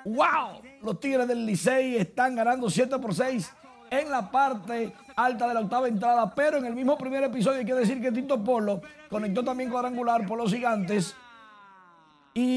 ¡Wow! 0.05 0.63
Los 0.83 1.01
Tigres 1.01 1.27
del 1.27 1.45
Licey 1.45 1.97
están 1.97 2.37
ganando 2.37 2.71
7 2.71 3.01
por 3.01 3.13
6 3.13 3.53
en 3.91 4.09
la 4.09 4.31
parte 4.31 4.95
alta 5.17 5.49
de 5.49 5.55
la 5.55 5.61
octava 5.61 5.89
entrada, 5.89 6.33
pero 6.33 6.59
en 6.59 6.67
el 6.67 6.75
mismo 6.77 6.97
primer 6.97 7.25
episodio 7.25 7.59
hay 7.59 7.65
que 7.65 7.75
decir 7.75 8.01
que 8.01 8.13
Tito 8.13 8.45
Polo 8.45 8.81
conectó 9.11 9.43
también 9.43 9.71
cuadrangular 9.71 10.25
por 10.25 10.39
los 10.39 10.53
gigantes 10.53 11.17